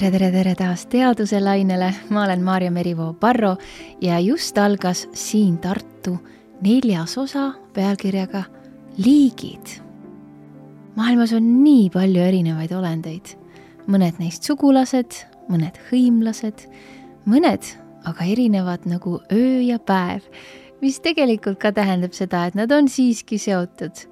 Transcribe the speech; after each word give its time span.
tere, 0.00 0.16
tere, 0.16 0.30
tere 0.32 0.52
taas 0.56 0.86
Teaduse 0.88 1.42
lainele, 1.42 1.90
ma 2.08 2.22
olen 2.24 2.40
Maarja 2.44 2.70
Merivoo 2.72 3.12
Parro 3.20 3.56
ja 4.00 4.16
just 4.20 4.56
algas 4.58 5.02
siin 5.12 5.58
Tartu 5.60 6.14
neljas 6.64 7.18
osa 7.18 7.50
pealkirjaga 7.74 8.44
Liigid. 8.96 9.82
maailmas 10.96 11.34
on 11.36 11.50
nii 11.64 11.90
palju 11.92 12.22
erinevaid 12.22 12.72
olendeid, 12.72 13.34
mõned 13.92 14.16
neist 14.22 14.48
sugulased, 14.48 15.20
mõned 15.52 15.76
hõimlased, 15.90 16.64
mõned 17.28 17.72
aga 18.08 18.24
erinevad 18.24 18.88
nagu 18.88 19.20
öö 19.32 19.60
ja 19.60 19.78
päev, 19.78 20.24
mis 20.80 21.00
tegelikult 21.04 21.60
ka 21.60 21.74
tähendab 21.76 22.16
seda, 22.16 22.46
et 22.46 22.56
nad 22.56 22.72
on 22.72 22.88
siiski 22.88 23.36
seotud. 23.38 24.06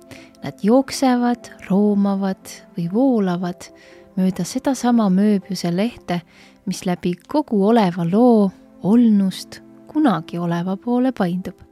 Nad 0.44 0.60
jooksevad, 0.62 1.48
roomavad 1.70 2.52
või 2.76 2.90
voolavad 2.92 3.72
mööda 4.18 4.44
sedasama 4.44 5.06
mööbiuse 5.14 5.70
lehte, 5.70 6.20
mis 6.66 6.84
läbi 6.86 7.14
kogu 7.30 7.62
oleva 7.70 8.04
loo 8.08 8.50
olnust 8.82 9.60
kunagi 9.88 10.38
oleva 10.38 10.76
poole 10.76 11.12
paindub. 11.12 11.64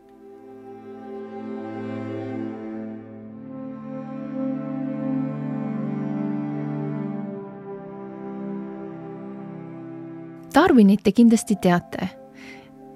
Darwinit 10.56 11.02
te 11.05 11.12
kindlasti 11.12 11.58
teate 11.60 12.06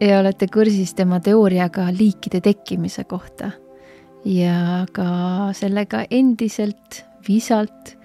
ja 0.01 0.23
olete 0.23 0.46
kursis 0.48 0.95
tema 0.96 1.18
teooriaga 1.20 1.90
liikide 1.92 2.40
tekkimise 2.40 3.04
kohta 3.04 3.51
ja 4.24 4.87
ka 4.96 5.51
sellega 5.57 6.07
endiselt 6.09 7.02
visalt 7.29 7.99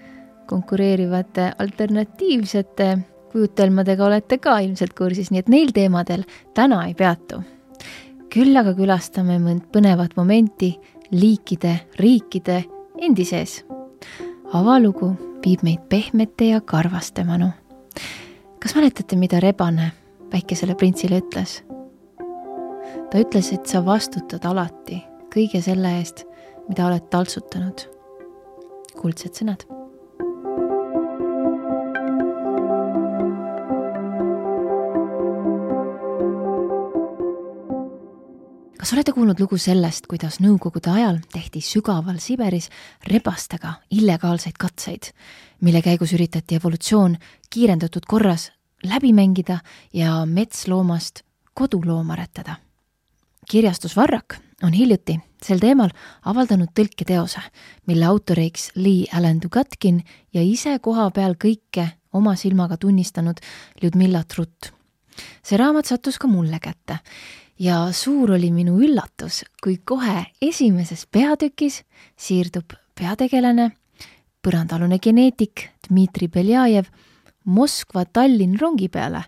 konkureerivate 0.46 1.52
alternatiivsete 1.58 2.98
kujutelmadega 3.36 4.04
olete 4.04 4.38
ka 4.38 4.58
ilmselt 4.64 4.94
kursis, 4.96 5.30
nii 5.30 5.42
et 5.42 5.52
neil 5.52 5.72
teemadel 5.76 6.24
täna 6.56 6.86
ei 6.86 6.94
peatu. 6.94 7.42
küll 8.32 8.56
aga 8.56 8.74
külastame 8.76 9.38
mõnd 9.40 9.68
põnevat 9.72 10.16
momenti 10.16 10.74
liikide, 11.10 11.74
riikide 12.00 12.64
endi 13.00 13.24
sees. 13.24 13.64
avalugu 14.52 15.12
viib 15.44 15.62
meid 15.62 15.84
pehmete 15.88 16.48
ja 16.54 16.60
karvaste 16.60 17.24
manu. 17.24 17.50
kas 18.58 18.74
mäletate, 18.74 19.16
mida 19.16 19.40
rebane 19.40 19.92
väikesele 20.32 20.74
printsile 20.74 21.20
ütles? 21.20 21.62
ta 23.10 23.18
ütles, 23.18 23.52
et 23.52 23.66
sa 23.66 23.84
vastutad 23.84 24.44
alati 24.44 25.02
kõige 25.34 25.60
selle 25.60 25.98
eest, 25.98 26.24
mida 26.68 26.86
oled 26.86 27.10
taltsutanud. 27.10 27.88
kuldsed 28.96 29.34
sõnad 29.36 29.66
kas 38.86 38.92
olete 38.94 39.12
kuulnud 39.16 39.40
lugu 39.42 39.56
sellest, 39.58 40.04
kuidas 40.06 40.36
nõukogude 40.38 40.92
ajal 40.92 41.16
tehti 41.32 41.58
sügaval 41.58 42.20
Siberis 42.22 42.68
rebastega 43.10 43.72
illegaalseid 43.90 44.54
katseid, 44.62 45.08
mille 45.66 45.80
käigus 45.82 46.12
üritati 46.14 46.54
evolutsioon 46.54 47.16
kiirendatud 47.50 48.04
korras 48.06 48.52
läbi 48.86 49.10
mängida 49.10 49.56
ja 49.90 50.20
metsloomast 50.30 51.24
kodulooma 51.58 52.14
aretada? 52.14 52.60
kirjastus 53.50 53.96
Varrak 53.96 54.36
on 54.62 54.70
hiljuti 54.72 55.16
sel 55.42 55.58
teemal 55.58 55.90
avaldanud 56.22 56.70
tõlketeose, 56.70 57.42
mille 57.90 58.06
autoriks 58.06 58.68
Lee 58.76 59.08
Allen 59.10 59.40
Dugatkin 59.42 59.98
ja 60.30 60.44
ise 60.46 60.76
koha 60.78 61.08
peal 61.10 61.34
kõike 61.34 61.88
oma 62.12 62.36
silmaga 62.38 62.78
tunnistanud 62.78 63.42
Ljudmilla 63.82 64.22
Trutt. 64.22 64.70
see 65.42 65.58
raamat 65.58 65.90
sattus 65.90 66.18
ka 66.22 66.28
mulle 66.30 66.60
kätte 66.62 67.00
ja 67.58 67.92
suur 67.92 68.32
oli 68.36 68.50
minu 68.52 68.78
üllatus, 68.82 69.44
kui 69.62 69.78
kohe 69.84 70.26
esimeses 70.42 71.06
peatükis 71.12 71.82
siirdub 72.16 72.76
peategelane, 72.98 73.70
põrandaalune 74.44 74.98
geneetik 75.02 75.68
Dmitri 75.88 76.28
Beljajev 76.28 76.90
Moskva-Tallinn 77.46 78.58
rongi 78.60 78.88
peale 78.88 79.22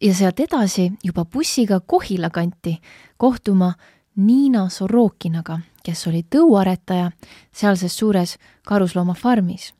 ja 0.00 0.14
sealt 0.14 0.40
edasi 0.40 0.90
juba 1.04 1.24
bussiga 1.24 1.80
Kohila 1.80 2.30
kanti 2.30 2.78
kohtuma 3.16 3.72
Niina 4.16 4.68
Sorokinaga, 4.68 5.58
kes 5.82 6.06
oli 6.06 6.22
tõuaretaja 6.22 7.10
sealses 7.52 7.96
suures 7.98 8.36
karusloomafarmis. 8.68 9.72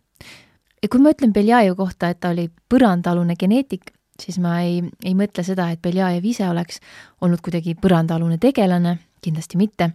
ja 0.82 0.88
kui 0.88 1.00
ma 1.00 1.10
ütlen 1.10 1.32
Beljajevi 1.32 1.76
kohta, 1.76 2.08
et 2.08 2.20
ta 2.20 2.30
oli 2.30 2.50
põrandaalune 2.68 3.36
geneetik, 3.38 3.92
siis 4.20 4.38
ma 4.42 4.60
ei, 4.60 4.82
ei 5.04 5.14
mõtle 5.16 5.44
seda, 5.46 5.70
et 5.72 5.82
Beljajev 5.82 6.24
ise 6.24 6.48
oleks 6.48 6.80
olnud 7.20 7.42
kuidagi 7.44 7.74
põrandaalune 7.78 8.38
tegelane, 8.38 8.98
kindlasti 9.22 9.60
mitte. 9.60 9.90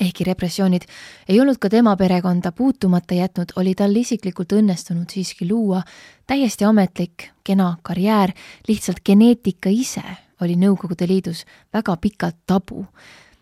ehkki 0.00 0.24
repressioonid 0.24 0.84
ei 1.28 1.40
olnud 1.40 1.56
ka 1.58 1.70
tema 1.72 1.94
perekonda 1.96 2.52
puutumata 2.52 3.14
jätnud, 3.14 3.54
oli 3.56 3.74
tal 3.74 3.96
isiklikult 3.96 4.52
õnnestunud 4.52 5.10
siiski 5.10 5.48
luua 5.48 5.82
täiesti 6.26 6.64
ametlik, 6.64 7.30
kena 7.44 7.76
karjäär, 7.82 8.32
lihtsalt 8.68 9.00
geneetika 9.04 9.72
ise 9.72 10.04
oli 10.40 10.56
Nõukogude 10.56 11.08
Liidus 11.08 11.44
väga 11.72 11.96
pikalt 11.96 12.36
tabu. 12.46 12.86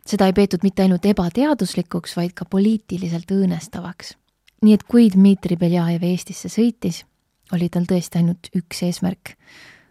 seda 0.07 0.27
ei 0.27 0.33
peetud 0.33 0.63
mitte 0.63 0.83
ainult 0.83 1.05
ebateaduslikuks, 1.05 2.17
vaid 2.17 2.33
ka 2.33 2.45
poliitiliselt 2.45 3.31
õõnestavaks. 3.31 4.15
nii 4.63 4.75
et 4.75 4.83
kui 4.83 5.11
Dmitri 5.11 5.57
Beljajev 5.57 6.03
Eestisse 6.03 6.49
sõitis, 6.49 7.05
oli 7.53 7.69
tal 7.69 7.85
tõesti 7.85 8.19
ainult 8.19 8.49
üks 8.55 8.83
eesmärk 8.83 9.35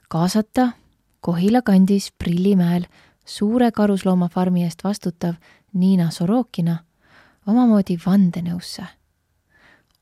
kaasata 0.10 0.70
Kohila 1.22 1.62
kandis 1.62 2.12
Prillimäel 2.18 2.84
suure 3.26 3.72
karusloomafarmi 3.72 4.64
eest 4.64 4.84
vastutav 4.84 5.34
Niina 5.74 6.12
Sorokina 6.12 6.78
omamoodi 7.48 7.98
vandenõusse. 8.06 8.84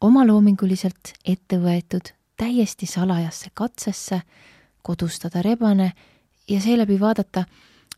omaloominguliselt 0.01 1.13
ette 1.25 1.57
võetud 1.57 2.11
täiesti 2.37 2.85
salajasse 2.85 3.49
katsesse 3.53 4.21
kodustada 4.81 5.41
rebane 5.41 5.91
ja 6.49 6.61
seeläbi 6.61 6.99
vaadata, 6.99 7.45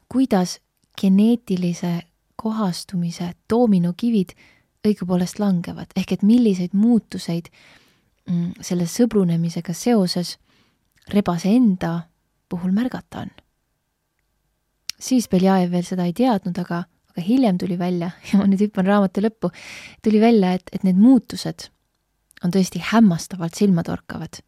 kuidas 0.09 0.59
geneetilise 1.01 2.01
kohastumise 2.35 3.31
doominokivid 3.49 4.29
õigupoolest 4.87 5.39
langevad, 5.39 5.87
ehk 5.95 6.11
et 6.11 6.23
milliseid 6.23 6.73
muutuseid 6.73 7.49
mm, 8.29 8.51
selle 8.61 8.85
sõbrunemisega 8.85 9.73
seoses 9.73 10.37
rebase 11.13 11.49
enda 11.49 12.07
puhul 12.49 12.71
märgata 12.71 13.25
on. 13.25 13.29
siis 14.99 15.27
Beljajev 15.29 15.71
veel 15.71 15.85
seda 15.85 16.05
ei 16.07 16.13
teadnud, 16.13 16.57
aga, 16.57 16.83
aga 17.11 17.21
hiljem 17.21 17.57
tuli 17.57 17.77
välja 17.79 18.11
ja 18.31 18.39
ma 18.39 18.47
nüüd 18.49 18.66
hüppan 18.67 18.88
raamatu 18.88 19.23
lõppu, 19.25 19.51
tuli 20.03 20.21
välja, 20.21 20.55
et, 20.57 20.69
et 20.73 20.83
need 20.83 20.99
muutused 20.99 21.69
on 22.43 22.51
tõesti 22.53 22.81
hämmastavalt 22.91 23.55
silmatorkavad. 23.55 24.41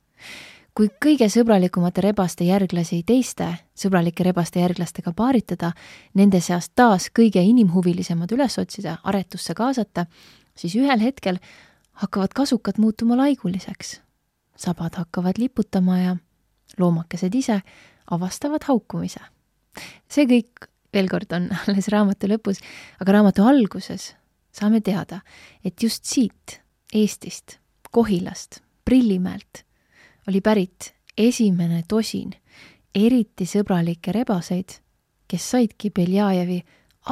kui 0.78 0.90
kõige 1.02 1.26
sõbralikumate 1.34 2.02
rebaste 2.06 2.46
järglasi 2.46 3.02
teiste 3.04 3.48
sõbralike 3.74 4.24
rebaste 4.24 4.62
järglastega 4.62 5.14
paaritada, 5.14 5.72
nende 6.14 6.42
seast 6.42 6.76
taas 6.76 7.10
kõige 7.10 7.42
inimhuvilisemad 7.42 8.32
üles 8.32 8.58
otsida, 8.62 8.98
aretusse 9.04 9.54
kaasata, 9.58 10.06
siis 10.56 10.76
ühel 10.78 11.02
hetkel 11.02 11.40
hakkavad 12.04 12.34
kasukad 12.34 12.78
muutuma 12.78 13.18
laiguliseks. 13.18 14.02
sabad 14.58 14.96
hakkavad 14.98 15.38
liputama 15.38 16.00
ja 16.00 16.16
loomakesed 16.80 17.36
ise 17.36 17.62
avastavad 18.12 18.64
haukumise. 18.68 19.22
see 20.10 20.26
kõik, 20.26 20.70
veel 20.94 21.10
kord, 21.10 21.32
on 21.34 21.50
alles 21.68 21.90
raamatu 21.94 22.30
lõpus, 22.32 22.62
aga 23.02 23.20
raamatu 23.20 23.46
alguses 23.48 24.14
saame 24.52 24.82
teada, 24.82 25.22
et 25.64 25.84
just 25.84 26.06
siit, 26.06 26.62
Eestist, 26.94 27.60
Kohilast, 27.92 28.62
Prillimäelt 28.86 29.66
oli 30.28 30.40
pärit 30.42 30.94
esimene 31.18 31.82
tosin 31.88 32.32
eriti 32.96 33.46
sõbralikke 33.46 34.14
rebaseid, 34.16 34.78
kes 35.28 35.50
saidki 35.52 35.92
Beljajevi 35.92 36.62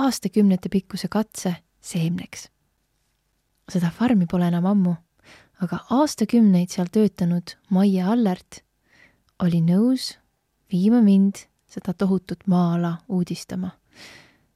aastakümnete 0.01 0.69
pikkuse 0.69 1.07
katse 1.11 1.55
seemneks. 1.81 2.49
seda 3.69 3.89
farmi 3.89 4.27
pole 4.29 4.47
enam 4.47 4.65
ammu, 4.69 4.95
aga 5.61 5.79
aastakümneid 5.89 6.69
seal 6.69 6.89
töötanud 6.93 7.55
Maie 7.69 8.03
Allert 8.03 8.61
oli 9.43 9.61
nõus 9.61 10.13
viima 10.71 11.01
mind 11.03 11.45
seda 11.67 11.93
tohutut 11.93 12.45
maa-ala 12.47 12.97
uudistama. 13.09 13.71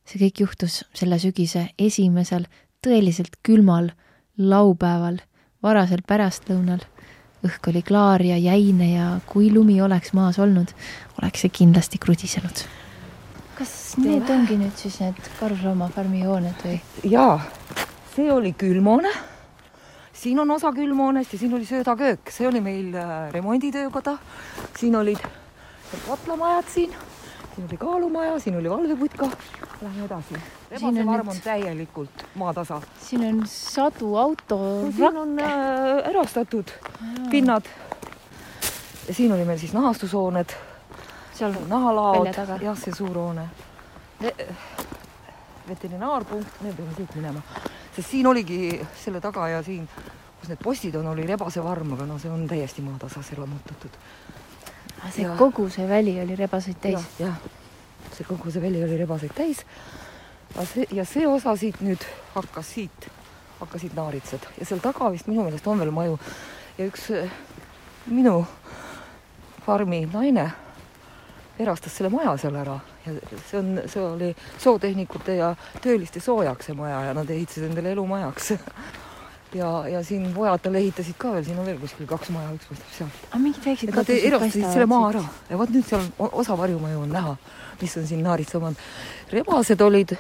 see 0.06 0.20
kõik 0.20 0.40
juhtus 0.42 0.84
selle 0.98 1.20
sügise 1.20 1.70
esimesel 1.78 2.48
tõeliselt 2.86 3.36
külmal 3.44 3.92
laupäeval, 4.38 5.20
varasel 5.64 6.02
pärastlõunal. 6.08 6.80
õhk 7.46 7.70
oli 7.72 7.82
klaar 7.82 8.22
ja 8.22 8.38
jäine 8.38 8.92
ja 8.92 9.20
kui 9.26 9.52
lumi 9.52 9.82
oleks 9.82 10.14
maas 10.14 10.40
olnud, 10.40 10.74
oleks 11.22 11.42
see 11.42 11.50
kindlasti 11.50 11.98
krudisenud. 11.98 12.64
kas 13.58 13.98
need 13.98 14.30
ongi 14.30 14.56
nüüd 14.58 14.76
siis 14.76 15.00
need 15.00 15.20
karusloomafarmi 15.40 16.24
hooned 16.24 16.64
või? 16.64 16.80
jaa, 17.04 17.40
see 18.16 18.32
oli 18.32 18.54
külmhoone 18.54 19.12
siin 20.20 20.40
on 20.40 20.52
osa 20.52 20.72
külmhoonest 20.76 21.34
ja 21.34 21.40
siin 21.40 21.54
oli 21.54 21.66
söödaköök, 21.66 22.30
see 22.30 22.48
oli 22.48 22.62
meil 22.62 22.96
äh, 22.96 23.32
remonditöökoda. 23.32 24.18
siin 24.78 24.96
olid 24.96 25.20
katlamajad 26.08 26.66
siin, 26.74 26.96
siin 27.56 27.68
oli 27.68 27.78
kaalumaja, 27.78 28.40
siin 28.40 28.58
oli 28.58 28.70
valveputka. 28.70 29.30
Lähme 29.82 30.06
edasi. 30.06 30.36
rebasevarm 30.72 31.28
on, 31.28 31.36
on 31.36 31.42
täielikult 31.44 32.26
maatasa. 32.36 32.82
siin 33.02 33.26
on 33.28 33.44
sadu 33.48 34.16
auto 34.16 34.60
siin 34.96 35.18
on 35.18 35.40
äh, 35.40 36.10
erastatud 36.10 36.68
Jaa. 36.68 37.30
pinnad. 37.30 37.66
ja 39.08 39.14
siin 39.14 39.32
oli 39.34 39.46
meil 39.46 39.58
siis 39.58 39.74
nahastushooned. 39.74 40.50
seal 41.34 41.54
nahalaod, 41.68 42.36
jah, 42.62 42.78
see 42.78 42.96
suur 42.96 43.16
hoone 43.16 43.48
veterinaarpunkt, 45.70 46.62
me 46.62 46.74
peame 46.74 46.96
kõik 46.98 47.14
minema, 47.16 47.42
sest 47.96 48.10
siin 48.10 48.28
oligi 48.28 48.80
selle 49.04 49.22
taga 49.22 49.48
ja 49.50 49.62
siin, 49.64 49.88
kus 50.40 50.50
need 50.52 50.62
postid 50.64 50.96
on, 51.00 51.08
oli 51.14 51.28
rebasevarm, 51.28 51.94
aga 51.98 52.08
no 52.10 52.20
see 52.20 52.32
on 52.32 52.48
täiesti 52.48 52.84
maatasas 52.86 53.34
elamutatud. 53.38 53.98
see 55.10 55.24
ja, 55.24 55.36
kogu 55.40 55.70
see 55.70 55.88
väli 55.90 56.20
oli 56.22 56.36
rebaseid 56.36 56.82
täis 56.82 57.00
ja,? 57.20 57.28
jah, 57.28 57.38
see 58.16 58.28
kogu 58.28 58.52
see 58.52 58.62
väli 58.62 58.84
oli 58.84 58.98
rebaseid 58.98 59.36
täis. 59.36 59.66
See, 60.66 60.88
ja 60.92 61.06
see 61.06 61.28
osa 61.30 61.54
siit 61.56 61.78
nüüd 61.86 62.02
hakkas 62.34 62.72
siit, 62.74 63.10
hakkasid 63.60 63.94
naaritsad 63.94 64.48
ja 64.58 64.66
seal 64.66 64.82
taga 64.82 65.12
vist 65.14 65.28
minu 65.30 65.44
meelest 65.46 65.68
on 65.68 65.78
veel 65.80 65.92
maju 65.94 66.18
ja 66.78 66.88
üks 66.90 67.10
äh, 67.14 67.30
minu 68.10 68.40
farmi 69.66 70.08
naine 70.10 70.48
erastas 71.60 71.98
selle 71.98 72.12
maja 72.14 72.38
seal 72.40 72.56
ära 72.56 72.80
ja 73.06 73.14
see 73.50 73.60
on, 73.60 73.70
see 73.86 74.02
oli 74.04 74.32
sootehnikute 74.58 75.36
ja 75.42 75.54
tööliste 75.84 76.22
soojaks 76.24 76.70
see 76.70 76.78
maja 76.78 77.04
ja 77.10 77.14
nad 77.18 77.30
ehitasid 77.30 77.70
endale 77.70 77.92
elumajaks 77.96 78.54
ja, 79.60 79.70
ja 79.88 80.04
siin 80.04 80.30
pojad 80.34 80.62
tal 80.64 80.76
ehitasid 80.80 81.18
ka 81.18 81.34
veel, 81.36 81.46
siin 81.48 81.60
on 81.60 81.68
veel 81.70 81.80
kuskil 81.82 82.08
kaks 82.10 82.32
maja, 82.36 82.52
üks 82.56 82.70
paistab 82.70 82.94
sealt. 82.98 83.24
aga 83.30 83.42
mingid 83.44 83.66
väiksed 83.66 83.94
katused 83.96 84.28
erastasid 84.32 84.68
selle 84.70 84.90
maa 84.90 85.10
ära 85.14 85.24
ja 85.50 85.60
vot 85.62 85.74
nüüd 85.74 85.88
seal 85.90 86.06
osa 86.30 86.58
varjumaju 86.60 87.04
on 87.06 87.18
näha, 87.18 87.36
mis 87.82 87.98
on 87.98 88.08
siin 88.08 88.24
Naaritsa 88.26 88.60
omand. 88.62 88.86
rebased 89.34 89.82
olid 89.82 90.16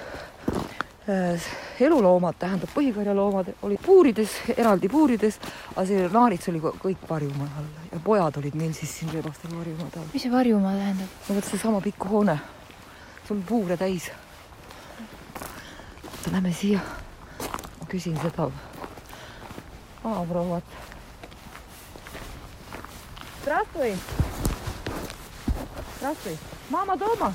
eluloomad, 1.84 2.38
tähendab 2.40 2.70
põhikarjaloomad 2.72 3.50
olid 3.62 3.80
puurides, 3.84 4.38
eraldi 4.56 4.88
puurides, 4.88 5.36
aga 5.74 5.84
see 5.90 6.06
naarits 6.12 6.48
oli 6.48 6.62
kõik 6.64 7.02
varjumaa 7.08 7.48
all 7.60 7.66
ja 7.92 8.00
pojad 8.04 8.38
olid 8.40 8.56
meil 8.56 8.72
siis 8.72 8.94
siin 8.98 9.12
rebastel 9.12 9.52
varjumaa 9.52 9.90
all. 9.96 10.08
mis 10.14 10.24
see 10.24 10.32
varjumaa 10.32 10.72
tähendab? 10.78 11.18
no 11.28 11.36
vot 11.36 11.50
seesama 11.50 11.82
pikk 11.84 12.08
hoone, 12.08 12.38
sul 13.28 13.42
puure 13.48 13.76
täis. 13.76 14.08
Lähme 16.32 16.54
siia. 16.56 16.80
ma 17.80 17.86
küsin 17.90 18.16
seda 18.22 18.48
maaprouat. 20.04 20.64
Здравствуй. 23.42 23.96
Здравствуй. 25.98 26.38
Мама 26.70 26.96
дома? 26.96 27.32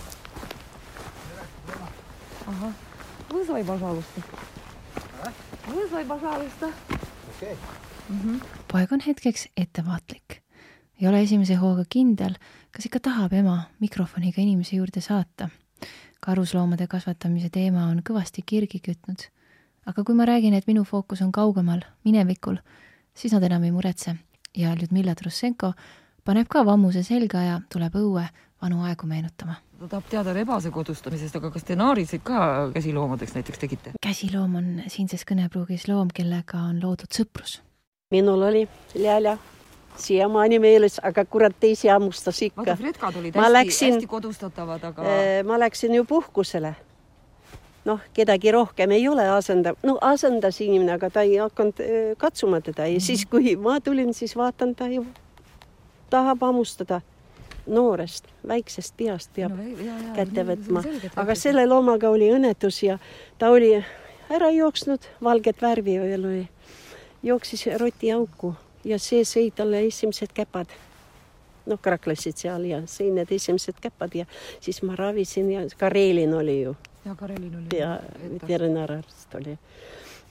Ага. 2.48 2.74
Вызывай, 3.34 3.64
пожалуйста. 3.64 4.22
Вызывай, 5.68 6.06
pожалуйста. 6.06 6.66
okei 7.36 7.54
okay. 7.54 7.58
mm. 8.10 8.20
-hmm. 8.22 8.46
poeg 8.72 8.92
on 8.92 9.00
hetkeks 9.08 9.48
ettevaatlik. 9.58 10.42
ei 11.02 11.08
ole 11.08 11.22
esimese 11.22 11.56
hooga 11.56 11.84
kindel, 11.90 12.36
kas 12.72 12.86
ikka 12.86 13.00
tahab 13.00 13.34
ema 13.34 13.64
mikrofoniga 13.80 14.42
inimese 14.42 14.76
juurde 14.76 15.02
saata. 15.02 15.50
karusloomade 16.20 16.88
kasvatamise 16.88 17.50
teema 17.50 17.86
on 17.86 18.02
kõvasti 18.10 18.42
kirgi 18.46 18.80
kütnud. 18.80 19.30
aga 19.86 20.04
kui 20.04 20.16
ma 20.16 20.26
räägin, 20.26 20.54
et 20.54 20.68
minu 20.68 20.84
fookus 20.84 21.22
on 21.22 21.32
kaugemal, 21.32 21.82
minevikul, 22.04 22.58
siis 23.14 23.34
nad 23.34 23.44
enam 23.44 23.64
ei 23.64 23.72
muretse 23.72 24.16
ja 24.58 24.74
Ljudmilla 24.76 25.16
Trussenko 25.16 25.74
paneb 26.26 26.48
ka 26.50 26.66
vammuse 26.66 27.04
selga 27.04 27.42
ja 27.42 27.62
tuleb 27.74 27.96
õue 27.96 28.28
vanu 28.62 28.84
aegu 28.84 29.08
meenutama. 29.08 29.56
ta 29.79 29.89
tahab 29.89 30.05
teada 30.11 30.33
rebase 30.33 30.71
kodustamisest, 30.71 31.37
aga 31.37 31.51
kas 31.55 31.67
te 31.67 31.77
naariseid 31.79 32.23
ka 32.25 32.71
käsiloomadeks 32.75 33.35
näiteks 33.35 33.59
tegite? 33.59 33.95
käsiloom 34.03 34.55
on 34.61 34.71
siinses 34.89 35.27
kõnepruugis 35.29 35.89
loom, 35.91 36.13
kellega 36.15 36.61
on 36.71 36.81
loodud 36.83 37.11
sõprus. 37.11 37.59
minul 38.15 38.43
oli 38.43 38.69
Lääля 38.95 39.39
siiamaani 39.97 40.59
meeles, 40.59 40.99
aga 41.03 41.25
kurat 41.25 41.57
teisi 41.61 41.89
hammustas 41.89 42.43
ikka. 42.43 42.63
vaata, 42.63 42.77
fredkad 42.77 43.17
olid 43.21 43.37
hästi, 43.37 43.53
läksin, 43.53 43.95
hästi 43.95 44.11
kodustatavad, 44.11 44.85
aga 44.91 45.07
äh, 45.07 45.39
ma 45.47 45.59
läksin 45.59 45.95
ju 45.95 46.05
puhkusele. 46.05 46.75
noh, 47.85 48.01
kedagi 48.15 48.53
rohkem 48.53 48.91
ei 48.91 49.09
ole 49.09 49.29
asenda, 49.29 49.75
no 49.83 49.99
asendas 50.01 50.61
inimene, 50.61 50.95
aga 50.95 51.11
ta 51.11 51.27
ei 51.27 51.37
hakanud 51.37 51.81
äh, 51.81 52.15
katsuma 52.19 52.61
teda 52.61 52.87
ja 52.87 52.93
mm 52.93 52.97
-hmm. 52.97 53.07
siis, 53.07 53.27
kui 53.27 53.57
ma 53.57 53.81
tulin, 53.81 54.15
siis 54.15 54.37
vaatan, 54.37 54.75
ta 54.75 54.89
ju 54.89 55.07
tahab 56.11 56.41
hammustada 56.41 57.01
noorest, 57.67 58.29
väiksest 58.49 58.97
peast 58.97 59.31
peab 59.37 59.55
no, 59.57 59.63
ja, 59.63 59.95
ja, 59.97 60.15
kätte 60.19 60.45
võtma, 60.47 60.83
aga 61.17 61.37
selle 61.39 61.67
loomaga 61.67 62.11
oli 62.13 62.29
õnnetus 62.35 62.83
ja 62.85 62.99
ta 63.39 63.51
oli 63.55 63.73
ära 64.33 64.51
jooksnud, 64.53 65.07
valget 65.25 65.63
värvi 65.63 65.99
veel 66.01 66.27
oli, 66.29 66.43
jooksis 67.25 67.67
rotiauku 67.81 68.55
ja 68.85 68.99
see 69.01 69.25
sõi 69.29 69.51
talle 69.57 69.85
esimesed 69.89 70.35
käpad. 70.37 70.69
noh, 71.65 71.81
kraklasid 71.81 72.37
seal 72.37 72.67
ja 72.69 72.83
sõi 72.85 73.09
need 73.17 73.31
esimesed 73.33 73.79
käpad 73.81 74.13
ja 74.15 74.27
siis 74.61 74.83
ma 74.85 74.97
ravisin 74.97 75.51
ja 75.51 75.63
Karelin 75.79 76.35
oli 76.35 76.63
ju. 76.63 76.77
ja 77.05 77.15
Karelin 77.15 77.57
oli. 77.57 77.79
ja 77.79 78.01
veterinaararst 78.41 79.35
oli 79.35 79.59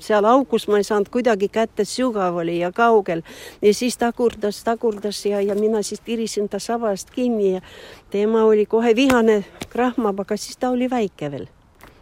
seal 0.04 0.28
augus 0.28 0.68
ma 0.68 0.80
ei 0.82 0.88
saanud 0.88 1.10
kuidagi 1.14 1.50
kätte, 1.54 1.86
sügav 1.88 2.38
oli 2.42 2.60
ja 2.60 2.72
kaugel. 2.72 3.24
ja 3.62 3.74
siis 3.74 3.98
tagurdas, 3.98 4.64
tagurdas 4.64 5.26
ja, 5.26 5.42
ja 5.42 5.56
mina 5.56 5.82
siis 5.82 6.02
tirisin 6.02 6.50
ta 6.50 6.60
sabast 6.60 7.12
kinni 7.12 7.54
ja 7.54 7.62
tema 8.10 8.44
oli 8.44 8.66
kohe 8.66 8.96
vihane, 8.96 9.44
krahmab, 9.70 10.20
aga 10.20 10.38
siis 10.38 10.58
ta 10.58 10.70
oli 10.70 10.90
väike 10.90 11.32
veel. 11.32 11.48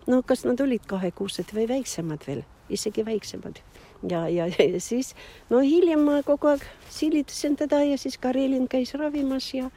no 0.08 0.24
kas 0.24 0.46
nad 0.46 0.60
olid 0.60 0.86
kahekuused 0.88 1.54
või 1.54 1.68
väiksemad 1.70 2.28
veel, 2.28 2.44
isegi 2.70 3.06
väiksemad 3.06 3.62
ja, 4.10 4.28
ja, 4.30 4.48
ja 4.48 4.80
siis 4.80 5.16
no 5.50 5.60
hiljem 5.60 6.04
ma 6.06 6.22
kogu 6.26 6.52
aeg 6.52 6.66
silitasin 6.90 7.56
teda 7.56 7.84
ja 7.86 7.98
siis 7.98 8.18
Karelin 8.18 8.68
käis 8.68 8.94
ravimas 8.98 9.54
ja 9.54 9.70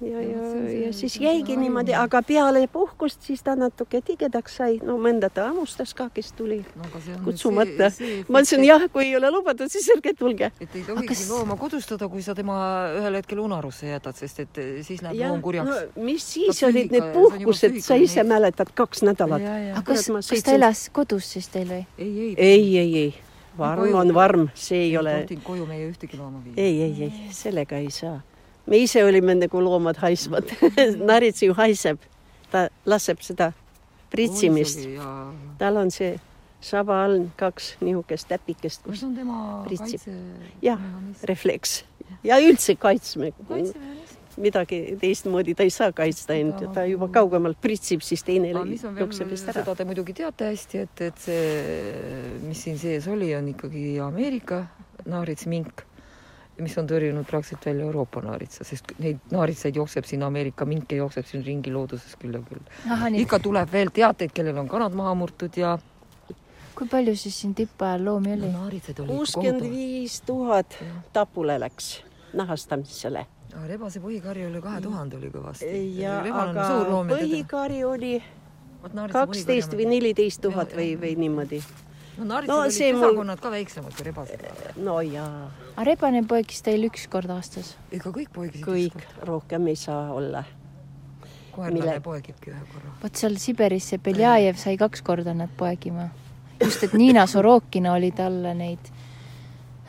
ja, 0.00 0.20
ja, 0.20 0.70
ja 0.86 0.92
siis 0.92 1.16
jäigi 1.20 1.56
niimoodi, 1.56 1.94
aga 1.96 2.20
peale 2.22 2.66
puhkust 2.72 3.22
siis 3.24 3.42
ta 3.42 3.54
natuke 3.56 4.00
tigedaks 4.04 4.58
sai, 4.60 4.76
no 4.84 4.98
mõnda 5.00 5.30
ta 5.32 5.48
hammustas 5.48 5.94
ka, 5.96 6.08
kes 6.12 6.32
tuli 6.36 6.58
no, 6.76 6.88
kutsumata. 7.24 7.88
ma 8.28 8.42
ütlesin 8.42 8.64
jah, 8.66 8.84
kui 8.92 9.06
ei 9.06 9.16
ole 9.16 9.30
lubatud, 9.32 9.72
siis 9.72 9.88
ärge 9.96 10.12
tulge. 10.18 10.50
et 10.60 10.76
ei 10.76 10.84
tohigi 10.84 11.08
kas... 11.14 11.24
looma 11.30 11.56
kodustada, 11.60 12.10
kui 12.12 12.24
sa 12.26 12.36
tema 12.36 12.58
ühel 12.98 13.18
hetkel 13.20 13.40
unarusse 13.46 13.88
jätad, 13.88 14.18
sest 14.20 14.44
et 14.44 14.62
siis 14.86 15.00
läheb 15.06 15.22
loom 15.22 15.44
kurjaks 15.44 15.72
no,. 15.72 16.04
mis 16.04 16.28
siis 16.34 16.60
no, 16.60 16.72
olid 16.72 16.92
need 16.92 17.10
puhkused, 17.16 17.80
sa 17.86 17.96
ise 18.00 18.26
mäletad, 18.28 18.74
kaks 18.76 19.04
nädalat. 19.06 19.48
aga 19.72 19.84
kas, 19.94 20.10
kas 20.12 20.44
ta 20.44 20.58
elas 20.60 20.86
kodus 20.92 21.32
siis 21.38 21.48
teil 21.52 21.72
või? 21.72 21.82
ei, 21.96 22.12
ei, 22.20 22.36
ei, 22.36 22.78
ei, 22.84 22.96
ei 23.06 23.14
varm 23.56 23.94
on 23.96 24.12
varm, 24.12 24.48
see 24.52 24.90
ei 24.90 24.96
ole. 25.00 25.22
koju 25.44 25.64
meie 25.64 25.88
ühtegi 25.88 26.20
looma 26.20 26.44
viia. 26.44 26.60
ei, 26.60 26.82
ei, 26.84 26.96
ei, 27.08 27.28
sellega 27.32 27.80
ei 27.80 27.88
saa 27.90 28.18
me 28.66 28.82
ise 28.82 29.04
olime 29.04 29.36
nagu 29.38 29.62
loomad 29.62 30.00
haisvad 30.02 30.50
narits 31.10 31.42
ju 31.42 31.54
haiseb, 31.56 31.98
ta 32.50 32.68
laseb 32.86 33.22
seda 33.24 33.52
pritsimist. 34.10 34.86
tal 35.58 35.76
on 35.82 35.90
see 35.90 36.16
saba 36.60 37.04
all 37.04 37.26
kaks 37.38 37.74
nihukest 37.84 38.28
täpikest, 38.30 38.82
kus 38.86 39.04
pritsib. 39.66 40.08
jah, 40.62 40.80
refleks 41.28 41.82
ja 42.24 42.40
üldse 42.42 42.76
kaitsme. 42.80 43.32
midagi 44.36 44.98
teistmoodi 45.00 45.54
ta 45.56 45.64
ei 45.64 45.70
saa 45.72 45.94
kaitsta 45.96 46.34
end, 46.36 46.60
ta 46.74 46.82
juba 46.84 47.08
kaugemalt 47.08 47.56
pritsib, 47.60 48.02
siis 48.04 48.20
teine 48.24 48.50
jookseb 48.52 49.30
eest 49.32 49.48
ära. 49.48 49.62
seda 49.62 49.74
te 49.78 49.86
muidugi 49.88 50.12
teate 50.18 50.50
hästi, 50.50 50.82
et, 50.84 51.04
et 51.06 51.22
see, 51.24 51.46
mis 52.44 52.64
siin 52.66 52.76
sees 52.78 53.08
oli, 53.08 53.30
on 53.36 53.48
ikkagi 53.54 53.94
Ameerika 54.04 54.66
naaritsmink 55.08 55.86
mis 56.62 56.76
on 56.78 56.86
tõrjunud 56.88 57.26
praktiliselt 57.28 57.66
välja 57.68 57.84
Euroopa 57.84 58.22
naaritsa, 58.24 58.64
sest 58.64 58.94
neid 59.02 59.20
naaritsaid 59.30 59.76
jookseb 59.76 60.06
siin, 60.08 60.22
Ameerika 60.26 60.64
minke 60.68 60.96
jookseb 60.96 61.26
siin 61.28 61.44
ringi 61.44 61.72
looduses 61.72 62.16
küll 62.20 62.38
ja 62.38 62.40
küll. 62.46 62.62
ikka 63.20 63.40
tuleb 63.44 63.72
veel 63.72 63.92
teateid, 63.92 64.32
kellel 64.32 64.64
on 64.64 64.68
kanad 64.68 64.96
maha 64.96 65.14
murtud 65.18 65.56
ja 65.60 65.76
kui 66.76 66.88
palju 66.92 67.16
siis 67.16 67.40
siin 67.40 67.54
tippajal 67.56 68.04
loomi 68.04 68.32
oli 68.34 68.50
no,? 68.52 68.66
kuuskümmend 69.06 69.64
viis 69.70 70.20
tuhat 70.26 70.76
tapule 71.12 71.58
läks 71.60 72.02
nahastamisele. 72.36 73.26
rebase 73.66 74.00
põhikari 74.00 74.46
oli 74.46 74.60
kahe 74.60 74.80
tuhande 74.84 75.16
oli 75.16 75.30
kõvasti. 75.32 75.72
ja 76.00 76.20
aga 76.20 76.68
põhikari 77.12 77.84
oli 77.84 78.14
kaksteist 79.12 79.72
või 79.72 79.88
neliteist 79.96 80.40
tuhat 80.44 80.76
või, 80.76 80.94
või 81.00 81.16
niimoodi 81.16 81.62
no 82.16 82.24
naaritsad 82.24 82.54
no, 82.54 82.60
olid 82.62 82.78
pesakonnad 82.78 83.36
mul... 83.36 83.42
ka 83.42 83.52
väiksemad 83.52 83.96
kui 83.96 84.06
rebased. 84.08 84.44
no 84.76 84.98
jaa. 85.04 85.48
aga 85.74 85.86
rebane 85.88 86.22
poegis 86.28 86.62
teil 86.66 86.88
üks 86.88 87.06
kord 87.12 87.32
aastas? 87.34 87.74
ega 87.92 88.12
kõik 88.12 88.30
poegisid 88.34 88.66
kõik, 88.66 89.08
rohkem 89.28 89.68
ei 89.72 89.78
saa 89.80 90.10
olla. 90.16 90.44
koerlane 91.52 91.80
Mille... 91.80 91.96
poegibki 92.04 92.52
ühe 92.52 92.62
korra. 92.72 92.94
vot 93.02 93.22
seal 93.22 93.38
Siberis 93.42 93.90
see 93.92 94.02
Beljajev 94.02 94.60
sai 94.62 94.76
kaks 94.80 95.04
korda 95.06 95.34
nad 95.36 95.52
poegima. 95.58 96.08
just, 96.62 96.84
et 96.86 96.96
Niina 96.96 97.26
Sorokina 97.30 97.96
oli 97.98 98.12
talle 98.16 98.54
neid 98.56 98.92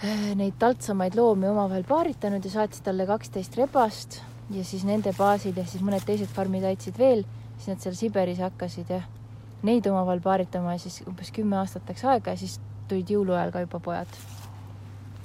äh, 0.04 0.34
neid 0.36 0.60
taltsamaid 0.60 1.16
loomi 1.16 1.50
omavahel 1.52 1.88
paaritanud 1.88 2.44
ja 2.44 2.58
saatis 2.60 2.84
talle 2.86 3.08
kaksteist 3.08 3.56
rebast 3.58 4.22
ja 4.54 4.64
siis 4.64 4.84
nende 4.88 5.14
baasil 5.18 5.56
ja 5.56 5.66
siis 5.68 5.84
mõned 5.84 6.04
teised 6.08 6.32
farmid 6.36 6.66
aitasid 6.68 7.00
veel, 7.00 7.24
siis 7.58 7.72
nad 7.72 7.84
seal 7.84 7.96
Siberis 7.96 8.44
hakkasid 8.44 8.92
jah, 8.92 9.08
neid 9.64 9.88
omavahel 9.90 10.22
paaritama 10.22 10.76
ja 10.76 10.82
siis 10.82 11.02
umbes 11.08 11.32
kümme 11.34 11.58
aastat 11.62 11.90
läks 11.90 12.06
aega 12.06 12.36
ja 12.36 12.42
siis 12.44 12.60
tulid 12.88 13.10
jõuluajal 13.12 13.54
ka 13.54 13.64
juba 13.66 13.80
pojad. 13.84 14.20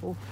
uh, 0.02 0.30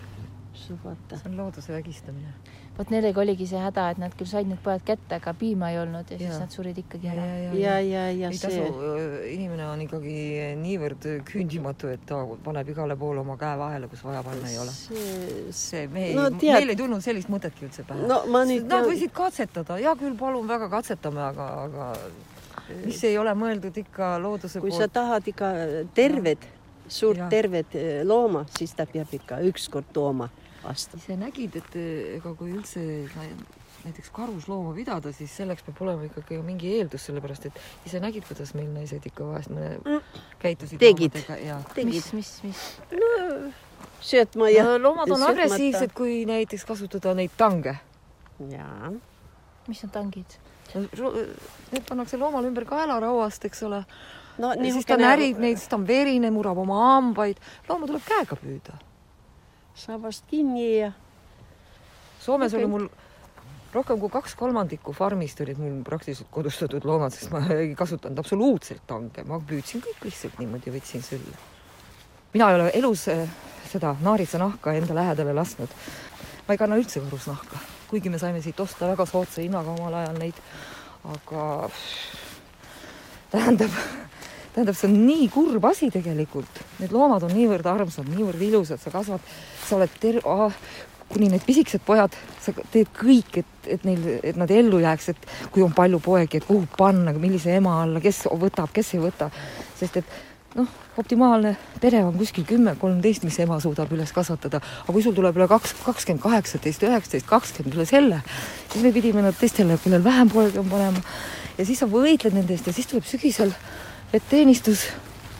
subata. 0.54 1.16
see 1.16 1.30
on 1.30 1.36
looduse 1.36 1.72
vägistamine. 1.72 2.32
vot 2.78 2.90
nendega 2.90 3.20
oligi 3.20 3.46
see 3.50 3.60
häda, 3.60 3.88
et 3.92 3.98
nad 4.00 4.14
küll 4.16 4.28
said 4.30 4.48
need 4.48 4.60
pojad 4.64 4.82
kätte, 4.86 5.18
aga 5.18 5.34
piima 5.36 5.68
ei 5.72 5.78
olnud 5.82 6.10
ja 6.10 6.16
siis 6.18 6.30
Jaa. 6.30 6.38
nad 6.40 6.54
surid 6.54 6.78
ikkagi 6.80 7.06
ja, 7.10 7.12
ära. 7.12 7.26
ja, 7.26 7.42
ja, 7.42 7.52
ja, 7.60 7.74
ja, 7.82 8.04
ja 8.22 8.30
ei 8.30 8.40
see 8.40 8.50
tasu, 8.56 8.86
inimene 9.34 9.66
on 9.68 9.84
ikkagi 9.84 10.16
niivõrd 10.62 11.08
küündimatu, 11.28 11.92
et 11.92 12.06
ta 12.08 12.22
paneb 12.44 12.72
igale 12.72 12.96
poole 13.00 13.20
oma 13.20 13.36
käe 13.40 13.58
vahele, 13.60 13.90
kus 13.92 14.04
vaja 14.06 14.24
panna 14.26 14.50
ei 14.50 14.58
ole. 14.62 14.74
see, 14.78 15.44
see, 15.52 15.86
me 15.92 16.08
ei 16.08 16.16
No 16.16 16.28
meil 16.40 16.74
ei 16.74 16.78
tulnud 16.78 17.04
sellist 17.04 17.32
mõtetki 17.32 17.68
üldse 17.68 17.86
pähe 17.88 18.08
no 18.08 18.22
Nad 18.30 18.88
võisid 18.88 19.12
katsetada, 19.14 19.76
hea 19.80 19.94
küll, 20.00 20.16
palun 20.18 20.48
väga 20.48 20.70
katsetame, 20.72 21.22
aga, 21.30 21.50
aga 21.66 21.92
mis 22.84 23.04
ei 23.04 23.18
ole 23.18 23.32
mõeldud 23.34 23.76
ikka 23.84 24.16
looduse 24.22 24.60
kui 24.60 24.72
sa 24.72 24.84
poolt. 24.86 24.92
tahad 24.92 25.28
ikka 25.32 25.52
terved, 25.94 26.44
suurt 26.88 27.18
Jah. 27.18 27.30
tervet 27.30 27.74
eh, 27.78 28.02
looma, 28.04 28.44
siis 28.58 28.74
ta 28.74 28.86
peab 28.86 29.12
ikka 29.14 29.40
ükskord 29.50 29.92
tooma 29.92 30.28
vastu. 30.64 30.96
ise 31.00 31.16
nägid, 31.16 31.56
et 31.56 31.76
eh, 31.76 32.16
ega 32.18 32.34
kui 32.34 32.52
üldse 32.52 32.80
nä- 33.16 33.58
näiteks 33.84 34.10
karuslooma 34.12 34.74
pidada, 34.76 35.12
siis 35.16 35.32
selleks 35.36 35.62
peab 35.64 35.78
olema 35.86 36.04
ikkagi 36.04 36.38
mingi 36.44 36.74
eeldus, 36.76 37.06
sellepärast 37.08 37.46
et 37.48 37.60
ise 37.88 38.00
nägid, 38.02 38.26
kuidas 38.28 38.52
meil 38.54 38.68
naised 38.74 39.06
ikka 39.08 39.24
vahest 39.24 39.52
mõne 39.54 40.00
käitusid 40.42 40.78
Tegid. 40.82 41.16
ja 41.46 41.62
tegid 41.74 41.94
mis, 41.94 42.12
mis, 42.12 42.32
mis? 42.44 42.64
söötma 44.00 44.50
ja 44.50 44.64
ja 44.64 44.78
loomad 44.82 45.10
on 45.10 45.22
agressiivsed, 45.22 45.92
kui 45.96 46.24
näiteks 46.28 46.64
kasutada 46.68 47.14
neid 47.16 47.32
tange. 47.36 47.76
jaa, 48.50 48.92
mis 49.68 49.84
on 49.84 49.90
tangid? 49.90 50.38
Need 50.74 51.84
pannakse 51.88 52.18
loomale 52.18 52.50
ümber 52.50 52.64
kaelarauast, 52.68 53.44
eks 53.44 53.62
ole. 53.66 53.84
no 54.38 54.52
ja 54.54 54.72
siis 54.72 54.86
ta 54.86 54.96
närib 55.00 55.38
neid, 55.42 55.58
siis 55.58 55.68
ta 55.68 55.76
on 55.76 55.86
verine, 55.88 56.30
murab 56.30 56.58
oma 56.62 56.78
hambaid. 56.94 57.40
looma 57.68 57.90
tuleb 57.90 58.06
käega 58.06 58.38
püüda. 58.38 58.78
sabast 59.74 60.26
kinni 60.30 60.66
ja 60.78 60.92
Soomes 62.20 62.52
okay. 62.52 62.64
oli 62.64 62.70
mul 62.70 62.88
rohkem 63.72 64.00
kui 64.00 64.10
kaks 64.12 64.34
kolmandikku 64.38 64.92
farmist 64.92 65.40
olid 65.44 65.60
mul 65.60 65.78
praktiliselt 65.86 66.28
kodustatud 66.34 66.84
loomad, 66.84 67.14
sest 67.14 67.32
ma 67.32 67.42
ei 67.54 67.72
kasutanud 67.78 68.18
absoluutselt 68.20 68.82
tange, 68.90 69.24
ma 69.26 69.38
püüdsin 69.46 69.82
kõik 69.84 70.04
lihtsalt 70.08 70.40
niimoodi, 70.42 70.74
võtsin 70.74 71.04
sülle. 71.06 71.36
mina 72.34 72.50
ei 72.50 72.58
ole 72.58 72.70
elus 72.78 73.06
eh, 73.08 73.28
seda 73.70 73.94
naaritsanahka 74.02 74.74
enda 74.74 74.94
lähedale 74.94 75.34
lasknud. 75.34 75.76
ma 76.46 76.54
ei 76.54 76.58
kanna 76.58 76.78
üldse 76.80 77.00
karusnahka, 77.00 77.62
kuigi 77.90 78.10
me 78.12 78.20
saime 78.22 78.42
siit 78.42 78.60
osta 78.60 78.88
väga 78.92 79.06
soodsa 79.08 79.42
hinnaga 79.42 79.74
omal 79.74 79.96
ajal 80.02 80.18
neid, 80.20 80.38
aga 81.10 81.46
tähendab, 83.32 83.74
tähendab, 84.54 84.76
see 84.78 84.90
on 84.90 85.00
nii 85.06 85.26
kurb 85.32 85.66
asi 85.70 85.90
tegelikult, 85.94 86.62
need 86.78 86.94
loomad 86.94 87.26
on 87.26 87.34
niivõrd 87.34 87.66
armsad, 87.70 88.08
niivõrd 88.10 88.46
ilusad, 88.46 88.82
sa 88.82 88.94
kasvad, 88.94 89.34
sa 89.66 89.78
oled 89.78 89.98
ter-, 90.02 90.22
kuni 91.10 91.28
need 91.32 91.42
pisikesed 91.46 91.82
pojad, 91.86 92.14
sa 92.42 92.54
teed 92.70 92.90
kõik, 92.94 93.40
et, 93.42 93.70
et 93.76 93.86
neil, 93.86 94.04
et 94.22 94.38
nad 94.38 94.50
ellu 94.54 94.78
jääks, 94.82 95.10
et 95.10 95.30
kui 95.50 95.64
on 95.66 95.74
palju 95.74 95.98
poegi, 96.04 96.38
et 96.38 96.46
kuhu 96.46 96.68
panna, 96.76 97.14
millise 97.18 97.56
ema 97.58 97.80
alla, 97.82 98.02
kes 98.02 98.28
võtab, 98.30 98.70
kes 98.74 98.94
ei 98.94 99.02
võta, 99.02 99.30
sest 99.78 99.98
et 100.02 100.18
noh, 100.58 100.68
optimaalne 100.98 101.54
pere 101.80 102.02
on 102.04 102.16
kuskil 102.18 102.44
kümme, 102.48 102.74
kolmteist, 102.80 103.24
mis 103.26 103.38
ema 103.42 103.60
suudab 103.62 103.92
üles 103.94 104.12
kasvatada, 104.14 104.60
aga 104.82 104.94
kui 104.94 105.04
sul 105.04 105.14
tuleb 105.16 105.38
üle 105.38 105.46
kaks, 105.50 105.76
kakskümmend 105.84 106.22
kaheksateist, 106.24 106.84
üheksateist, 106.86 107.28
kakskümmend 107.30 107.78
üle 107.78 107.86
selle, 107.88 108.20
siis 108.72 108.84
me 108.84 108.92
pidime 108.94 109.24
nad 109.26 109.38
teistele, 109.38 109.78
kellel 109.84 110.04
vähem 110.04 110.32
poegi 110.32 110.60
on 110.62 110.70
panema. 110.70 111.02
Ja 111.58 111.66
siis 111.68 111.82
sa 111.82 111.88
võitled 111.90 112.34
nende 112.36 112.56
eest 112.56 112.70
ja 112.70 112.74
siis 112.74 112.88
tuleb 112.90 113.06
sügisel 113.06 113.52
vetteenistus, 114.12 114.86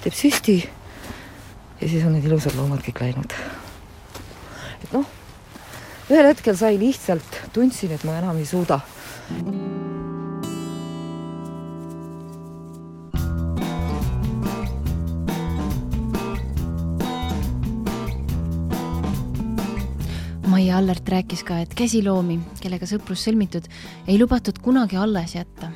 teeb 0.05 0.17
süsti 0.17 0.59
ja 0.61 1.88
siis 1.88 2.05
on 2.05 2.14
need 2.17 2.29
ilusad 2.29 2.57
loomad 2.59 2.85
kõik 2.85 3.02
läinud. 3.02 3.38
et 4.85 4.93
noh, 4.97 5.09
ühel 6.11 6.31
hetkel 6.31 6.57
sai 6.57 6.76
lihtsalt, 6.81 7.43
tundsin, 7.57 7.97
et 7.97 8.05
ma 8.05 8.21
enam 8.21 8.38
ei 8.40 8.49
suuda 8.49 8.81
Maie 20.50 20.73
Allert 20.75 21.09
rääkis 21.09 21.45
ka, 21.47 21.61
et 21.62 21.75
käsiloomi, 21.78 22.40
kellega 22.59 22.87
sõprus 22.88 23.23
sõlmitud, 23.23 23.69
ei 24.11 24.16
lubatud 24.19 24.57
kunagi 24.59 24.99
alles 24.99 25.37
jätta. 25.37 25.71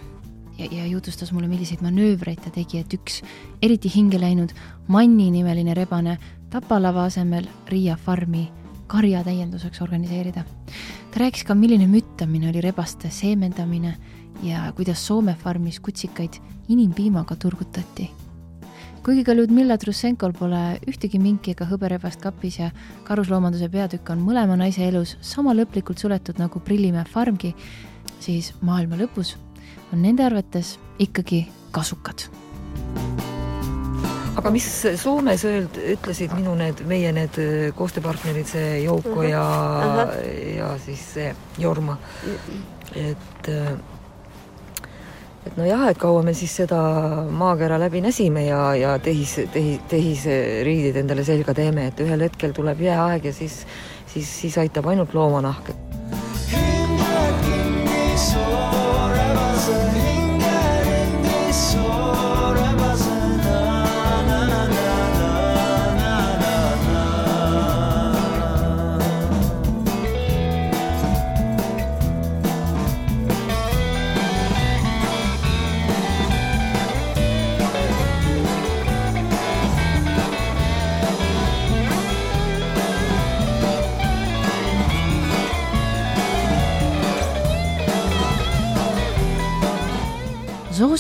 ja, 0.59 0.67
ja 0.67 0.87
jutustas 0.87 1.31
mulle, 1.33 1.47
milliseid 1.49 1.83
manöövreid 1.83 2.41
ta 2.43 2.51
tegi, 2.51 2.81
et 2.83 2.95
üks 2.95 3.21
eriti 3.63 3.91
hinge 3.95 4.19
läinud 4.19 4.51
Manni 4.89 5.31
nimeline 5.31 5.75
rebane 5.75 6.19
Tapalava 6.51 7.05
asemel 7.05 7.47
Riia 7.69 7.97
farmi 7.97 8.51
karja 8.87 9.23
täienduseks 9.25 9.83
organiseerida. 9.83 10.45
ta 11.11 11.21
rääkis 11.21 11.45
ka, 11.45 11.55
milline 11.55 11.87
müttamine 11.87 12.49
oli 12.51 12.61
rebaste 12.61 13.11
seemendamine 13.11 13.97
ja 14.43 14.73
kuidas 14.73 15.07
Soome 15.07 15.37
farmis 15.39 15.81
kutsikaid 15.81 16.43
inimpiimaga 16.69 17.37
turgutati 17.37 18.11
kuigi 19.05 19.21
ka 19.21 19.35
Ludmilla 19.37 19.77
Trussenkol 19.77 20.33
pole 20.33 20.61
ühtegi 20.89 21.19
minki 21.21 21.53
ega 21.53 21.67
hõberebast 21.69 22.23
kapis 22.25 22.57
ja 22.63 22.71
karusloomanduse 23.05 23.69
peatükk 23.69 24.15
on 24.15 24.23
mõlema 24.25 24.57
naise 24.57 24.87
elus 24.87 25.19
sama 25.21 25.53
lõplikult 25.53 26.01
suletud 26.01 26.41
nagu 26.41 26.63
Prillimäe 26.65 27.05
farmgi, 27.13 27.53
siis 28.25 28.55
maailma 28.65 28.97
lõpus 28.97 29.35
on 29.93 30.01
nende 30.01 30.25
arvates 30.25 30.79
ikkagi 30.99 31.45
kasukad. 31.75 32.31
aga 34.35 34.51
mis 34.51 34.67
Soomes 34.99 35.45
öeld-, 35.45 35.77
ütlesid 35.95 36.33
minu 36.35 36.57
need, 36.59 36.81
meie 36.89 37.13
need 37.13 37.37
äh, 37.39 37.69
koostööpartnerid, 37.77 38.49
see 38.49 38.83
Jouko 38.85 39.21
Mhm. 39.21 39.29
ja 39.31 39.43
Ahah., 39.85 40.15
ja 40.57 40.79
siis 40.79 41.05
see 41.15 41.35
Jorma, 41.59 41.99
et 42.97 43.49
äh, 43.49 43.77
et 45.47 45.57
nojah, 45.61 45.89
et 45.91 45.99
kaua 46.01 46.23
me 46.25 46.35
siis 46.37 46.55
seda 46.63 46.81
maakera 47.31 47.79
läbi 47.81 48.01
näsime 48.05 48.47
ja, 48.47 48.61
ja 48.79 48.95
tehis, 49.03 49.37
tehi, 49.53 49.77
tehisriidid 49.91 51.01
endale 51.03 51.25
selga 51.27 51.55
teeme, 51.57 51.89
et 51.91 52.05
ühel 52.05 52.25
hetkel 52.27 52.55
tuleb 52.57 52.81
jääaeg 52.85 53.29
ja 53.31 53.35
siis, 53.37 53.63
siis, 54.11 54.31
siis 54.41 54.59
aitab 54.63 54.89
ainult 54.93 55.15
loomanahk, 55.15 55.71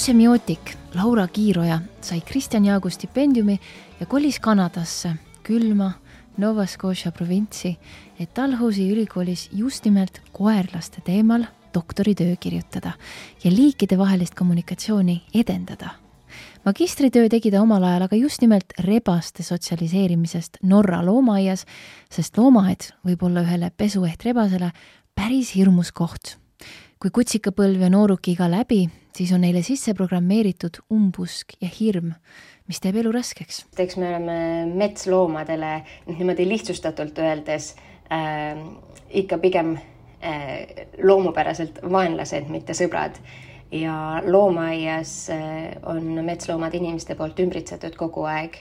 et 0.05 0.09
zoosemiotik 0.09 0.75
Laura 0.95 1.25
Kiiroja 1.33 1.79
sai 2.05 2.21
Kristjan 2.21 2.65
Jaagu 2.65 2.91
stipendiumi 2.91 3.55
ja 4.01 4.07
kolis 4.07 4.37
Kanadasse, 4.41 5.15
külma 5.43 5.93
Nova 6.37 6.67
Scotia 6.67 7.13
provintsi, 7.13 7.71
et 8.21 8.37
Dalhousie 8.37 8.93
ülikoolis 8.93 9.49
just 9.53 9.85
nimelt 9.85 10.21
koerlaste 10.33 11.01
teemal 11.01 11.47
doktoritöö 11.75 12.37
kirjutada 12.37 12.93
ja 13.45 13.51
liikidevahelist 13.51 14.35
kommunikatsiooni 14.35 15.23
edendada. 15.35 15.89
magistritöö 16.65 17.29
tegi 17.29 17.51
ta 17.51 17.63
omal 17.63 17.83
ajal 17.83 18.03
aga 18.03 18.17
just 18.17 18.41
nimelt 18.41 18.77
rebaste 18.79 19.43
sotsialiseerimisest 19.43 20.57
Norra 20.63 21.07
loomaaias, 21.07 21.65
sest 22.11 22.37
loomaaed 22.39 22.93
võib 23.07 23.23
olla 23.23 23.41
ühele 23.41 23.71
pesueht 23.77 24.23
rebasele 24.25 24.71
päris 25.15 25.55
hirmus 25.55 25.93
koht 25.93 26.37
kui 26.99 27.11
kutsikapõlv 27.11 27.81
ja 27.81 27.91
noorukiiga 27.91 28.51
läbi, 28.51 28.89
siis 29.17 29.33
on 29.33 29.45
neile 29.45 29.63
sisse 29.63 29.95
programmeeritud 29.95 30.81
umbusk 30.93 31.57
ja 31.63 31.71
hirm, 31.71 32.13
mis 32.69 32.81
teeb 32.83 32.99
elu 33.03 33.13
raskeks. 33.15 33.65
eks 33.79 33.97
me 34.01 34.09
oleme 34.09 34.37
metsloomadele 34.75 35.75
niimoodi 36.11 36.49
lihtsustatult 36.49 37.19
öeldes 37.19 37.75
äh, 38.13 38.59
ikka 39.11 39.39
pigem 39.39 39.75
äh, 39.77 40.87
loomupäraselt 41.03 41.83
vaenlased, 41.91 42.49
mitte 42.51 42.75
sõbrad. 42.75 43.21
ja 43.73 44.23
loomaaias 44.27 45.31
äh, 45.31 45.77
on 45.83 46.25
metsloomad 46.25 46.75
inimeste 46.75 47.15
poolt 47.15 47.41
ümbritsetud 47.41 47.97
kogu 47.97 48.27
aeg 48.31 48.59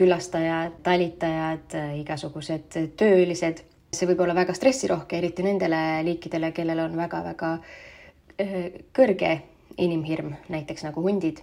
külastajad, 0.00 0.80
talitajad, 0.82 1.74
igasugused 2.00 2.72
töölised. 2.96 3.64
see 3.92 4.06
võib 4.06 4.20
olla 4.22 4.34
väga 4.34 4.54
stressirohke, 4.54 5.18
eriti 5.18 5.42
nendele 5.42 6.00
liikidele, 6.06 6.52
kellel 6.56 6.78
on 6.86 6.94
väga-väga 6.96 7.56
kõrge 8.96 9.32
inimhirm, 9.80 10.34
näiteks 10.52 10.84
nagu 10.86 11.02
hundid 11.04 11.40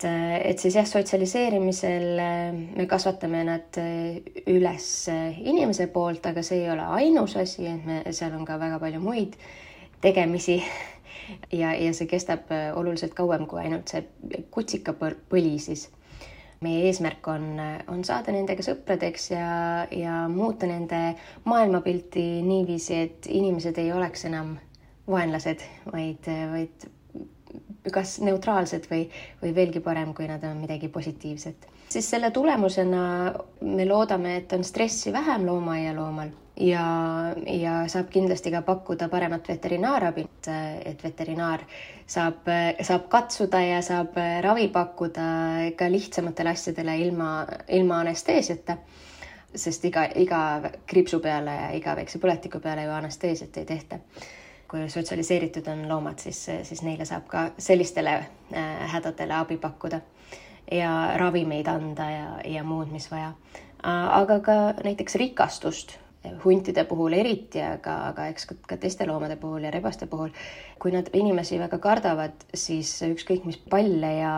et, 0.00 0.50
et 0.50 0.58
siis 0.58 0.76
jah, 0.76 0.86
sotsialiseerimisel 0.86 2.20
äh, 2.20 2.54
me 2.76 2.86
kasvatame 2.88 3.42
nad 3.44 3.78
äh, 3.80 4.20
üles 4.48 5.08
äh, 5.08 5.40
inimese 5.40 5.88
poolt, 5.92 6.24
aga 6.26 6.42
see 6.46 6.64
ei 6.64 6.70
ole 6.72 6.86
ainus 7.00 7.36
asi, 7.36 7.66
et 7.68 7.84
me, 7.86 8.02
seal 8.12 8.34
on 8.36 8.46
ka 8.48 8.58
väga 8.60 8.80
palju 8.80 9.00
muid 9.00 9.36
tegemisi. 10.00 10.60
ja, 11.60 11.74
ja 11.74 11.92
see 11.94 12.08
kestab 12.10 12.50
oluliselt 12.76 13.14
kauem 13.14 13.46
kui 13.46 13.60
ainult 13.62 13.90
see 13.92 14.04
kutsikapõli 14.50 15.58
siis. 15.62 15.88
meie 16.60 16.82
eesmärk 16.90 17.24
on, 17.32 17.44
on 17.88 18.02
saada 18.04 18.34
nendega 18.34 18.60
sõpradeks 18.60 19.30
ja, 19.30 19.86
ja 19.96 20.26
muuta 20.28 20.68
nende 20.68 21.14
maailmapilti 21.48 22.42
niiviisi, 22.44 22.98
et 23.00 23.28
inimesed 23.32 23.78
ei 23.80 23.92
oleks 23.96 24.26
enam 24.28 24.58
vaenlased, 25.08 25.64
vaid, 25.92 26.28
vaid 26.52 26.90
kas 27.92 28.18
neutraalsed 28.24 28.86
või, 28.90 29.06
või 29.42 29.54
veelgi 29.54 29.80
parem, 29.84 30.14
kui 30.14 30.28
nad 30.28 30.44
on 30.44 30.60
midagi 30.60 30.88
positiivset. 30.88 31.66
siis 31.88 32.10
selle 32.10 32.30
tulemusena 32.30 33.02
me 33.60 33.86
loodame, 33.88 34.36
et 34.36 34.52
on 34.52 34.64
stressi 34.64 35.12
vähem 35.12 35.46
loomaaialoomal 35.46 36.30
ja, 36.60 36.84
ja 37.46 37.74
saab 37.88 38.10
kindlasti 38.12 38.50
ka 38.50 38.62
pakkuda 38.62 39.08
paremat 39.08 39.48
veterinaarabi, 39.48 40.26
et 40.84 41.04
veterinaar 41.04 41.64
saab, 42.06 42.48
saab 42.82 43.08
katsuda 43.08 43.60
ja 43.64 43.82
saab 43.82 44.18
ravi 44.44 44.68
pakkuda 44.68 45.28
ka 45.76 45.90
lihtsamatele 45.90 46.50
asjadele 46.50 46.98
ilma, 46.98 47.30
ilma 47.68 48.00
anesteesiata 48.04 48.76
sest 49.54 49.84
iga, 49.84 50.04
iga 50.14 50.42
kriipsu 50.86 51.18
peale 51.20 51.54
ja 51.54 51.70
iga 51.74 51.96
väikse 51.98 52.20
põletiku 52.22 52.60
peale 52.62 52.84
ju 52.86 52.92
anesteesiat 52.94 53.56
ei 53.58 53.66
tehta 53.66 53.98
kui 54.70 54.86
sotsialiseeritud 54.90 55.66
on 55.72 55.88
loomad, 55.88 56.18
siis, 56.22 56.44
siis 56.62 56.82
neile 56.86 57.04
saab 57.08 57.26
ka 57.30 57.48
sellistele 57.58 58.14
äh, 58.20 58.92
hädadele 58.92 59.34
abi 59.34 59.58
pakkuda 59.58 60.00
ja 60.70 60.92
ravimeid 61.18 61.66
anda 61.66 62.10
ja, 62.10 62.28
ja 62.44 62.62
muud, 62.64 62.92
mis 62.92 63.10
vaja. 63.10 63.32
aga 63.82 64.38
ka 64.40 64.56
näiteks 64.84 65.14
rikastust 65.18 65.96
huntide 66.44 66.84
puhul 66.84 67.14
eriti, 67.16 67.62
aga, 67.64 67.94
aga 68.10 68.26
eks 68.30 68.44
ka, 68.50 68.56
ka 68.68 68.76
teiste 68.80 69.06
loomade 69.08 69.38
puhul 69.40 69.64
ja 69.64 69.70
rebaste 69.72 70.06
puhul, 70.10 70.28
kui 70.78 70.92
nad 70.92 71.08
inimesi 71.16 71.58
väga 71.60 71.78
kardavad, 71.80 72.44
siis 72.54 72.92
ükskõik 73.06 73.46
mis 73.48 73.56
palle 73.72 74.12
ja, 74.18 74.34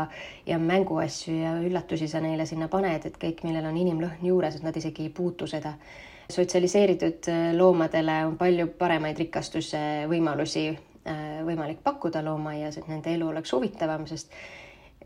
ja 0.47 0.61
mänguasju 0.63 1.35
ja 1.41 1.57
üllatusi 1.63 2.09
sa 2.09 2.23
neile 2.23 2.47
sinna 2.47 2.71
paned, 2.71 3.09
et 3.09 3.19
kõik, 3.19 3.43
millel 3.47 3.67
on 3.67 3.81
inimlõhn 3.83 4.23
juures, 4.31 4.57
et 4.57 4.67
nad 4.67 4.79
isegi 4.79 5.09
ei 5.09 5.15
puutu 5.15 5.51
seda 5.51 5.75
sotsialiseeritud 6.33 7.29
äh, 7.29 7.53
loomadele 7.57 8.25
on 8.27 8.37
palju 8.39 8.67
paremaid 8.79 9.19
rikastusvõimalusi 9.23 10.67
äh, 10.73 11.23
võimalik 11.47 11.83
pakkuda 11.85 12.25
loomaaias, 12.25 12.79
et 12.79 12.91
nende 12.91 13.15
elu 13.15 13.29
oleks 13.33 13.53
huvitavam, 13.53 14.07
sest 14.11 14.35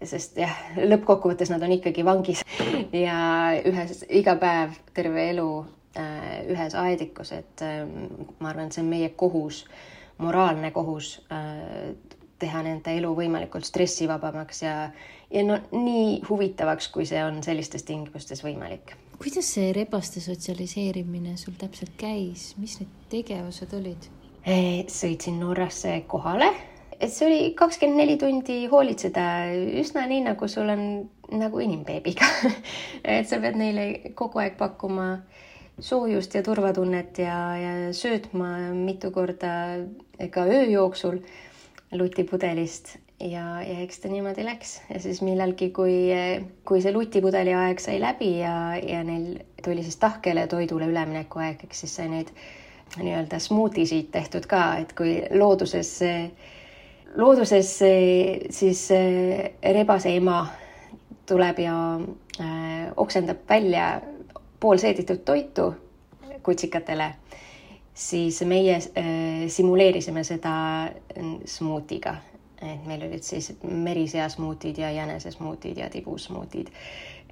sest 0.05 0.37
jah, 0.37 0.53
lõppkokkuvõttes 0.77 1.49
nad 1.49 1.63
on 1.65 1.73
ikkagi 1.79 2.05
vangis 2.05 2.43
ja 3.07 3.19
ühes, 3.65 4.03
iga 4.13 4.35
päev 4.41 4.77
terve 4.95 5.31
elu 5.31 5.49
äh, 5.97 6.43
ühes 6.53 6.77
aedikus, 6.77 7.33
et 7.33 7.65
ma 7.65 8.51
arvan, 8.51 8.69
et 8.69 8.77
see 8.77 8.85
on 8.85 8.91
meie 8.93 9.09
kohus, 9.17 9.65
moraalne 10.21 10.71
kohus 10.73 11.17
teha 12.41 12.61
nende 12.65 12.93
elu 12.99 13.15
võimalikult 13.17 13.65
stressivabamaks 13.65 14.63
ja, 14.63 14.77
ja 15.33 15.45
no 15.49 15.57
nii 15.73 16.21
huvitavaks, 16.29 16.91
kui 16.93 17.09
see 17.09 17.25
on 17.25 17.41
sellistes 17.45 17.89
tingimustes 17.89 18.45
võimalik 18.45 18.93
kuidas 19.19 19.49
see 19.57 19.73
rebaste 19.73 20.21
sotsialiseerimine 20.21 21.37
sul 21.41 21.57
täpselt 21.59 21.97
käis, 21.99 22.55
mis 22.61 22.79
need 22.81 22.95
tegevused 23.13 23.75
olid? 23.77 24.11
sõitsin 24.93 25.41
Norrasse 25.43 25.97
kohale, 26.07 26.53
et 27.01 27.11
see 27.11 27.27
oli 27.27 27.39
kakskümmend 27.59 27.99
neli 27.99 28.15
tundi 28.21 28.61
hoolitseda 28.71 29.25
üsna 29.81 30.05
nii, 30.07 30.21
nagu 30.29 30.47
sul 30.49 30.71
on 30.71 30.85
nagu 31.35 31.63
inimbeebiga. 31.65 32.29
Et 33.17 33.27
sa 33.27 33.41
pead 33.43 33.59
neile 33.59 33.87
kogu 34.15 34.39
aeg 34.39 34.55
pakkuma 34.61 35.09
soojust 35.83 36.37
ja 36.39 36.45
turvatunnet 36.47 37.19
ja, 37.19 37.39
ja 37.59 37.73
söötma 37.93 38.71
mitu 38.73 39.11
korda 39.11 39.51
ka 40.31 40.47
öö 40.47 40.63
jooksul 40.71 41.19
lutipudelist 41.93 42.97
ja, 43.21 43.63
ja 43.63 43.79
eks 43.81 44.01
ta 44.03 44.09
niimoodi 44.09 44.45
läks. 44.45 44.81
Ja 44.93 45.01
siis 45.01 45.23
millalgi, 45.25 45.71
kui, 45.75 45.97
kui 46.69 46.83
see 46.85 46.93
lutipudeli 46.93 47.55
aeg 47.57 47.81
sai 47.83 47.99
läbi 48.03 48.37
ja, 48.41 48.77
ja 48.77 49.03
neil 49.07 49.39
tuli 49.65 49.85
siis 49.87 49.97
tahkele 50.03 50.47
toidule 50.51 50.89
ülemineku 50.91 51.41
aeg, 51.43 51.65
eks 51.65 51.85
siis 51.85 51.97
sai 52.01 52.11
neid 52.13 52.33
nii-öelda 52.97 53.41
smuutisid 53.43 54.13
tehtud 54.15 54.47
ka, 54.49 54.77
et 54.83 54.93
kui 54.97 55.19
looduses, 55.35 55.91
looduses 57.17 57.73
siis 58.55 58.85
rebase 59.75 60.15
ema 60.17 60.45
tuleb 61.27 61.59
ja 61.59 61.75
äh, 62.39 62.93
oksendab 62.97 63.43
välja 63.49 64.01
poolseeditud 64.61 65.25
toitu 65.27 65.73
kutsikatele, 66.47 67.11
siis 67.95 68.39
meie 68.47 68.79
äh, 68.79 69.11
simuleerisime 69.51 70.23
seda 70.25 70.55
smuutiga 71.51 72.15
et 72.63 72.87
meil 72.89 73.03
olid 73.09 73.25
siis 73.25 73.51
merisea 73.63 74.29
smuutid 74.33 74.79
ja 74.81 74.91
jänese 74.91 75.31
smuutid 75.31 75.77
ja 75.77 75.91
tibusmuutid, 75.93 76.71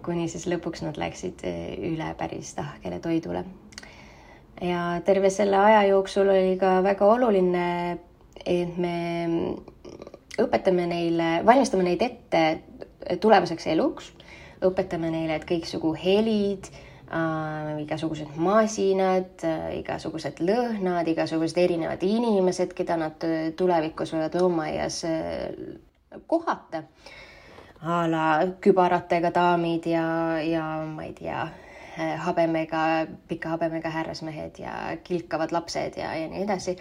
kuni 0.04 0.28
siis 0.28 0.46
lõpuks 0.50 0.84
nad 0.84 0.98
läksid 1.00 1.44
eh, 1.48 1.76
üle 1.92 2.10
päris 2.18 2.54
tahkele 2.54 3.00
toidule. 3.00 3.44
ja 4.60 5.00
terve 5.04 5.30
selle 5.30 5.56
aja 5.56 5.84
jooksul 5.88 6.28
oli 6.28 6.56
ka 6.60 6.82
väga 6.82 7.06
oluline, 7.06 7.98
et 8.44 8.76
me 8.78 8.96
õpetame 10.40 10.86
neile, 10.90 11.30
valmistame 11.46 11.86
neid 11.86 12.02
ette 12.02 12.44
tulevaseks 13.20 13.66
eluks, 13.72 14.12
õpetame 14.64 15.10
neile, 15.10 15.38
et 15.38 15.48
kõiksugu 15.48 15.94
helid 16.04 16.68
äh, 17.14 17.82
igasugused 17.82 18.36
masinad 18.36 19.44
äh,, 19.46 19.78
igasugused 19.80 20.40
lõhnad, 20.44 21.08
igasugused 21.10 21.58
erinevad 21.62 22.02
inimesed, 22.02 22.74
keda 22.76 22.98
nad 23.00 23.26
äh, 23.26 23.50
tulevikus 23.56 24.14
võivad 24.14 24.38
loomaaias 24.40 25.02
äh, 25.08 26.22
kohata. 26.26 26.84
a 27.84 28.06
la 28.08 28.26
kübaratega 28.64 29.28
daamid 29.34 29.86
ja, 29.86 30.04
ja 30.40 30.64
ma 30.88 31.04
ei 31.04 31.12
tea, 31.12 31.42
äh, 31.98 32.14
habemega, 32.26 33.06
pika 33.28 33.50
habemega 33.52 33.90
härrasmehed 33.92 34.58
ja 34.58 34.96
kilkavad 35.04 35.52
lapsed 35.52 35.98
ja, 36.00 36.14
ja 36.16 36.28
nii 36.28 36.44
edasi. 36.46 36.78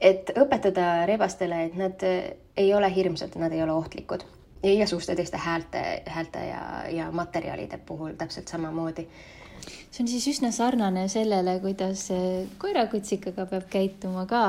et 0.00 0.30
õpetada 0.38 1.06
rebastele, 1.06 1.64
et 1.64 1.74
nad 1.74 2.04
äh, 2.06 2.30
ei 2.56 2.74
ole 2.74 2.94
hirmsad, 2.94 3.34
nad 3.36 3.52
ei 3.52 3.62
ole 3.62 3.72
ohtlikud 3.72 4.24
ja 4.62 4.72
igasuguste 4.72 5.16
teiste 5.16 5.36
häälte, 5.36 6.02
häälte 6.06 6.38
ja, 6.38 6.62
ja 6.90 7.10
materjalide 7.12 7.78
puhul 7.78 8.12
täpselt 8.18 8.48
samamoodi 8.48 9.08
see 9.90 10.04
on 10.04 10.08
siis 10.08 10.28
üsna 10.34 10.52
sarnane 10.54 11.08
sellele, 11.08 11.58
kuidas 11.60 12.08
koerakutsikaga 12.58 13.46
peab 13.50 13.66
käituma 13.72 14.26
ka, 14.30 14.44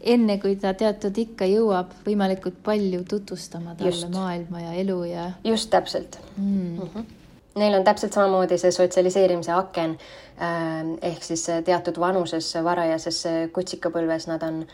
enne 0.00 0.38
kui 0.42 0.56
ta 0.60 0.74
teatud 0.78 1.18
ikka 1.18 1.48
jõuab 1.50 1.94
võimalikult 2.06 2.58
palju 2.64 3.04
tutvustama 3.08 3.76
talle 3.78 3.94
just. 3.94 4.10
maailma 4.12 4.66
ja 4.68 4.74
elu 4.82 4.98
ja. 5.10 5.30
just 5.44 5.70
täpselt 5.70 6.18
mm.. 6.36 6.42
Mm 6.46 6.90
-hmm. 6.94 7.14
Neil 7.56 7.74
on 7.74 7.84
täpselt 7.84 8.12
samamoodi 8.12 8.58
see 8.58 8.70
sotsialiseerimise 8.70 9.52
aken 9.52 9.90
äh, 9.90 10.84
ehk 11.02 11.22
siis 11.24 11.46
teatud 11.64 11.96
vanuses, 11.98 12.54
varajases 12.64 13.24
kutsikapõlves 13.52 14.26
nad 14.28 14.42
on 14.42 14.66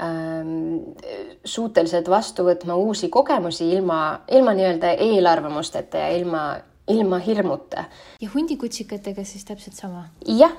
ähm, 0.00 0.78
suutelised 1.44 2.08
vastu 2.08 2.46
võtma 2.46 2.74
uusi 2.74 3.08
kogemusi 3.08 3.70
ilma, 3.70 4.20
ilma 4.30 4.54
nii-öelda 4.56 4.94
eelarvamusteta 5.04 5.98
ja 5.98 6.08
ilma 6.16 6.44
ilma 6.90 7.18
hirmuta. 7.24 7.84
ja 8.20 8.28
hundikutsikatega 8.34 9.24
siis 9.24 9.44
täpselt 9.48 9.76
sama? 9.78 10.04
jah, 10.26 10.54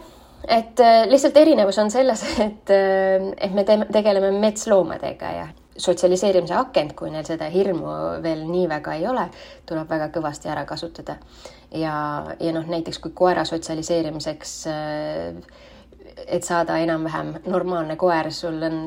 et 0.47 0.79
äh, 0.79 1.05
lihtsalt 1.09 1.37
erinevus 1.37 1.79
on 1.79 1.91
selles, 1.91 2.23
et, 2.47 2.69
äh, 2.69 3.31
et 3.37 3.53
me 3.53 3.65
teeme, 3.67 3.87
tegeleme 3.91 4.31
metsloomadega 4.39 5.33
ja 5.37 5.47
sotsialiseerimise 5.81 6.53
akent, 6.57 6.93
kui 6.99 7.09
neil 7.09 7.25
seda 7.25 7.47
hirmu 7.49 7.95
veel 8.23 8.43
nii 8.49 8.67
väga 8.69 8.99
ei 8.99 9.07
ole, 9.07 9.25
tuleb 9.65 9.89
väga 9.89 10.11
kõvasti 10.13 10.51
ära 10.51 10.65
kasutada. 10.69 11.17
ja, 11.71 11.95
ja 12.39 12.53
noh, 12.53 12.67
näiteks 12.67 12.99
kui 12.99 13.13
koera 13.15 13.45
sotsialiseerimiseks 13.47 14.55
äh, 14.69 15.59
et 16.27 16.43
saada 16.43 16.77
enam-vähem 16.81 17.33
normaalne 17.49 17.95
koer, 17.99 18.31
sul 18.33 18.61
on 18.63 18.81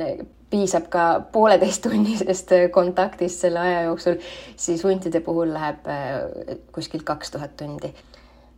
piisab 0.55 0.89
ka 0.93 1.05
pooleteisttunnisest 1.35 2.55
kontaktist 2.75 3.43
selle 3.43 3.63
aja 3.63 3.85
jooksul, 3.89 4.21
siis 4.57 4.85
huntide 4.87 5.21
puhul 5.21 5.51
läheb 5.55 5.89
äh, 5.91 6.59
kuskilt 6.73 7.03
kaks 7.03 7.35
tuhat 7.35 7.57
tundi. 7.57 7.91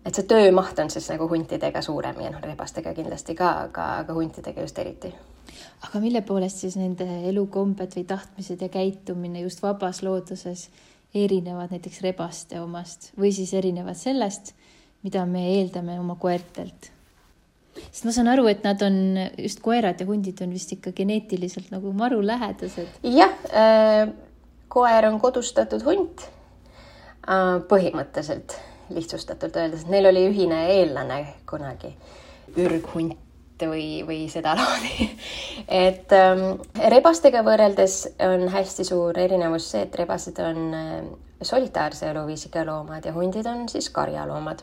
et 0.07 0.15
see 0.15 0.27
töömaht 0.31 0.79
on 0.79 0.91
siis 0.93 1.09
nagu 1.11 1.27
huntidega 1.31 1.81
suurem 1.83 2.21
ja 2.23 2.29
noh, 2.31 2.43
rebastega 2.43 2.93
kindlasti 2.95 3.35
ka, 3.35 3.49
aga, 3.69 3.87
aga 4.03 4.15
huntidega 4.15 4.67
just 4.67 4.79
eriti. 4.79 5.15
aga 5.89 6.03
mille 6.05 6.21
poolest 6.21 6.61
siis 6.65 6.77
nende 6.77 7.09
elukombed 7.31 7.97
või 7.97 8.05
tahtmised 8.13 8.61
ja 8.61 8.69
käitumine 8.69 9.41
just 9.47 9.63
vabas 9.65 10.03
looduses 10.03 10.69
erinevad 11.15 11.73
näiteks 11.73 12.03
rebaste 12.05 12.61
omast 12.61 13.13
või 13.17 13.33
siis 13.33 13.55
erinevad 13.55 13.97
sellest, 13.97 14.53
mida 15.03 15.25
me 15.27 15.47
eeldame 15.55 16.01
oma 16.01 16.19
koertelt. 16.21 16.91
Sest 17.91 18.07
ma 18.09 18.15
saan 18.15 18.31
aru, 18.33 18.47
et 18.53 18.65
nad 18.67 18.81
on, 18.87 18.97
just 19.41 19.61
koerad 19.65 20.01
ja 20.01 20.07
hundid 20.09 20.41
on 20.45 20.55
vist 20.55 20.73
ikka 20.77 20.93
geneetiliselt 20.97 21.73
nagu 21.75 21.93
maru 21.97 22.23
lähedased. 22.27 23.03
jah 23.03 23.35
äh,, 23.51 24.09
koer 24.69 25.11
on 25.11 25.21
kodustatud 25.21 25.85
hunt 25.87 26.27
äh, 27.29 27.61
põhimõtteliselt 27.71 28.59
lihtsustatult 28.95 29.57
öeldes, 29.57 29.87
neil 29.91 30.07
oli 30.07 30.27
ühine 30.31 30.67
eellane 30.77 31.23
kunagi, 31.49 31.91
ürghunt 32.57 33.65
või, 33.67 34.05
või 34.07 34.27
sedalaadi 34.31 35.09
et 35.89 36.12
ähm, 36.15 36.61
rebastega 36.93 37.43
võrreldes 37.47 38.03
on 38.23 38.49
hästi 38.53 38.85
suur 38.87 39.19
erinevus 39.19 39.71
see, 39.73 39.87
et 39.87 39.99
rebased 39.99 40.39
on 40.45 40.62
äh, 40.77 40.99
solitaarse 41.43 42.11
eluviisiga 42.11 42.65
loomad 42.67 43.05
ja 43.05 43.12
hundid 43.12 43.47
on 43.47 43.69
siis 43.69 43.91
karjaloomad. 43.91 44.62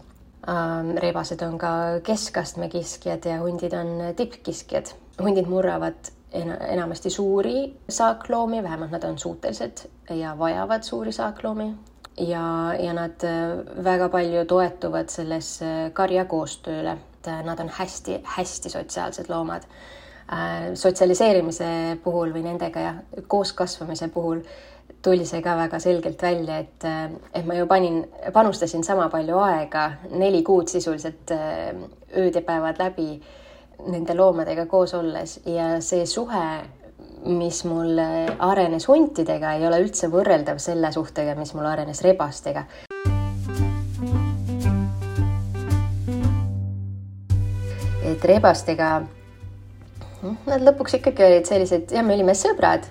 Rebased 0.99 1.41
on 1.45 1.57
ka 1.57 1.69
keskastme 2.03 2.67
kiskjad 2.69 3.25
ja 3.25 3.37
hundid 3.39 3.73
on 3.73 4.01
tippkiskjad. 4.15 4.91
hundid 5.21 5.47
murravad 5.47 6.09
ena, 6.33 6.57
enamasti 6.57 7.09
suuri 7.09 7.73
saakloomi, 7.89 8.63
vähemalt 8.63 8.91
nad 8.91 9.03
on 9.03 9.19
suutelised 9.19 9.85
ja 10.09 10.35
vajavad 10.39 10.83
suuri 10.83 11.11
saakloomi 11.11 11.73
ja, 12.17 12.73
ja 12.79 12.93
nad 12.93 13.23
äh, 13.23 13.83
väga 13.83 14.09
palju 14.09 14.45
toetuvad 14.45 15.09
selles 15.09 15.59
karjakoostööle, 15.93 16.97
et 17.19 17.27
äh, 17.27 17.41
nad 17.45 17.59
on 17.59 17.69
hästi-hästi 17.69 18.69
sotsiaalsed 18.69 19.29
loomad. 19.29 19.65
Äh, 20.33 20.73
sotsialiseerimise 20.79 21.99
puhul 22.03 22.33
või 22.33 22.45
nendega 22.45 22.79
ja 22.79 22.93
koos 23.27 23.53
kasvamise 23.53 24.07
puhul 24.07 24.43
tuli 25.03 25.25
see 25.27 25.41
ka 25.43 25.55
väga 25.59 25.79
selgelt 25.83 26.21
välja, 26.21 26.57
et, 26.63 26.85
et 27.35 27.45
ma 27.45 27.57
ju 27.57 27.67
panin, 27.67 28.03
panustasin 28.33 28.83
sama 28.83 29.09
palju 29.11 29.39
aega, 29.43 29.89
neli 30.11 30.43
kuud 30.43 30.71
sisuliselt 30.71 31.33
ööd 31.33 32.35
ja 32.35 32.41
päevad 32.45 32.79
läbi 32.79 33.17
nende 33.83 34.15
loomadega 34.15 34.65
koos 34.71 34.93
olles 34.95 35.41
ja 35.49 35.75
see 35.83 36.05
suhe 36.07 36.45
mis 37.25 37.63
mul 37.65 37.99
arenes 38.39 38.87
huntidega, 38.87 39.53
ei 39.55 39.67
ole 39.67 39.79
üldse 39.83 40.09
võrreldav 40.11 40.59
selle 40.59 40.91
suhtega, 40.91 41.35
mis 41.39 41.53
mul 41.55 41.67
arenes 41.71 42.03
rebastega. 42.03 42.67
et 48.13 48.25
rebastega, 48.29 48.87
noh, 50.21 50.35
nad 50.45 50.61
lõpuks 50.61 50.99
ikkagi 50.99 51.23
olid 51.25 51.47
sellised, 51.49 51.93
jah, 51.95 52.03
me 52.05 52.13
olime 52.13 52.35
sõbrad, 52.37 52.85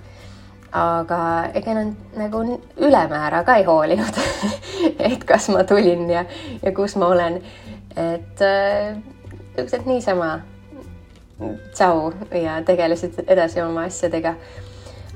aga 0.72 1.50
ega 1.54 1.74
nad 1.76 1.92
nagu 2.16 2.42
ülemäära 2.76 3.42
ka 3.44 3.56
ei 3.60 3.64
hoolinud 3.64 4.16
et 5.10 5.24
kas 5.28 5.48
ma 5.52 5.64
tulin 5.68 6.08
ja, 6.10 6.24
ja 6.62 6.72
kus 6.72 6.96
ma 6.96 7.10
olen. 7.12 7.42
et 7.96 8.40
niisugused 8.40 9.80
äh, 9.80 9.86
niisama 9.86 10.30
tšau 11.74 12.12
ja 12.42 12.62
tegelesid 12.64 13.20
edasi 13.26 13.60
oma 13.60 13.84
asjadega. 13.90 14.34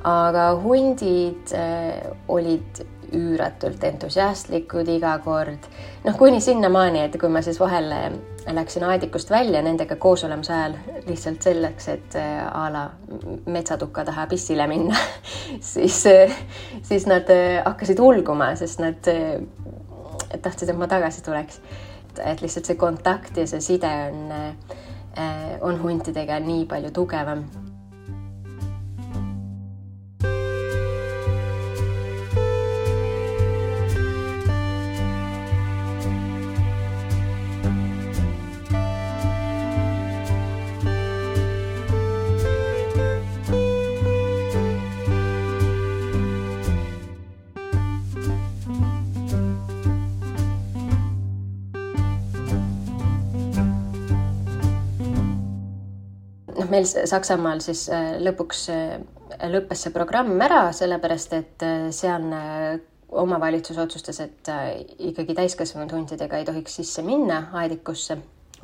aga 0.05 0.51
hundid 0.62 1.55
äh, 1.57 2.05
olid 2.29 2.85
üüratult 3.14 3.85
entusiastlikud 3.85 4.88
iga 4.90 5.12
kord, 5.25 5.69
noh, 6.05 6.16
kuni 6.19 6.40
sinnamaani, 6.40 7.05
et 7.07 7.19
kui 7.21 7.31
ma 7.33 7.42
siis 7.45 7.61
vahel 7.61 7.90
äh, 7.95 8.09
läksin 8.57 8.87
aedikust 8.88 9.31
välja 9.31 9.62
nendega 9.62 9.99
koosolemise 10.01 10.55
ajal 10.55 10.79
lihtsalt 11.07 11.47
selleks, 11.49 11.88
et 11.95 12.19
äh, 12.19 12.40
a 12.47 12.66
la 12.73 12.87
metsatuka 13.47 14.05
taha 14.09 14.27
pissile 14.31 14.66
minna 14.71 14.99
siis, 15.73 16.03
siis 16.83 17.07
nad 17.11 17.31
hakkasid 17.64 18.01
ulguma, 18.01 18.55
sest 18.59 18.83
nad 18.83 18.99
tahtsid, 20.42 20.71
et 20.71 20.79
ma 20.79 20.88
tagasi 20.90 21.23
tuleks. 21.25 21.61
et 22.25 22.40
lihtsalt 22.40 22.64
see 22.64 22.79
kontakt 22.81 23.37
ja 23.37 23.47
see 23.47 23.61
side 23.61 23.88
on 24.09 24.33
Äh, 25.19 25.57
on 25.61 25.79
huntidega 25.83 26.37
nii 26.45 26.66
palju 26.69 26.90
tugevam 26.92 27.38
meil 56.77 57.09
Saksamaal 57.09 57.62
siis 57.65 57.87
äh, 57.93 58.17
lõpuks 58.23 58.67
äh, 58.73 58.97
lõppes 59.53 59.87
see 59.87 59.95
programm 59.95 60.37
ära, 60.45 60.69
sellepärast 60.77 61.35
et 61.37 61.65
äh, 61.65 61.89
sealne 61.95 62.43
omavalitsus 63.17 63.79
otsustas, 63.79 64.19
et 64.21 64.49
ikkagi 64.99 65.37
täiskasvanud 65.39 65.93
huntidega 65.95 66.41
ei 66.41 66.45
tohiks 66.45 66.75
sisse 66.81 67.05
minna 67.07 67.47
aedikusse, 67.55 68.17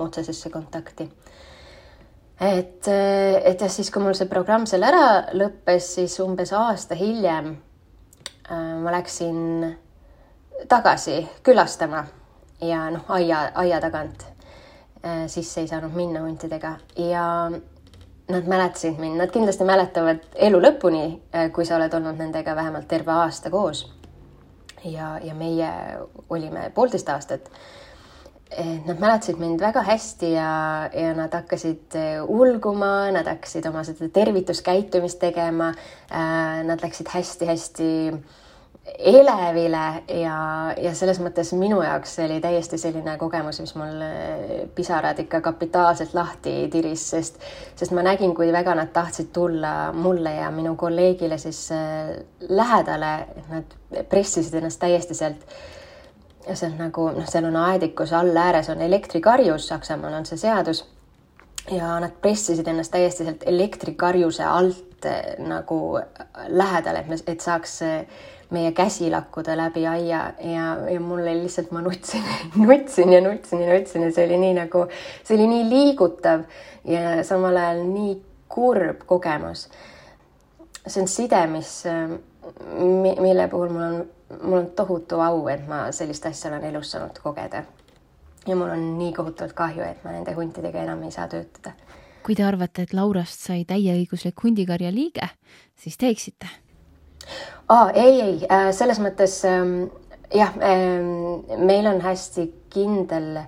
otsesesse 0.02 0.50
kontakti. 0.50 1.06
et, 2.42 2.88
et 2.88 3.60
jah, 3.62 3.70
siis 3.70 3.90
kui 3.94 4.02
mul 4.02 4.18
see 4.18 4.26
programm 4.28 4.66
seal 4.66 4.82
ära 4.82 5.30
lõppes, 5.38 5.92
siis 5.94 6.18
umbes 6.24 6.50
aasta 6.58 6.98
hiljem 6.98 7.54
ma 8.82 8.96
läksin 8.98 9.38
tagasi 10.68 11.20
külastama 11.46 12.02
ja 12.66 12.88
noh, 12.90 13.06
aia, 13.14 13.44
aia 13.62 13.78
tagant 13.80 14.26
sisse 15.30 15.62
ei 15.62 15.70
saanud 15.70 15.94
minna 15.94 16.26
huntidega 16.26 16.80
ja 16.98 17.28
nad 18.28 18.46
mäletasid 18.48 18.98
mind, 18.98 19.18
nad 19.18 19.30
kindlasti 19.34 19.64
mäletavad 19.66 20.24
elu 20.34 20.60
lõpuni, 20.62 21.04
äh, 21.34 21.50
kui 21.52 21.66
sa 21.66 21.76
oled 21.76 21.94
olnud 21.94 22.18
nendega 22.20 22.56
vähemalt 22.56 22.88
terve 22.88 23.12
aasta 23.12 23.50
koos. 23.50 23.90
ja, 24.84 25.18
ja 25.22 25.34
meie 25.34 25.68
olime 26.30 26.70
poolteist 26.74 27.08
aastat. 27.08 27.50
Nad 28.84 28.98
mäletasid 29.00 29.38
mind 29.40 29.60
väga 29.60 29.80
hästi 29.86 30.32
ja, 30.34 30.90
ja 30.92 31.14
nad 31.16 31.32
hakkasid 31.32 31.94
äh, 31.96 32.24
ulguma, 32.28 33.10
nad 33.14 33.26
hakkasid 33.26 33.66
oma 33.66 33.84
seda 33.84 34.08
tervituskäitumist 34.12 35.18
tegema. 35.22 35.70
Äh, 36.10 36.60
nad 36.66 36.82
läksid 36.84 37.08
hästi-hästi 37.08 37.88
elevile 38.82 40.02
ja, 40.08 40.36
ja 40.82 40.92
selles 40.98 41.20
mõttes 41.22 41.52
minu 41.54 41.78
jaoks 41.84 42.16
see 42.16 42.24
oli 42.26 42.40
täiesti 42.42 42.78
selline 42.80 43.14
kogemus, 43.18 43.60
mis 43.62 43.74
mul 43.78 44.00
eh, 44.02 44.64
pisarad 44.74 45.18
ikka 45.22 45.40
kapitaalselt 45.44 46.14
lahti 46.18 46.54
tiris, 46.72 47.04
sest, 47.14 47.38
sest 47.78 47.94
ma 47.94 48.02
nägin, 48.02 48.34
kui 48.34 48.50
väga 48.54 48.74
nad 48.78 48.90
tahtsid 48.94 49.30
tulla 49.34 49.92
mulle 49.94 50.34
ja 50.40 50.50
minu 50.54 50.74
kolleegile 50.78 51.38
siis 51.38 51.60
eh, 51.76 52.16
lähedale, 52.48 53.12
et 53.36 53.52
nad 53.54 53.76
pressisid 54.10 54.58
ennast 54.58 54.82
täiesti 54.82 55.18
sealt 55.18 55.46
sealt 56.42 56.74
nagu 56.74 57.06
noh, 57.14 57.26
seal 57.30 57.46
on 57.46 57.56
aedikus 57.60 58.10
all 58.18 58.34
ääres 58.34 58.66
on 58.72 58.82
elektrikarjus, 58.82 59.68
Saksamaal 59.70 60.18
on 60.18 60.26
see 60.26 60.40
seadus 60.42 60.82
ja 61.70 61.94
nad 62.02 62.18
pressisid 62.18 62.66
ennast 62.66 62.90
täiesti 62.90 63.28
sealt 63.28 63.46
elektrikarjuse 63.46 64.42
alt 64.42 65.06
eh, 65.06 65.36
nagu 65.38 66.00
lähedale, 66.50 67.06
et 67.06 67.14
me, 67.14 67.22
et 67.30 67.50
saaks 67.50 67.78
meie 68.52 68.72
käsi 68.72 69.10
lakkuda 69.10 69.56
läbi 69.56 69.86
aia 69.86 70.20
ja, 70.40 70.66
ja 70.90 71.00
mul 71.00 71.22
oli 71.22 71.42
lihtsalt, 71.42 71.70
ma 71.72 71.82
nutsin 71.82 72.24
nutsin 72.68 73.12
ja 73.12 73.20
nutsin 73.20 73.62
ja 73.62 73.78
nutsin 73.78 74.02
ja 74.02 74.12
see 74.12 74.26
oli 74.26 74.38
nii 74.38 74.54
nagu, 74.60 74.86
see 75.24 75.36
oli 75.36 75.48
nii 75.50 75.68
liigutav 75.70 76.44
ja 76.84 77.22
samal 77.24 77.56
ajal 77.56 77.84
nii 77.88 78.16
kurb 78.52 79.06
kogemus. 79.06 79.68
see 80.86 81.02
on 81.02 81.08
side, 81.08 81.46
mis, 81.46 81.84
mille 83.20 83.48
puhul 83.48 83.70
mul 83.72 83.82
on, 83.82 84.10
mul 84.42 84.58
on 84.58 84.66
tohutu 84.76 85.20
au, 85.20 85.46
et 85.48 85.64
ma 85.68 85.84
sellist 85.92 86.26
asja 86.26 86.50
olen 86.50 86.64
elus 86.72 86.90
saanud 86.90 87.18
kogeda. 87.22 87.64
ja 88.46 88.56
mul 88.56 88.70
on 88.70 88.98
nii 88.98 89.12
kohutavalt 89.12 89.56
kahju, 89.56 89.84
et 89.86 90.04
ma 90.04 90.12
nende 90.12 90.34
huntidega 90.36 90.82
enam 90.82 91.02
ei 91.02 91.10
saa 91.10 91.28
töötada. 91.28 91.72
kui 92.26 92.34
te 92.34 92.44
arvate, 92.44 92.82
et 92.82 92.92
Laurast 92.92 93.40
sai 93.48 93.64
täieõiguslik 93.64 94.44
hundikarja 94.44 94.92
liige, 94.94 95.28
siis 95.76 95.96
teeksite 95.98 96.50
aa, 97.72 97.90
ei, 97.94 98.20
ei, 98.20 98.34
äh, 98.50 98.70
selles 98.76 99.00
mõttes 99.02 99.38
ähm, 99.48 99.86
jah, 100.34 100.52
ähm, 100.64 101.44
meil 101.64 101.88
on 101.88 102.02
hästi 102.04 102.48
kindel 102.72 103.38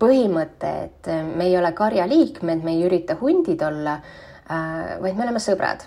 põhimõte, 0.00 0.72
et 0.88 1.10
äh, 1.10 1.22
me 1.26 1.46
ei 1.50 1.54
ole 1.58 1.70
karjaliikmed, 1.76 2.64
me 2.64 2.74
ei 2.74 2.82
ürita 2.88 3.18
hundid 3.20 3.62
olla, 3.66 3.98
äh, 4.48 4.98
vaid 5.02 5.14
me 5.14 5.26
oleme 5.28 5.44
sõbrad. 5.44 5.86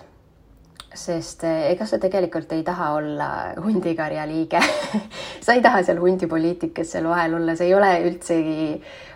sest 0.92 1.40
ega 1.48 1.86
sa 1.88 1.96
tegelikult 1.96 2.50
ei 2.52 2.60
taha 2.62 2.90
olla 2.98 3.26
hundikarja 3.64 4.26
liige 4.28 4.60
sa 5.44 5.54
ei 5.54 5.62
taha 5.64 5.80
seal 5.86 6.02
hundipoliitikas 6.02 6.90
seal 6.92 7.08
vahel 7.08 7.38
olla, 7.38 7.54
see 7.56 7.70
ei 7.70 7.72
ole 7.74 7.88
üldsegi 8.10 8.66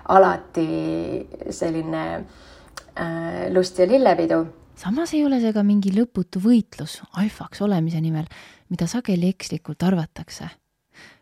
alati 0.08 1.50
selline 1.52 2.06
lust 3.52 3.76
ja 3.76 3.84
lillepidu. 3.90 4.38
Samas 4.80 5.12
ei 5.12 5.26
ole 5.28 5.36
see 5.42 5.52
ka 5.52 5.60
mingi 5.68 5.92
lõputu 5.92 6.40
võitlus 6.40 7.02
alfaks 7.20 7.60
olemise 7.64 8.00
nimel, 8.00 8.24
mida 8.68 8.86
sageli 8.86 9.28
ekslikult 9.28 9.82
arvatakse. 9.82 10.48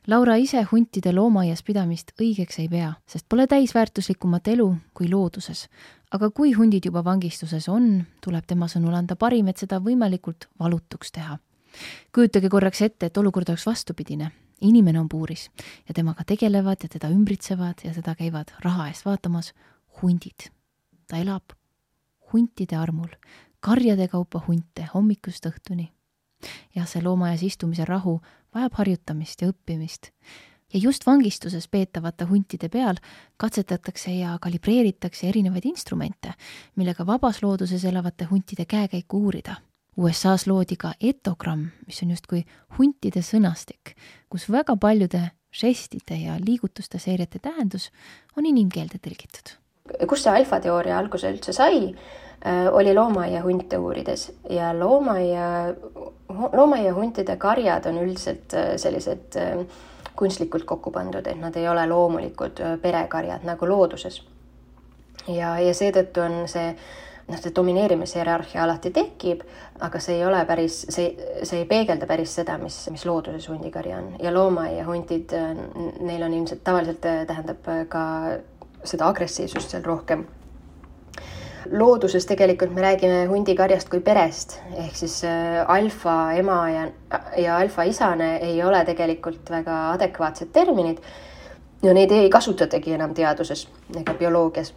Laura 0.06 0.36
ise 0.36 0.60
huntide 0.68 1.12
loomaaias 1.12 1.62
pidamist 1.64 2.12
õigeks 2.20 2.60
ei 2.60 2.68
pea, 2.68 2.92
sest 3.08 3.26
pole 3.28 3.46
täisväärtuslikumat 3.50 4.48
elu 4.52 4.68
kui 4.94 5.08
looduses. 5.08 5.68
aga 6.14 6.30
kui 6.30 6.52
hundid 6.52 6.84
juba 6.86 7.02
vangistuses 7.04 7.68
on, 7.68 8.04
tuleb 8.22 8.44
tema 8.46 8.68
sõnul 8.68 8.94
anda 8.94 9.16
parim, 9.16 9.48
et 9.48 9.58
seda 9.58 9.80
võimalikult 9.80 10.48
valutuks 10.60 11.12
teha. 11.12 11.38
kujutage 12.14 12.48
korraks 12.48 12.82
ette, 12.82 13.06
et 13.06 13.16
olukord 13.16 13.48
oleks 13.48 13.66
vastupidine. 13.66 14.30
inimene 14.60 15.00
on 15.00 15.08
puuris 15.08 15.50
ja 15.88 15.94
temaga 15.94 16.24
tegelevad 16.24 16.76
ja 16.82 16.88
teda 16.88 17.08
ümbritsevad 17.08 17.84
ja 17.84 17.92
teda 17.94 18.14
käivad 18.14 18.52
raha 18.60 18.88
eest 18.88 19.04
vaatamas 19.04 19.54
hundid. 20.02 20.50
ta 21.06 21.16
elab 21.16 21.42
huntide 22.32 22.76
armul, 22.76 23.08
karjade 23.60 24.08
kaupa 24.08 24.42
hunte 24.46 24.88
hommikust 24.94 25.46
õhtuni. 25.46 25.88
Jah, 26.74 26.86
see 26.88 27.02
loomaaias 27.02 27.42
istumise 27.42 27.84
rahu 27.88 28.20
vajab 28.54 28.80
harjutamist 28.80 29.42
ja 29.42 29.50
õppimist. 29.52 30.10
ja 30.72 30.80
just 30.80 31.06
vangistuses 31.06 31.68
peetavate 31.68 32.24
huntide 32.24 32.68
peal 32.68 32.96
katsetatakse 33.36 34.10
ja 34.10 34.38
kalibreeritakse 34.40 35.28
erinevaid 35.28 35.64
instrumente, 35.64 36.34
millega 36.76 37.06
vabas 37.06 37.42
looduses 37.42 37.84
elavate 37.84 38.24
huntide 38.24 38.64
käekäiku 38.64 39.18
uurida. 39.18 39.56
USA-s 39.96 40.46
loodi 40.46 40.76
ka 40.76 40.94
etogramm, 41.00 41.68
mis 41.86 42.02
on 42.02 42.10
justkui 42.10 42.42
huntide 42.78 43.22
sõnastik, 43.22 43.94
kus 44.28 44.48
väga 44.50 44.74
paljude 44.76 45.28
žestide 45.54 46.18
ja 46.18 46.34
liigutuste 46.42 46.98
seeriate 46.98 47.38
tähendus 47.38 47.90
on 48.36 48.46
inimkeelde 48.46 48.98
tõlgitud. 48.98 49.54
kust 50.08 50.24
see 50.24 50.32
alfateooria 50.32 50.98
alguse 50.98 51.30
üldse 51.30 51.52
sai? 51.52 51.94
Äh, 52.46 52.74
oli 52.74 52.94
loomaaia 52.94 53.42
hunte 53.42 53.78
uurides 53.78 54.32
ja 54.50 54.78
loomaaia, 54.78 55.44
loomaaia 56.52 56.94
huntide 56.94 57.36
karjad 57.36 57.86
on 57.88 57.96
üldiselt 58.02 58.52
äh, 58.54 58.74
sellised 58.76 59.38
äh, 59.40 59.62
kunstlikult 60.16 60.66
kokku 60.68 60.90
pandud, 60.92 61.24
et 61.26 61.40
nad 61.40 61.56
ei 61.56 61.68
ole 61.68 61.86
loomulikud 61.88 62.60
perekarjad 62.82 63.48
nagu 63.48 63.68
looduses. 63.68 64.20
ja, 65.28 65.54
ja 65.58 65.72
seetõttu 65.74 66.20
on 66.20 66.36
see 66.48 66.68
noh, 67.30 67.40
see 67.40 67.54
domineerimishierarhia 67.56 68.62
alati 68.66 68.92
tekib, 68.92 69.40
aga 69.80 70.04
see 70.04 70.20
ei 70.20 70.28
ole 70.28 70.44
päris, 70.44 70.82
see, 70.92 71.16
see 71.42 71.64
ei 71.64 71.66
peegelda 71.72 72.06
päris 72.06 72.36
seda, 72.42 72.58
mis, 72.60 72.76
mis 72.92 73.08
looduses 73.08 73.48
hundikarja 73.48 74.04
on 74.04 74.14
ja 74.20 74.36
loomaaia 74.36 74.84
huntid, 74.84 75.32
neil 75.32 76.28
on 76.28 76.40
ilmselt 76.42 76.64
tavaliselt 76.64 77.00
tähendab 77.00 77.74
ka 77.88 78.06
seda 78.84 79.08
agressiivsust 79.08 79.72
seal 79.72 79.88
rohkem 79.88 80.28
looduses 81.70 82.26
tegelikult 82.26 82.74
me 82.74 82.82
räägime 82.84 83.24
hundikarjast 83.30 83.88
kui 83.92 84.00
perest, 84.04 84.58
ehk 84.76 84.96
siis 84.96 85.20
äh, 85.28 85.62
alfa 85.70 86.32
ema 86.38 86.58
ja, 86.70 86.86
ja 87.40 87.58
alfa 87.58 87.86
isane 87.88 88.36
ei 88.42 88.62
ole 88.64 88.84
tegelikult 88.84 89.50
väga 89.50 89.78
adekvaatsed 89.92 90.52
terminid. 90.52 90.98
ja 91.82 91.92
neid 91.94 92.12
ei 92.16 92.30
kasutatagi 92.30 92.94
enam 92.96 93.12
teaduses 93.14 93.66
ega 94.00 94.14
bioloogias, 94.14 94.72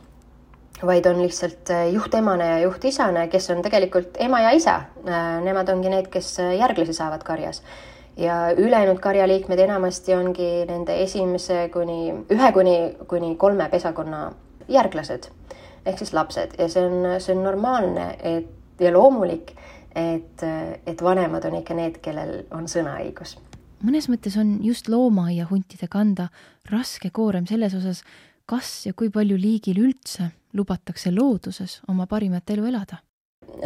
vaid 0.85 1.05
on 1.05 1.21
lihtsalt 1.21 1.69
äh, 1.71 1.89
juhtemane 1.93 2.47
ja 2.49 2.59
juhtisane, 2.65 3.27
kes 3.27 3.49
on 3.49 3.61
tegelikult 3.61 4.17
ema 4.19 4.41
ja 4.41 4.49
isa. 4.51 4.81
Äh, 5.07 5.37
nemad 5.43 5.69
ongi 5.69 5.89
need, 5.89 6.09
kes 6.11 6.37
järglasi 6.59 6.93
saavad 6.93 7.23
karjas 7.23 7.63
ja 8.17 8.51
ülejäänud 8.57 8.99
karjaliikmed 8.99 9.59
enamasti 9.59 10.15
ongi 10.15 10.65
nende 10.65 11.01
esimese 11.03 11.69
kuni 11.73 12.13
ühe 12.33 12.51
kuni, 12.51 12.77
kuni 13.07 13.35
kolme 13.35 13.69
pesakonna 13.69 14.31
järglased 14.67 15.29
ehk 15.87 16.03
siis 16.03 16.13
lapsed 16.13 16.55
ja 16.59 16.67
see 16.71 16.85
on, 16.85 17.07
see 17.23 17.35
on 17.35 17.43
normaalne, 17.47 18.11
et 18.19 18.53
ja 18.83 18.91
loomulik, 18.93 19.53
et, 19.95 20.43
et 20.85 21.01
vanemad 21.01 21.45
on 21.49 21.57
ikka 21.61 21.77
need, 21.77 22.01
kellel 22.03 22.43
on 22.53 22.67
sõnaõigus. 22.69 23.37
mõnes 23.83 24.09
mõttes 24.09 24.37
on 24.37 24.57
just 24.63 24.89
loomaaia 24.89 25.47
huntide 25.49 25.87
kanda 25.89 26.29
raske 26.71 27.09
koorem 27.09 27.47
selles 27.47 27.73
osas, 27.77 28.03
kas 28.45 28.85
ja 28.85 28.93
kui 28.93 29.09
palju 29.09 29.37
liigil 29.37 29.81
üldse 29.83 30.31
lubatakse 30.53 31.11
looduses 31.11 31.81
oma 31.87 32.07
parimat 32.07 32.49
elu 32.49 32.65
elada. 32.65 33.01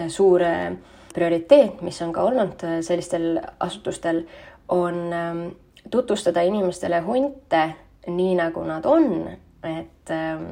suur 0.07 0.43
äh, 0.43 0.73
prioriteet, 1.13 1.81
mis 1.81 2.01
on 2.01 2.13
ka 2.13 2.23
olnud 2.23 2.63
äh, 2.63 2.79
sellistel 2.81 3.39
asutustel, 3.59 4.25
on 4.69 5.13
ähm, 5.13 5.47
tutvustada 5.91 6.41
inimestele 6.41 7.01
hunte 7.01 7.63
nii, 8.07 8.35
nagu 8.35 8.63
nad 8.63 8.85
on, 8.85 9.27
et 9.63 10.09
ähm, 10.09 10.45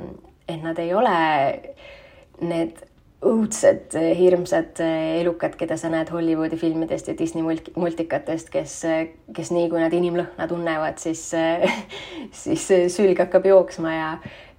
et 0.49 0.61
nad 0.63 0.79
ei 0.81 0.93
ole 0.97 1.17
need 2.41 2.77
õudsed, 3.19 3.95
hirmsad 4.15 4.79
elukad, 5.19 5.57
keda 5.59 5.75
sa 5.77 5.89
näed 5.91 6.07
Hollywoodi 6.13 6.55
filmidest 6.59 7.09
ja 7.11 7.15
Disney 7.19 7.43
multikatest, 7.75 8.47
kes, 8.53 8.75
kes 9.35 9.51
nii 9.51 9.67
kui 9.71 9.81
nad 9.81 9.93
inimlõhna 9.95 10.47
tunnevad, 10.47 11.01
siis, 11.03 11.25
siis 12.43 12.67
sülg 12.95 13.19
hakkab 13.19 13.49
jooksma 13.49 13.95
ja, 13.95 14.09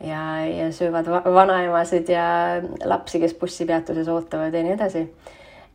ja, 0.04 0.24
ja 0.44 0.68
söövad 0.76 1.08
vanaemasid 1.08 2.12
ja 2.12 2.26
lapsi, 2.84 3.22
kes 3.24 3.34
bussipeatuses 3.40 4.12
ootavad 4.12 4.54
ja 4.54 4.64
nii 4.66 4.76
edasi. 4.76 5.06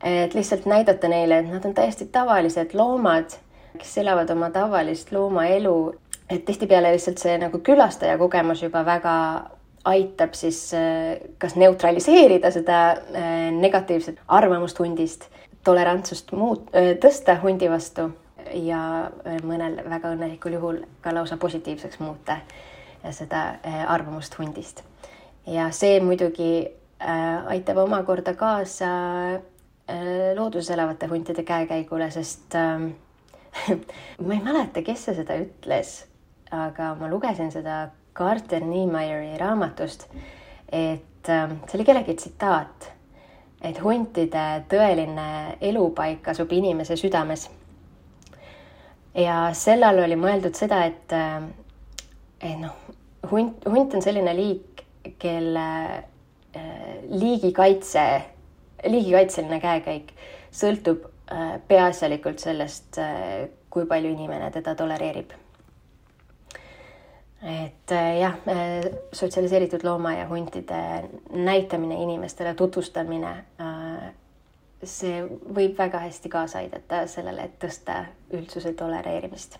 et 0.05 0.37
lihtsalt 0.37 0.69
näidata 0.69 1.09
neile, 1.09 1.41
et 1.41 1.49
nad 1.49 1.65
on 1.65 1.73
täiesti 1.73 2.05
tavalised 2.13 2.77
loomad, 2.77 3.33
kes 3.79 3.97
elavad 3.97 4.29
oma 4.29 4.51
tavalist 4.53 5.09
loomaelu, 5.11 5.95
et 6.29 6.45
tihtipeale 6.45 6.93
lihtsalt 6.93 7.17
see 7.17 7.33
nagu 7.41 7.59
külastaja 7.65 8.17
kogemus 8.21 8.61
juba 8.61 8.85
väga 8.85 9.15
aitab 9.85 10.33
siis 10.33 10.73
äh, 10.73 11.17
kas 11.37 11.55
neutraliseerida 11.55 12.51
seda 12.51 12.79
äh, 12.91 13.33
negatiivset 13.53 14.21
arvamust 14.27 14.79
hundist, 14.79 15.27
tolerantsust 15.63 16.33
muut-, 16.33 16.71
äh, 16.73 16.95
tõsta 17.01 17.37
hundi 17.43 17.69
vastu 17.71 18.09
ja 18.53 18.79
mõnel 19.43 19.79
väga 19.89 20.11
õnnelikul 20.13 20.57
juhul 20.57 20.81
ka 21.01 21.13
lausa 21.15 21.37
positiivseks 21.41 21.97
muuta 21.99 22.37
seda 23.13 23.55
arvamust 23.89 24.37
hundist. 24.37 24.83
ja 25.49 25.71
see 25.73 25.97
muidugi 26.01 26.67
aitab 27.49 27.77
omakorda 27.81 28.35
kaasa 28.37 28.89
looduses 30.37 30.69
elavate 30.77 31.09
huntide 31.09 31.43
käekäigule, 31.43 32.11
sest 32.13 32.53
ma 34.25 34.37
ei 34.37 34.41
mäleta, 34.45 34.85
kes 34.85 35.07
see 35.09 35.17
seda 35.17 35.41
ütles, 35.41 35.95
aga 36.53 36.93
ma 37.01 37.09
lugesin 37.09 37.49
seda 37.53 37.87
Carter 38.15 38.63
Niemeyeri 38.63 39.37
raamatust, 39.37 40.07
et 40.71 41.29
ähm, 41.29 41.57
see 41.67 41.77
oli 41.79 41.85
kellegi 41.87 42.15
tsitaat, 42.15 42.87
et 43.65 43.81
huntide 43.83 44.45
tõeline 44.71 45.27
elupaik 45.61 46.29
asub 46.31 46.53
inimese 46.55 46.95
südames. 46.99 47.49
ja 49.15 49.49
sel 49.53 49.83
all 49.83 49.99
oli 50.03 50.15
mõeldud 50.19 50.55
seda, 50.55 50.83
et, 50.85 51.11
ähm, 51.15 51.49
et 52.39 52.57
noh, 52.59 52.75
hunt, 53.31 53.67
hunt 53.67 53.95
on 53.95 54.03
selline 54.03 54.35
liik, 54.35 54.83
kelle 55.19 55.67
äh, 56.55 56.97
liigikaitse, 57.11 58.05
liigikaitseline 58.87 59.59
käekäik 59.61 60.13
sõltub 60.55 61.03
äh, 61.31 61.57
peaasjalikult 61.67 62.39
sellest, 62.39 62.99
äh, 62.99 63.49
kui 63.69 63.85
palju 63.85 64.15
inimene 64.15 64.51
teda 64.55 64.75
tolereerib 64.79 65.35
et 67.45 67.91
äh, 67.91 68.19
jah, 68.19 68.37
äh, 68.49 68.91
sotsialiseeritud 69.13 69.83
looma 69.83 70.13
ja 70.13 70.27
huntide 70.29 71.09
näitamine 71.29 72.01
inimestele, 72.03 72.53
tutvustamine, 72.53 73.33
äh, 73.61 74.07
see 74.83 75.21
võib 75.29 75.77
väga 75.77 76.01
hästi 76.07 76.29
kaasa 76.29 76.63
aidata 76.63 77.05
sellele, 77.07 77.45
et 77.45 77.59
tõsta 77.61 78.03
üldsuse 78.33 78.73
tolereerimist 78.73 79.59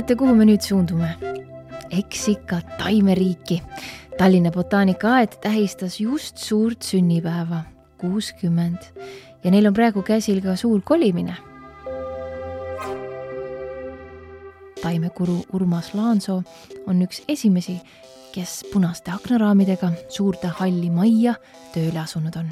arvate, 0.00 0.16
kuhu 0.16 0.34
me 0.34 0.46
nüüd 0.48 0.64
suundume? 0.64 1.10
eks 1.90 2.28
ikka 2.30 2.60
taimeriiki. 2.78 3.58
Tallinna 4.16 4.52
botaanikaaed 4.54 5.34
tähistas 5.42 5.98
just 6.00 6.38
suurt 6.38 6.82
sünnipäeva, 6.86 7.64
kuuskümmend, 8.00 8.78
ja 9.44 9.50
neil 9.52 9.68
on 9.68 9.76
praegu 9.76 10.02
käsil 10.06 10.40
ka 10.40 10.56
suur 10.56 10.80
kolimine 10.80 11.36
taimekuru 14.80 15.42
Urmas 15.52 15.92
Laansoo 15.94 16.40
on 16.88 17.04
üks 17.04 17.20
esimesi, 17.28 17.76
kes 18.32 18.64
punaste 18.72 19.12
aknaraamidega 19.12 19.92
suurde 20.08 20.48
halli 20.62 20.88
majja 20.90 21.36
tööle 21.74 22.00
asunud 22.00 22.40
on 22.40 22.48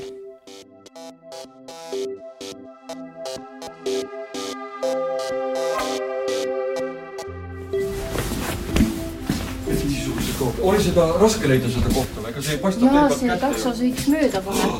oli 10.63 10.83
seda 10.83 11.07
raske 11.21 11.49
leida 11.51 11.71
seda 11.73 11.91
kohta 11.93 12.23
või, 12.23 12.31
ega 12.33 12.45
see 12.45 12.57
ei 12.57 12.63
paista 12.63 12.93
jaa, 12.93 13.09
see 13.15 13.37
takso 13.43 13.75
sõitis 13.77 14.09
mööda 14.13 14.43
kohe 14.45 14.69
oh,. 14.69 14.79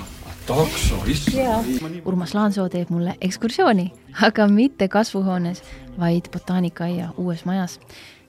takso, 0.49 1.01
issand. 1.11 2.01
Urmas 2.09 2.35
Laansoo 2.37 2.69
teeb 2.73 2.93
mulle 2.95 3.17
ekskursiooni, 3.25 3.91
aga 4.29 4.49
mitte 4.53 4.89
kasvuhoones, 4.93 5.63
vaid 6.01 6.31
botaanikaaia 6.33 7.13
uues 7.17 7.45
majas. 7.49 7.79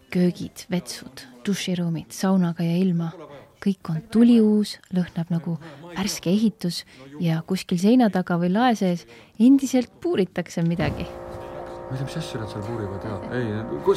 köögid, 0.09 0.65
vetsud, 0.71 1.21
duširuumid, 1.45 2.09
saunaga 2.09 2.63
ja 2.65 2.77
ilma. 2.77 3.11
kõik 3.59 3.89
on 3.91 4.01
tuliuus, 4.11 4.77
lõhnab 4.95 5.29
nagu 5.29 5.57
värske 5.97 6.31
ehitus 6.31 6.85
ja 7.19 7.41
kuskil 7.45 7.77
seina 7.77 8.09
taga 8.09 8.39
või 8.39 8.53
lae 8.53 8.75
sees 8.75 9.05
endiselt 9.39 9.91
puuritakse 10.01 10.63
midagi 10.63 11.05
ma 11.89 11.95
ei 11.95 11.97
tea, 11.97 12.05
mis 12.05 12.17
asja 12.17 12.39
nad 12.39 12.49
seal 12.51 12.61
puurivad 12.63 13.03
ja 13.03 13.15
ei, 13.33 13.45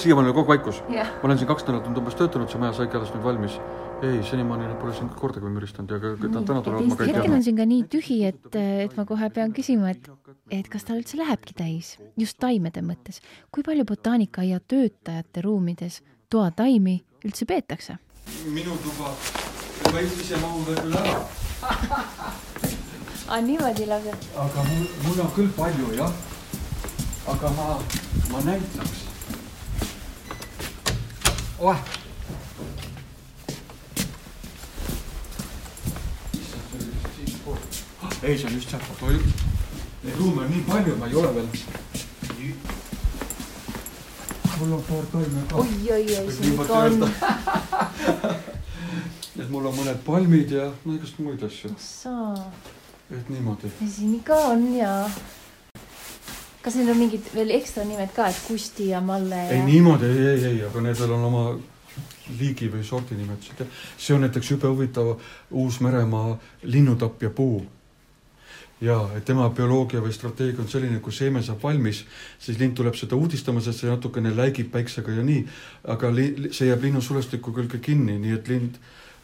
siiamaani 0.00 0.30
on 0.30 0.34
kogu 0.34 0.48
vaikus 0.48 0.82
yeah.. 0.90 1.08
ma 1.20 1.28
olen 1.28 1.38
siin 1.38 1.48
kaks 1.50 1.66
nädalat 1.66 1.90
nüüd 1.90 1.98
umbes 2.00 2.16
töötanud, 2.16 2.48
see 2.48 2.60
maja 2.62 2.72
saigi 2.78 2.96
alles 2.96 3.12
nüüd 3.12 3.26
valmis. 3.26 3.58
ei, 4.02 4.22
senimaani 4.24 4.64
nad 4.70 4.78
pole 4.80 4.94
siin 4.96 5.10
kordagi 5.18 5.52
müristanud 5.52 5.92
ja 5.92 5.98
ka 6.00 6.14
täna 6.32 6.62
tulevad 6.64 6.88
ma 6.88 6.96
ka 6.96 7.04
ei 7.04 7.12
tea. 7.12 7.18
hetkel 7.20 7.36
on 7.36 7.44
siin 7.44 7.60
ka 7.60 7.66
nii 7.68 7.84
tühi, 7.92 8.16
et, 8.30 8.48
et 8.86 8.96
ma 8.96 9.04
kohe 9.08 9.28
pean 9.36 9.52
küsima, 9.52 9.92
et, 9.92 10.08
et 10.50 10.72
kas 10.72 10.88
ta 10.88 10.96
üldse 10.96 11.20
lähebki 11.20 11.56
täis, 11.58 11.98
just 12.16 12.40
taimede 12.40 12.80
mõttes. 12.86 13.20
kui 13.52 13.66
palju 13.66 13.84
botaanikaaia 13.92 14.62
töötajate 14.64 15.44
ruumides 15.44 16.00
toataimi 16.32 16.96
üldse 17.28 17.44
peetakse? 17.44 18.00
minu 18.48 18.80
tuba, 18.80 19.12
ma 19.92 20.00
ise 20.08 20.40
mahun 20.40 20.64
veel 20.70 20.80
küll 20.80 21.00
ära. 21.04 21.24
aa, 23.32 23.40
niimoodi 23.44 23.86
lausa? 23.92 24.20
aga 24.48 24.70
mul, 24.72 24.92
mul 25.06 25.26
on 25.26 25.34
küll 25.36 25.58
palju, 25.60 25.96
jah 26.00 26.31
aga 27.26 27.50
ma, 27.50 27.78
ma 28.30 28.40
näitaks. 28.44 28.98
oeh. 31.58 31.78
ei, 38.22 38.38
see 38.38 38.46
on 38.46 38.54
just 38.54 38.70
sealtpoolt, 38.70 39.02
oi. 39.02 39.18
Neid 40.02 40.16
ruume 40.18 40.44
on 40.44 40.50
nii 40.50 40.62
palju, 40.66 40.96
ma 40.96 41.06
ei 41.06 41.14
ole 41.14 41.34
veel. 41.34 41.48
mul 44.58 44.72
on 44.72 44.82
paar 44.82 45.06
taime 45.12 45.42
ka. 45.50 45.56
oi, 45.56 45.92
oi, 45.92 46.06
oi, 46.18 46.32
siin 46.32 46.54
ikka 46.54 46.78
on. 46.78 47.10
et 49.40 49.48
mul 49.50 49.66
on 49.66 49.74
mõned 49.74 50.02
palmid 50.06 50.54
ja 50.54 50.68
no 50.84 50.94
igast 50.94 51.18
muid 51.18 51.42
asju. 51.42 51.72
et 53.10 53.30
niimoodi. 53.30 53.72
siin 53.80 54.14
ikka 54.20 54.38
on 54.52 54.68
ja 54.76 54.92
kas 56.62 56.78
neil 56.78 56.92
on 56.92 56.98
mingid 57.00 57.28
veel 57.34 57.52
ekstra 57.58 57.84
nimed 57.86 58.14
ka, 58.14 58.28
et 58.30 58.40
Kusti 58.46 58.88
ja 58.92 59.02
Malle 59.04 59.44
ja...? 59.48 59.52
ei 59.56 59.62
niimoodi, 59.66 60.06
ei, 60.06 60.26
ei, 60.32 60.44
ei, 60.52 60.64
aga 60.68 60.82
nendel 60.84 61.14
on 61.16 61.28
oma 61.28 61.44
liigi 62.38 62.70
või 62.70 62.84
sordi 62.86 63.18
nimetused 63.18 63.66
see 63.98 64.14
on 64.14 64.22
näiteks 64.24 64.52
jube 64.54 64.70
huvitav 64.70 65.14
Uus-Meremaa 65.50 66.36
linnutapja 66.62 67.30
puu. 67.30 67.64
ja 68.80 68.96
et 69.16 69.24
tema 69.24 69.48
bioloogia 69.50 70.00
või 70.02 70.12
strateegia 70.12 70.62
on 70.62 70.68
selline, 70.68 70.98
kui 71.00 71.12
seeme 71.12 71.42
saab 71.42 71.62
valmis, 71.62 72.04
siis 72.38 72.58
lind 72.58 72.74
tuleb 72.74 72.96
seda 72.98 73.16
uudistama, 73.16 73.60
sest 73.60 73.82
see 73.82 73.90
natukene 73.90 74.32
läigib 74.36 74.72
päiksega 74.72 75.12
ja 75.18 75.22
nii, 75.22 75.44
aga 75.94 76.10
see 76.50 76.66
jääb 76.70 76.82
linnusulestiku 76.82 77.52
külge 77.54 77.78
kinni, 77.78 78.18
nii 78.18 78.34
et 78.38 78.48
lind 78.50 78.80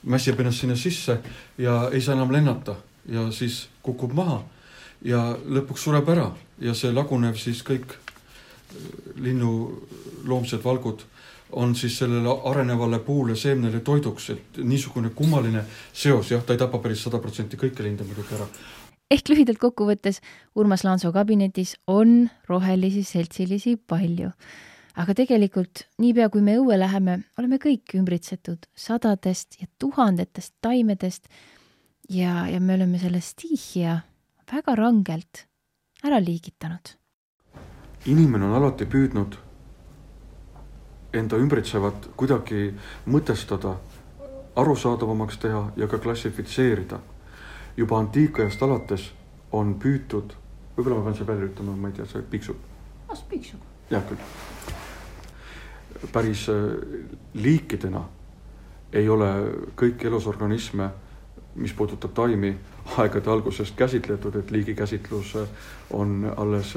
mässib 0.07 0.38
ennast 0.38 0.62
sinna 0.62 0.77
sisse 0.77 1.18
ja 1.59 1.88
ei 1.92 2.01
saa 2.01 2.14
enam 2.14 2.31
lennata 2.33 2.77
ja 3.09 3.31
siis 3.35 3.66
kukub 3.83 4.14
maha 4.14 4.44
ja 5.04 5.22
lõpuks 5.46 5.84
sureb 5.87 6.08
ära 6.08 6.30
ja 6.61 6.74
see 6.74 6.92
lagunev 6.92 7.38
siis 7.38 7.62
kõik 7.66 7.94
äh, 7.94 8.02
linnuloomsed 9.22 10.64
valgud 10.64 11.04
on 11.52 11.74
siis 11.76 11.98
sellele 11.98 12.28
arenevale 12.44 12.98
puule, 12.98 13.37
seemnele 13.37 13.80
toiduks, 13.80 14.30
et 14.30 14.58
niisugune 14.64 15.11
kummaline 15.16 15.64
seos, 15.92 16.30
jah, 16.30 16.42
ta 16.44 16.52
ei 16.52 16.61
tapa 16.61 16.80
päris 16.82 17.02
sada 17.06 17.20
protsenti 17.22 17.56
kõiki 17.56 17.84
linde 17.87 18.04
muidugi 18.04 18.37
ära. 18.37 18.46
ehk 19.11 19.28
lühidalt 19.28 19.58
kokkuvõttes, 19.58 20.20
Urmas 20.54 20.84
Laansoo 20.84 21.12
kabinetis 21.12 21.76
on 21.87 22.28
rohelisi 22.48 23.02
seltsilisi 23.02 23.76
palju. 23.76 24.30
aga 24.94 25.14
tegelikult 25.14 25.87
niipea, 25.98 26.28
kui 26.28 26.42
me 26.42 26.58
õue 26.58 26.78
läheme, 26.78 27.22
oleme 27.38 27.56
kõik 27.56 27.94
ümbritsetud 27.94 28.66
sadadest 28.74 29.61
ja 29.61 29.66
tuhandetest 29.78 30.54
taimedest 30.61 31.28
ja, 32.11 32.48
ja 32.48 32.61
me 32.61 32.74
oleme 32.74 32.98
selle 32.98 33.20
stiihia 33.20 34.00
väga 34.52 34.74
rangelt 34.74 35.46
ära 36.04 36.18
liigitanud. 36.20 36.96
inimene 38.06 38.44
on 38.44 38.54
alati 38.54 38.87
püüdnud 38.87 39.37
enda 41.12 41.37
ümbritsevat 41.37 42.11
kuidagi 42.16 42.74
mõtestada, 43.08 43.74
arusaadavamaks 44.56 45.38
teha 45.38 45.62
ja 45.76 45.88
ka 45.88 45.98
klassifitseerida. 45.98 46.98
juba 47.76 47.98
antiikajast 47.98 48.62
alates 48.62 49.12
on 49.52 49.74
püütud, 49.78 50.32
võib-olla 50.76 50.96
ma 50.98 51.04
pean 51.04 51.14
selle 51.14 51.32
välja 51.32 51.46
ütlema, 51.46 51.76
ma 51.76 51.88
ei 51.88 51.94
tea, 51.94 52.06
see 52.06 52.22
piksub. 52.22 52.56
las 53.08 53.22
piksub. 53.22 53.61
hea 53.90 54.00
küll. 54.08 54.18
päris 56.12 56.48
äh, 56.48 56.56
liikidena 57.34 58.04
ei 58.92 59.08
ole 59.08 59.28
kõiki 59.76 60.06
elusorganisme, 60.06 60.90
mis 61.58 61.72
puudutab 61.74 62.14
taimi, 62.14 62.54
aegade 62.96 63.30
algusest 63.30 63.76
käsitletud, 63.76 64.36
et 64.36 64.50
liigikäsitlus 64.50 65.36
on 65.90 66.32
alles 66.36 66.76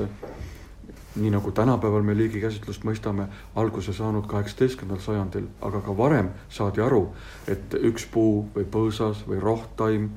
nii 1.16 1.30
nagu 1.32 1.52
tänapäeval 1.52 2.04
me 2.08 2.16
liigikäsitlust 2.18 2.86
mõistame, 2.88 3.28
alguse 3.56 3.94
saanud 3.94 4.28
kaheksateistkümnendal 4.32 5.04
sajandil, 5.04 5.48
aga 5.62 5.82
ka 5.84 5.96
varem 5.98 6.30
saadi 6.50 6.82
aru, 6.82 7.10
et 7.52 7.76
üks 7.76 8.06
puu 8.12 8.46
või 8.56 8.68
põõsas 8.72 9.26
või 9.28 9.42
rohttaim 9.44 10.10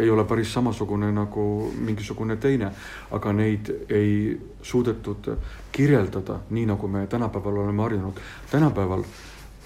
ei 0.00 0.10
ole 0.10 0.24
päris 0.24 0.52
samasugune 0.54 1.10
nagu 1.12 1.72
mingisugune 1.78 2.36
teine, 2.36 2.70
aga 3.10 3.32
neid 3.32 3.70
ei 3.90 4.40
suudetud 4.62 5.30
kirjeldada 5.72 6.40
nii, 6.50 6.66
nagu 6.66 6.88
me 6.88 7.06
tänapäeval 7.06 7.58
oleme 7.64 7.82
harjunud. 7.82 8.20
tänapäeval 8.50 9.02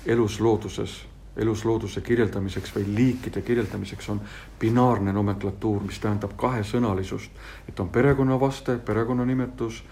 elus 0.07 0.41
looduses 0.41 1.08
eluslooduse 1.39 2.01
kirjeldamiseks 2.01 2.75
või 2.75 2.85
liikide 2.95 3.43
kirjeldamiseks 3.43 4.09
on 4.09 4.21
binaarne 4.61 5.13
nomenklatuur, 5.13 5.83
mis 5.87 5.99
tähendab 6.03 6.35
kahesõnalisust, 6.37 7.31
et 7.69 7.81
on 7.81 7.89
perekonnavaste, 7.89 8.79
perekonnanimetus, 8.85 9.83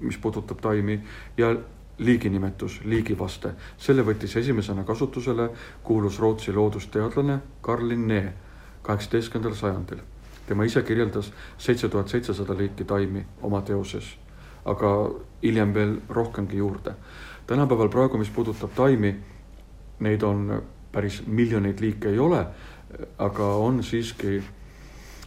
mis 0.00 0.18
puudutab 0.18 0.60
taimi 0.60 1.00
ja 1.36 1.54
liiginimetus, 1.98 2.80
liigivaste. 2.84 3.52
selle 3.78 4.02
võttis 4.02 4.36
esimesena 4.36 4.84
kasutusele 4.84 5.50
kuulus 5.82 6.18
Rootsi 6.20 6.52
loodusteadlane 6.52 7.38
Carl 7.62 7.88
Linné 7.88 8.32
kaheksateistkümnendal 8.82 9.56
sajandil. 9.56 9.98
tema 10.46 10.64
ise 10.64 10.82
kirjeldas 10.82 11.32
seitse 11.58 11.88
tuhat 11.88 12.08
seitsesada 12.08 12.58
liiki 12.58 12.84
taimi 12.84 13.26
oma 13.42 13.60
teoses, 13.62 14.18
aga 14.64 15.10
hiljem 15.42 15.74
veel 15.74 15.96
rohkemgi 16.08 16.56
juurde. 16.56 16.94
tänapäeval 17.46 17.88
praegu, 17.88 18.18
mis 18.18 18.30
puudutab 18.30 18.70
taimi, 18.74 19.16
neid 20.00 20.22
on 20.22 20.62
päris 20.92 21.22
miljoneid 21.26 21.80
liike 21.80 22.08
ei 22.08 22.18
ole, 22.18 22.44
aga 23.18 23.46
on 23.64 23.82
siiski 23.82 24.42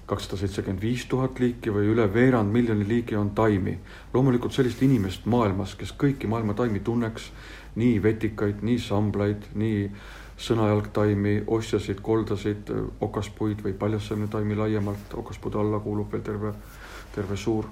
kakssada 0.06 0.38
seitsekümmend 0.38 0.82
viis 0.82 1.06
tuhat 1.10 1.40
liiki 1.42 1.74
või 1.74 1.88
üle 1.90 2.06
veerand 2.14 2.54
miljoni 2.54 2.86
liigi 2.88 3.16
on 3.16 3.32
taimi. 3.36 3.80
loomulikult 4.14 4.54
sellist 4.54 4.82
inimest 4.82 5.26
maailmas, 5.26 5.76
kes 5.76 5.94
kõiki 5.98 6.28
maailma 6.28 6.54
taimi 6.54 6.80
tunneks, 6.80 7.32
nii 7.76 8.04
vetikaid, 8.04 8.62
nii 8.62 8.80
samblaid, 8.80 9.50
nii 9.56 9.90
sõnajalgtaimi, 10.38 11.44
ostjasid, 11.48 12.02
koldasid, 12.02 12.70
okaspuid 13.02 13.64
või 13.66 13.74
paljasseemnetaimi 13.74 14.56
laiemalt, 14.56 15.14
okaspuude 15.14 15.58
alla 15.58 15.80
kuulub 15.80 16.12
veel 16.12 16.22
terve, 16.22 16.54
terve 17.16 17.38
suur 17.38 17.66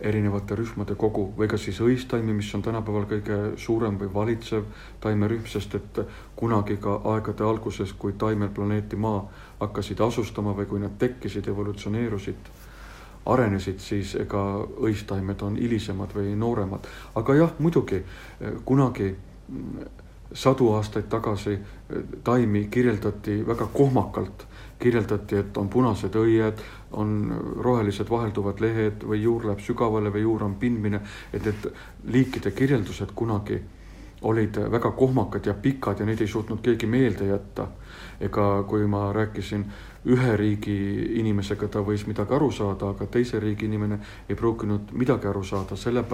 erinevate 0.00 0.56
rühmade 0.56 0.94
kogu 0.98 1.26
või 1.36 1.48
ka 1.48 1.58
siis 1.60 1.80
õistaimi, 1.84 2.32
mis 2.36 2.48
on 2.54 2.62
tänapäeval 2.62 3.06
kõige 3.10 3.38
suurem 3.60 3.98
või 4.00 4.08
valitsev 4.14 4.64
taimerühm, 5.00 5.46
sest 5.50 5.74
et 5.76 6.00
kunagi 6.36 6.78
ka 6.80 7.00
aegade 7.14 7.44
alguses, 7.44 7.92
kui 7.92 8.16
taimed 8.18 8.54
planeeti 8.56 8.96
Maa 8.96 9.22
hakkasid 9.60 10.00
asustama 10.00 10.54
või 10.56 10.66
kui 10.66 10.80
nad 10.80 10.96
tekkisid, 10.98 11.48
evolutsioneerusid, 11.52 12.52
arenesid, 13.26 13.80
siis 13.84 14.14
ega 14.16 14.44
õistaimed 14.80 15.42
on 15.44 15.56
hilisemad 15.60 16.14
või 16.16 16.34
nooremad. 16.36 16.88
aga 17.14 17.34
jah, 17.34 17.52
muidugi 17.58 18.02
kunagi 18.64 19.14
sadu 20.32 20.72
aastaid 20.74 21.08
tagasi 21.10 21.58
taimi 22.24 22.68
kirjeldati 22.70 23.40
väga 23.46 23.66
kohmakalt. 23.72 24.46
Kirjeldati, 24.80 25.36
et 25.36 25.56
on 25.60 25.68
punased 25.68 26.14
õied, 26.16 26.60
on 26.96 27.10
rohelised 27.60 28.08
vahelduvad 28.10 28.62
lehed 28.64 29.04
või 29.04 29.20
juur 29.22 29.44
läheb 29.44 29.60
sügavale 29.60 30.12
või 30.14 30.22
juur 30.24 30.46
on 30.46 30.54
pindmine, 30.56 31.02
et 31.32 31.44
need 31.44 31.68
liikide 32.08 32.54
kirjeldused 32.56 33.12
kunagi 33.14 33.60
olid 34.22 34.56
väga 34.70 34.90
kohmakad 34.90 35.46
ja 35.46 35.54
pikad 35.54 36.00
ja 36.00 36.06
neid 36.06 36.20
ei 36.20 36.28
suutnud 36.28 36.60
keegi 36.62 36.86
meelde 36.86 37.26
jätta. 37.26 37.68
ega 38.20 38.64
kui 38.68 38.86
ma 38.86 39.12
rääkisin 39.12 39.64
ühe 40.06 40.36
riigi 40.36 40.74
inimesega, 41.20 41.68
ta 41.68 41.80
võis 41.80 42.06
midagi 42.06 42.34
aru 42.34 42.50
saada, 42.52 42.90
aga 42.90 43.06
teise 43.06 43.40
riigi 43.40 43.64
inimene 43.64 43.98
ei 44.28 44.36
pruukinud 44.36 44.92
midagi 44.92 45.28
aru 45.28 45.42
saada, 45.44 45.76
selle, 45.76 46.04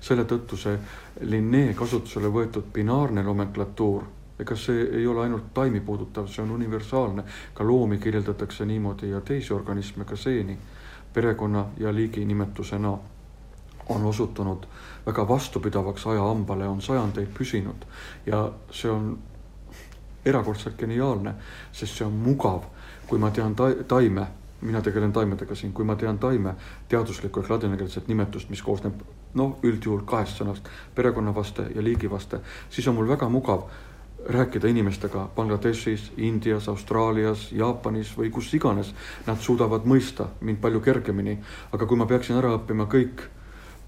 selle 0.00 0.24
tõttu 0.24 0.56
see 0.56 0.78
Linnee 1.20 1.74
kasutusele 1.74 2.30
võetud 2.30 2.70
binaarne 2.72 3.22
nomenklatuur 3.22 4.06
ega 4.38 4.56
see 4.56 4.82
ei 5.00 5.06
ole 5.06 5.24
ainult 5.24 5.52
taimi 5.54 5.80
puudutav, 5.80 6.28
see 6.28 6.42
on 6.42 6.50
universaalne, 6.50 7.24
ka 7.54 7.64
loomi 7.64 7.98
kirjeldatakse 7.98 8.66
niimoodi 8.66 9.10
ja 9.10 9.20
teisi 9.20 9.54
organisme 9.54 10.04
ka 10.04 10.16
seeni 10.16 10.58
perekonna 11.12 11.66
ja 11.80 11.94
liigi 11.94 12.24
nimetusena 12.24 12.98
on 13.88 14.04
osutunud 14.04 14.66
väga 15.06 15.28
vastupidavaks 15.28 16.06
ajahambale, 16.06 16.68
on 16.68 16.82
sajandeid 16.82 17.28
püsinud 17.38 17.86
ja 18.26 18.48
see 18.70 18.90
on 18.90 19.18
erakordselt 20.26 20.78
geniaalne, 20.78 21.34
sest 21.72 22.00
see 22.00 22.06
on 22.06 22.16
mugav, 22.24 22.66
kui 23.06 23.18
ma 23.22 23.30
tean 23.30 23.54
ta 23.54 23.70
taime, 23.88 24.26
mina 24.60 24.82
tegelen 24.82 25.12
taimedega 25.12 25.54
siin, 25.54 25.72
kui 25.72 25.84
ma 25.84 25.94
tean 25.96 26.18
taime 26.18 26.56
teaduslikku 26.88 27.40
ehk 27.40 27.50
ladinakeelset 27.50 28.08
nimetust, 28.08 28.50
mis 28.50 28.62
koosneb 28.62 29.04
noh, 29.38 29.58
üldjuhul 29.62 30.02
kahest 30.08 30.40
sõnast, 30.40 30.70
perekonnavaste 30.94 31.68
ja 31.74 31.84
liigivaste, 31.84 32.40
siis 32.70 32.88
on 32.88 32.98
mul 32.98 33.08
väga 33.08 33.28
mugav 33.30 33.68
rääkida 34.26 34.66
inimestega 34.68 35.28
Bangladeshis, 35.36 36.12
Indias, 36.16 36.68
Austraalias, 36.68 37.52
Jaapanis 37.52 38.10
või 38.18 38.32
kus 38.34 38.50
iganes, 38.54 38.90
nad 39.26 39.38
suudavad 39.38 39.86
mõista 39.86 40.26
mind 40.40 40.58
palju 40.58 40.80
kergemini. 40.80 41.38
aga 41.72 41.86
kui 41.86 41.96
ma 41.96 42.06
peaksin 42.06 42.36
ära 42.36 42.56
õppima 42.56 42.88
kõik 42.90 43.22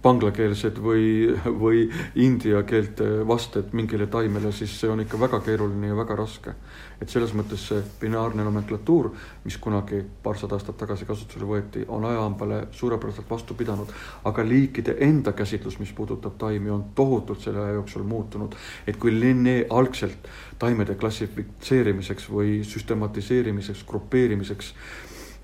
banglakeelsed 0.03 0.79
või, 0.83 1.35
või 1.63 1.87
india 2.23 2.63
keelte 2.63 3.27
vasted 3.27 3.73
mingile 3.75 4.07
taimele, 4.07 4.53
siis 4.53 4.77
see 4.81 4.91
on 4.91 5.03
ikka 5.03 5.19
väga 5.21 5.41
keeruline 5.47 5.91
ja 5.91 5.97
väga 5.99 6.17
raske. 6.19 6.55
et 6.99 7.11
selles 7.11 7.31
mõttes 7.31 7.63
see 7.69 7.83
binaarne 8.01 8.43
nomenklatuur, 8.43 9.13
mis 9.45 9.55
kunagi 9.63 10.01
paarsada 10.23 10.57
aastat 10.57 10.77
tagasi 10.81 11.07
kasutusele 11.07 11.47
võeti, 11.47 11.85
on 11.89 12.05
ajahambale 12.05 12.65
suurepäraselt 12.75 13.31
vastu 13.31 13.55
pidanud, 13.55 13.93
aga 14.25 14.43
liikide 14.43 14.97
enda 15.07 15.33
käsitlus, 15.33 15.79
mis 15.79 15.93
puudutab 15.95 16.35
taimi, 16.39 16.71
on 16.71 16.85
tohutult 16.95 17.41
selle 17.41 17.63
aja 17.63 17.77
jooksul 17.79 18.03
muutunud. 18.03 18.55
et 18.87 18.97
kui 18.97 19.15
Linné 19.21 19.67
algselt 19.71 20.29
taimede 20.59 20.95
klassifitseerimiseks 20.95 22.31
või 22.31 22.65
süstematiseerimiseks, 22.67 23.85
grupeerimiseks 23.87 24.75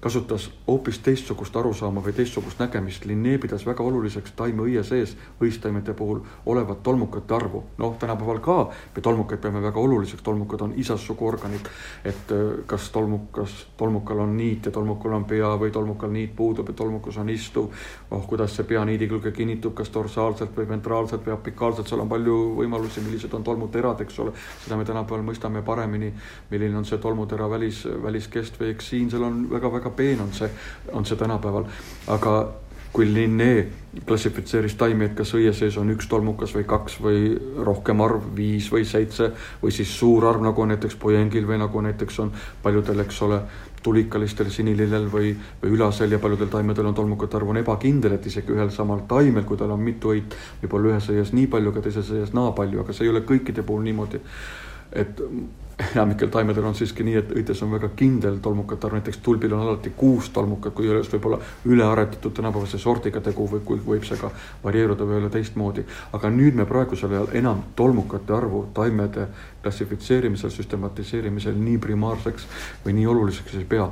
kasutas 0.05 0.51
hoopis 0.67 0.99
teistsugust 1.01 1.55
arusaama 1.57 2.03
või 2.05 2.13
teistsugust 2.13 2.59
nägemist. 2.61 3.07
Linné 3.09 3.39
pidas 3.41 3.63
väga 3.65 3.81
oluliseks 3.89 4.35
taimeõie 4.37 4.83
sees 4.85 5.15
õistaimede 5.41 5.95
puhul 5.97 6.19
olevat 6.47 6.83
tolmukate 6.85 7.35
arvu. 7.35 7.63
noh, 7.79 7.95
tänapäeval 7.99 8.41
ka 8.45 8.57
me 8.97 9.03
tolmukaid 9.03 9.41
peame 9.41 9.63
väga 9.63 9.81
oluliseks, 9.81 10.23
tolmukad 10.23 10.61
on 10.61 10.75
isassuguorganid. 10.77 11.71
et 12.05 12.33
äh, 12.33 12.59
kas 12.67 12.91
tolmukas, 12.91 13.55
tolmukal 13.77 14.19
on 14.19 14.37
niit 14.37 14.67
ja 14.67 14.73
tolmukal 14.73 15.13
on 15.13 15.25
pea 15.25 15.55
või 15.57 15.71
tolmukal 15.73 16.13
niit 16.13 16.37
puudub 16.37 16.69
ja 16.69 16.75
tolmukas 16.75 17.17
on 17.17 17.29
istuv. 17.29 17.71
oh, 18.11 18.27
kuidas 18.27 18.57
see 18.57 18.65
pea 18.65 18.85
niidi 18.85 19.09
külge 19.09 19.33
kinnitub, 19.33 19.75
kas 19.75 19.93
dorsaalselt 19.95 20.53
või 20.57 20.69
ventraalselt 20.69 21.25
või 21.27 21.33
apikaalselt, 21.33 21.89
seal 21.89 22.05
on 22.05 22.13
palju 22.13 22.37
võimalusi, 22.61 23.01
millised 23.01 23.33
on 23.33 23.45
tolmuterad, 23.45 24.05
eks 24.05 24.19
ole. 24.19 24.37
seda 24.67 24.77
me 24.77 24.85
tänapäeval 24.85 25.25
mõistame 25.25 25.65
paremini, 25.65 26.13
milline 26.51 26.77
on 26.77 26.85
see 26.85 26.99
tolmutera 26.99 27.49
välis, 27.51 27.87
väliskest 28.03 28.61
või 28.61 28.75
eks 28.77 28.93
siin 28.93 29.11
seal 29.11 29.25
on 29.25 29.43
väga-väga 29.51 29.94
peen 29.97 30.21
on 30.21 30.33
see, 30.33 30.51
on 30.93 31.07
see 31.07 31.19
tänapäeval, 31.21 31.67
aga 32.09 32.35
kui 32.95 33.09
Linné 33.11 33.67
klassifitseeris 34.07 34.77
taimi, 34.79 35.09
et 35.09 35.15
kas 35.19 35.33
õie 35.35 35.51
sees 35.55 35.75
on 35.81 35.91
üks 35.91 36.07
tolmukas 36.11 36.53
või 36.55 36.67
kaks 36.71 37.01
või 37.03 37.33
rohkem 37.67 38.03
arv, 38.05 38.29
viis 38.37 38.69
või 38.71 38.85
seitse 38.87 39.33
või 39.63 39.75
siis 39.75 39.91
suur 39.99 40.27
arv, 40.31 40.43
nagu 40.45 40.67
näiteks 40.71 40.95
pojengil 41.03 41.47
või 41.49 41.59
nagu 41.59 41.83
näiteks 41.83 42.21
on 42.23 42.31
paljudel, 42.63 43.03
eks 43.03 43.19
ole, 43.27 43.41
tulikalistel 43.85 44.49
sinilillel 44.51 45.09
või, 45.13 45.33
või 45.63 45.75
ülasel 45.75 46.15
ja 46.15 46.21
paljudel 46.23 46.49
taimedel 46.53 46.87
on 46.89 46.95
tolmukate 46.97 47.37
arv 47.37 47.51
on 47.53 47.59
ebakindel, 47.61 48.15
et 48.17 48.31
isegi 48.31 48.55
ühel 48.55 48.71
samal 48.73 49.03
taimel, 49.11 49.45
kui 49.45 49.59
tal 49.61 49.75
on 49.75 49.83
mitu 49.83 50.15
õit, 50.15 50.39
võib-olla 50.63 50.95
ühes 50.95 51.11
õies 51.13 51.35
nii 51.37 51.51
palju, 51.53 51.75
aga 51.75 51.83
teises 51.85 52.15
õies 52.15 52.33
naa 52.37 52.55
palju, 52.57 52.81
aga 52.81 52.95
see 52.95 53.09
ei 53.09 53.13
ole 53.13 53.27
kõikide 53.27 53.67
puhul 53.67 53.85
niimoodi. 53.91 54.23
et 54.95 55.21
enamikel 55.95 56.29
taimedel 56.29 56.65
on 56.65 56.75
siiski 56.75 57.05
nii, 57.07 57.17
et 57.19 57.33
õites 57.35 57.63
on 57.65 57.73
väga 57.75 57.91
kindel 57.99 58.39
tolmukate 58.43 58.87
arv, 58.87 58.99
näiteks 58.99 59.19
tulbil 59.25 59.53
on 59.57 59.65
alati 59.67 59.93
kuus 59.97 60.31
tolmukat, 60.35 60.75
kui 60.75 60.89
üles 60.91 61.11
võib 61.13 61.29
olla 61.31 61.41
ülearetatud 61.67 62.35
tänapäevase 62.37 62.79
sordiga 62.79 63.21
tegu 63.25 63.49
või 63.51 63.65
kui 63.67 63.83
võib 63.87 64.07
see 64.07 64.19
ka 64.21 64.31
varieeruda 64.65 65.09
või 65.09 65.19
olla 65.21 65.33
teistmoodi. 65.35 65.85
aga 66.13 66.31
nüüd 66.31 66.55
me 66.55 66.67
praegusel 66.67 67.13
ajal 67.13 67.29
enam 67.43 67.63
tolmukate 67.77 68.33
arvu 68.33 68.67
taimede 68.75 69.29
klassifitseerimisel, 69.63 70.51
süstematiseerimisel 70.51 71.57
nii 71.59 71.79
primaarseks 71.79 72.47
või 72.85 72.99
nii 73.01 73.07
oluliseks 73.07 73.55
ei 73.59 73.65
pea 73.65 73.91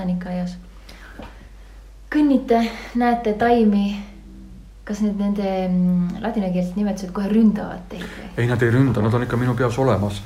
botaanikaaias. 0.00 0.56
kõnnite, 2.10 2.70
näete 2.94 3.34
taimi. 3.34 4.06
kas 4.84 5.00
need 5.04 5.20
nende 5.22 5.46
mm, 5.68 6.22
ladinakeelsed 6.24 6.74
nimetused 6.74 7.12
kohe 7.14 7.28
ründavad 7.30 7.84
teid 7.88 8.02
või? 8.02 8.24
ei, 8.36 8.46
nad 8.48 8.62
ei 8.62 8.72
ründa, 8.74 9.02
nad 9.04 9.14
on 9.14 9.22
ikka 9.22 9.36
minu 9.38 9.52
peas 9.54 9.76
olemas 9.78 10.18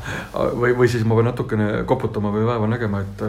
või, 0.60 0.74
või 0.76 0.90
siis 0.92 1.06
ma 1.08 1.16
pean 1.16 1.30
natukene 1.30 1.68
koputama 1.88 2.32
või 2.34 2.44
vaeva 2.44 2.68
nägema, 2.68 3.00
et 3.00 3.24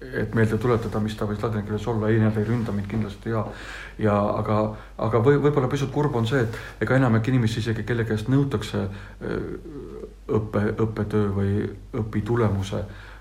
et 0.00 0.32
meelde 0.34 0.56
tuletada, 0.56 1.00
mis 1.04 1.12
ta 1.14 1.26
võis 1.28 1.42
ladina 1.42 1.60
keeles 1.62 1.84
olla, 1.86 2.08
ei, 2.08 2.16
nad 2.18 2.36
ei 2.40 2.46
ründa 2.48 2.72
mind 2.72 2.88
kindlasti 2.88 3.34
ja, 3.34 3.42
ja 4.00 4.14
aga, 4.38 4.62
aga 4.96 5.20
või 5.26 5.36
võib-olla 5.44 5.68
pisut 5.68 5.92
kurb 5.92 6.16
on 6.16 6.26
see, 6.26 6.40
et 6.40 6.86
ega 6.86 6.96
enamik 6.96 7.28
inimesi 7.28 7.60
isegi, 7.60 7.84
kelle 7.84 8.06
käest 8.08 8.32
nõutakse 8.32 8.86
õppe, 10.40 10.64
õppetöö 10.86 11.28
või 11.36 11.52
õpitulemuse 12.00 12.80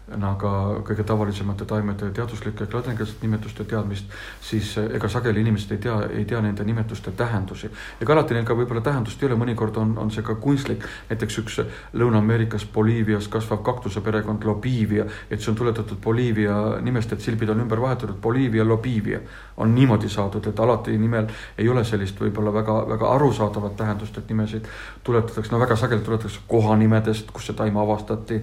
aga 0.10 0.51
kõige 0.88 1.03
tavalisemate 1.05 1.66
taimede 1.70 2.10
teaduslike 2.16 2.68
ladinakeelsete 2.74 3.26
nimetuste 3.26 3.66
teadmist, 3.70 4.10
siis 4.41 4.72
eh, 4.78 4.89
ega 4.97 5.10
sageli 5.10 5.41
inimesed 5.43 5.72
ei 5.76 5.82
tea, 5.84 5.97
ei 6.18 6.26
tea 6.26 6.41
nende 6.41 6.64
nimetuste 6.66 7.12
tähendusi. 7.12 7.70
ega 8.01 8.14
alati 8.14 8.34
neil 8.34 8.45
ka 8.45 8.57
võib-olla 8.57 8.82
tähendust 8.82 9.22
ei 9.22 9.30
ole, 9.30 9.38
mõnikord 9.39 9.78
on, 9.78 9.95
on 9.97 10.12
see 10.12 10.24
ka 10.26 10.36
kunstlik. 10.36 10.86
näiteks 11.10 11.38
üks 11.43 11.60
Lõuna-Ameerikas 11.93 12.66
Boliivias 12.74 13.28
kasvav 13.28 13.62
kaktuse 13.64 14.01
perekond 14.01 14.43
Lobivia, 14.43 15.05
et 15.30 15.41
see 15.41 15.51
on 15.51 15.57
tuletatud 15.57 16.01
Boliivia 16.01 16.80
nimest, 16.82 17.14
et 17.14 17.22
silbid 17.22 17.49
on 17.49 17.62
ümber 17.62 17.82
vahetatud, 17.82 18.18
Boliivia, 18.22 18.66
Lobivia 18.66 19.20
on 19.57 19.76
niimoodi 19.76 20.10
saadud, 20.10 20.47
et 20.47 20.60
alati 20.60 20.97
nimel 20.97 21.30
ei 21.57 21.70
ole 21.70 21.84
sellist 21.84 22.20
võib-olla 22.20 22.53
väga, 22.53 22.82
väga 22.89 23.14
arusaadavat 23.14 23.78
tähendust, 23.78 24.18
et 24.18 24.30
nimesid 24.30 24.68
tuletatakse, 25.03 25.51
no 25.51 25.60
väga 25.60 25.76
sageli 25.76 26.01
tuletatakse 26.01 26.47
kohanimedest, 26.47 27.32
kus 27.32 27.49
see 27.49 27.57
taim 27.57 27.78
avastati 27.78 28.41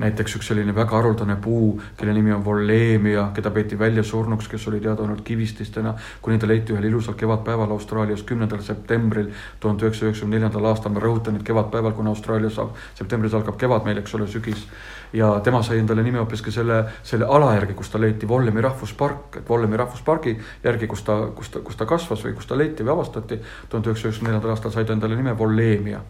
näiteks 0.00 0.36
üks 0.38 0.48
selline 0.50 0.72
väga 0.74 0.96
haruldane 0.96 1.36
puu, 1.42 1.74
kelle 1.98 2.14
nimi 2.16 2.32
on 2.32 2.44
Vollemia, 2.44 3.26
keda 3.36 3.50
peeti 3.52 3.78
välja 3.78 4.02
surnuks, 4.06 4.48
kes 4.48 4.66
oli 4.70 4.80
teada 4.80 5.04
olnud 5.04 5.20
kivististena, 5.24 5.94
kuni 6.22 6.38
ta 6.40 6.48
leiti 6.48 6.72
ühel 6.74 6.88
ilusal 6.88 7.16
kevadpäeval 7.20 7.70
Austraalias, 7.76 8.22
kümnendal 8.28 8.62
septembril 8.64 9.28
tuhande 9.60 9.86
üheksasaja 9.86 10.10
üheksakümne 10.10 10.38
neljandal 10.38 10.70
aastal, 10.72 10.94
ma 10.94 11.02
rõhutan, 11.04 11.36
et 11.36 11.44
kevadpäeval, 11.46 11.92
kuna 11.98 12.14
Austraalias 12.14 12.56
saab, 12.56 12.72
septembris 12.98 13.36
algab 13.36 13.58
kevad 13.60 13.84
meil, 13.88 14.00
eks 14.00 14.16
ole, 14.18 14.28
sügis. 14.30 14.64
ja 15.12 15.28
tema 15.44 15.58
sai 15.66 15.80
endale 15.82 16.02
nime 16.06 16.20
hoopiski 16.22 16.52
selle, 16.54 16.84
selle 17.02 17.26
ala 17.26 17.54
järgi, 17.56 17.74
kus 17.74 17.90
ta 17.90 18.00
leiti, 18.00 18.28
Vollemi 18.28 18.62
rahvuspark, 18.62 19.40
et 19.42 19.48
Vollemi 19.48 19.76
rahvuspargi 19.76 20.36
järgi, 20.64 20.86
kus 20.86 21.02
ta, 21.02 21.18
kus 21.34 21.50
ta, 21.50 21.60
kus 21.66 21.76
ta 21.76 21.86
kasvas 21.86 22.24
või 22.24 22.36
kus 22.38 22.46
ta 22.46 22.58
leiti 22.58 22.86
või 22.86 22.94
avastati, 22.94 23.40
tuhande 23.68 23.90
üheksasaja 23.90 24.12
üheksakümne 24.12 24.30
neljandal 24.30 24.54
aastal 24.54 24.72
sai 24.72 24.86
ta 24.86 24.94
endale 24.94 25.18
nime 25.18 25.34
Vollemia 25.38 26.00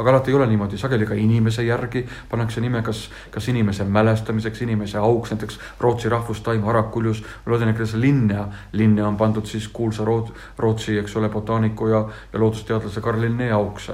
aga 0.00 0.14
alati 0.14 0.32
ei 0.32 0.36
ole 0.38 0.46
niimoodi, 0.48 0.78
sageli 0.80 1.06
ka 1.06 1.14
inimese 1.14 1.62
järgi 1.66 2.06
pannakse 2.30 2.60
nime, 2.64 2.82
kas, 2.82 3.06
kas 3.30 3.48
inimese 3.52 3.84
mälestamiseks, 3.84 4.62
inimese 4.64 4.98
auks, 4.98 5.34
näiteks 5.34 5.58
Rootsi 5.80 6.08
rahvustaim 6.08 6.62
Harakuljus, 6.64 7.24
loodenikes 7.46 7.94
Linnea. 7.94 8.46
Linnea 8.72 9.08
on 9.08 9.16
pandud 9.16 9.46
siis 9.46 9.68
kuulsa 9.68 10.04
Root-, 10.04 10.32
Rootsi, 10.58 10.98
eks 10.98 11.16
ole, 11.16 11.28
botaaniku 11.28 11.88
ja, 11.92 12.06
ja 12.32 12.40
loodusteadlase 12.40 13.00
Karl 13.00 13.20
Linné 13.20 13.52
auks 13.52 13.90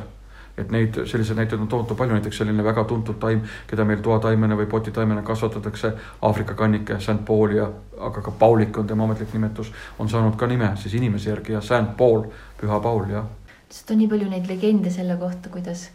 et 0.56 0.70
neid, 0.72 0.94
selliseid 1.04 1.36
näiteid 1.36 1.60
on 1.60 1.68
tohutu 1.68 1.94
palju, 1.94 2.16
näiteks 2.16 2.38
selline 2.40 2.64
väga 2.64 2.84
tuntud 2.88 3.18
taim, 3.20 3.42
keda 3.68 3.84
meil 3.84 4.00
toataimena 4.04 4.56
või 4.56 4.68
potitaimena 4.72 5.22
kasvatatakse, 5.22 5.92
Aafrika 6.24 6.54
kannike, 6.56 6.96
St 7.00 7.24
Paul 7.28 7.52
ja 7.58 7.68
aga 8.00 8.22
ka 8.22 8.32
Paulik 8.38 8.78
on 8.78 8.86
tema 8.86 9.04
ametlik 9.04 9.34
nimetus, 9.36 9.72
on 9.98 10.08
saanud 10.08 10.36
ka 10.40 10.48
nime 10.48 10.72
siis 10.80 10.94
inimese 10.96 11.30
järgi 11.30 11.52
ja 11.52 11.60
St 11.60 11.96
Paul, 11.98 12.24
püha 12.60 12.80
Paul, 12.80 13.04
jah. 13.12 13.28
sest 13.68 13.90
on 13.90 14.00
nii 14.00 14.08
palju 14.08 14.30
neid 14.32 14.48
legende 14.48 14.90
selle 14.90 15.18
kohta, 15.20 15.52
kuidas 15.52 15.90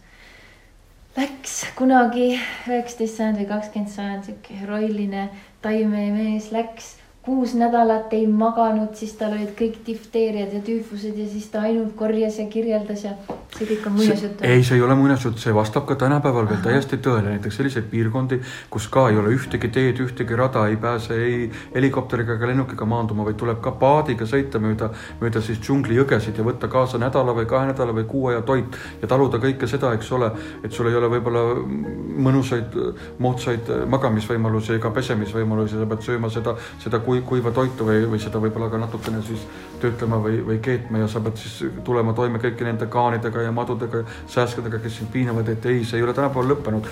läks 1.16 1.58
kunagi 1.76 2.30
üheksateist 2.38 3.18
sajand 3.18 3.40
või 3.42 3.48
kakskümmend 3.50 3.92
sajand 3.92 4.28
sihuke 4.28 4.56
heroiline 4.62 5.26
taimemees 5.64 6.48
läks 6.54 6.94
kuus 7.22 7.54
nädalat 7.54 8.12
ei 8.12 8.26
maganud, 8.26 8.96
siis 8.98 9.12
tal 9.14 9.36
olid 9.36 9.52
kõik 9.54 9.76
difteeriad 9.86 10.56
ja 10.56 10.58
tüüfused 10.66 11.14
ja 11.14 11.26
siis 11.30 11.44
ta 11.52 11.60
ainult 11.68 11.92
korjas 11.94 12.40
ja 12.40 12.48
kirjeldas 12.50 13.04
ja 13.06 13.12
see 13.54 13.68
kõik 13.68 13.84
on 13.86 13.94
muinasjutt. 13.94 14.40
ei, 14.48 14.64
see 14.66 14.80
ei 14.80 14.82
ole 14.82 14.96
muinasjutt, 14.98 15.38
see 15.38 15.54
vastab 15.54 15.86
ka 15.86 15.94
tänapäeval 16.00 16.48
veel 16.50 16.58
täiesti 16.64 16.98
tõele, 17.04 17.36
näiteks 17.36 17.60
selliseid 17.60 17.86
piirkondi, 17.92 18.40
kus 18.74 18.88
ka 18.90 19.04
ei 19.12 19.20
ole 19.20 19.36
ühtegi 19.36 19.70
teed, 19.70 20.00
ühtegi 20.02 20.38
rada, 20.38 20.64
ei 20.66 20.80
pääse 20.82 21.14
ei 21.14 21.36
helikopteriga 21.76 22.34
ega 22.34 22.48
lennukiga 22.50 22.88
maanduma, 22.90 23.28
vaid 23.28 23.38
tuleb 23.38 23.62
ka 23.62 23.74
paadiga 23.78 24.26
sõita 24.26 24.58
mööda, 24.58 24.90
mööda 25.22 25.44
siis 25.46 25.62
džunglijõgesid 25.62 26.42
ja 26.42 26.48
võtta 26.48 26.66
kaasa 26.72 26.98
nädala 26.98 27.36
või 27.38 27.46
kahe 27.46 27.70
nädala 27.70 27.94
või 28.00 28.08
kuu 28.10 28.26
aja 28.32 28.42
toit 28.42 28.80
ja 28.98 29.12
taluda 29.14 29.38
kõike 29.38 29.70
seda, 29.70 29.94
eks 29.94 30.10
ole, 30.18 30.32
et 30.64 30.74
sul 30.74 30.90
ei 30.90 30.98
ole 30.98 31.12
võib-olla 31.14 31.46
mõnusaid, 32.26 32.74
moodsaid 33.22 33.70
magamisvõimalusi 33.94 34.74
ega 34.80 34.90
pesemisvõimalusi, 34.90 35.78
sa 35.78 35.90
pead 35.94 36.06
sööma 36.10 36.34
seda, 36.34 36.58
seda 36.82 36.98
kui, 37.12 37.20
kuiva 37.28 37.52
toitu 37.52 37.84
või, 37.84 38.06
või 38.08 38.20
seda 38.22 38.40
võib-olla 38.40 38.70
ka 38.72 38.80
natukene 38.80 39.20
siis 39.26 39.44
töötlema 39.82 40.20
või, 40.22 40.40
või 40.46 40.58
keetma 40.64 41.02
ja 41.02 41.10
sa 41.10 41.20
pead 41.20 41.36
siis 41.40 41.74
tulema 41.84 42.14
toime 42.16 42.40
kõiki 42.40 42.64
nende 42.64 42.88
kaanidega 42.92 43.44
ja 43.44 43.52
madudega, 43.52 44.04
sääskedega, 44.32 44.80
kes 44.80 45.00
sind 45.00 45.12
piinavad, 45.12 45.52
et 45.52 45.66
ei, 45.68 45.84
see 45.84 46.00
ei 46.00 46.06
ole 46.06 46.16
tänapäeval 46.16 46.54
lõppenud 46.54 46.88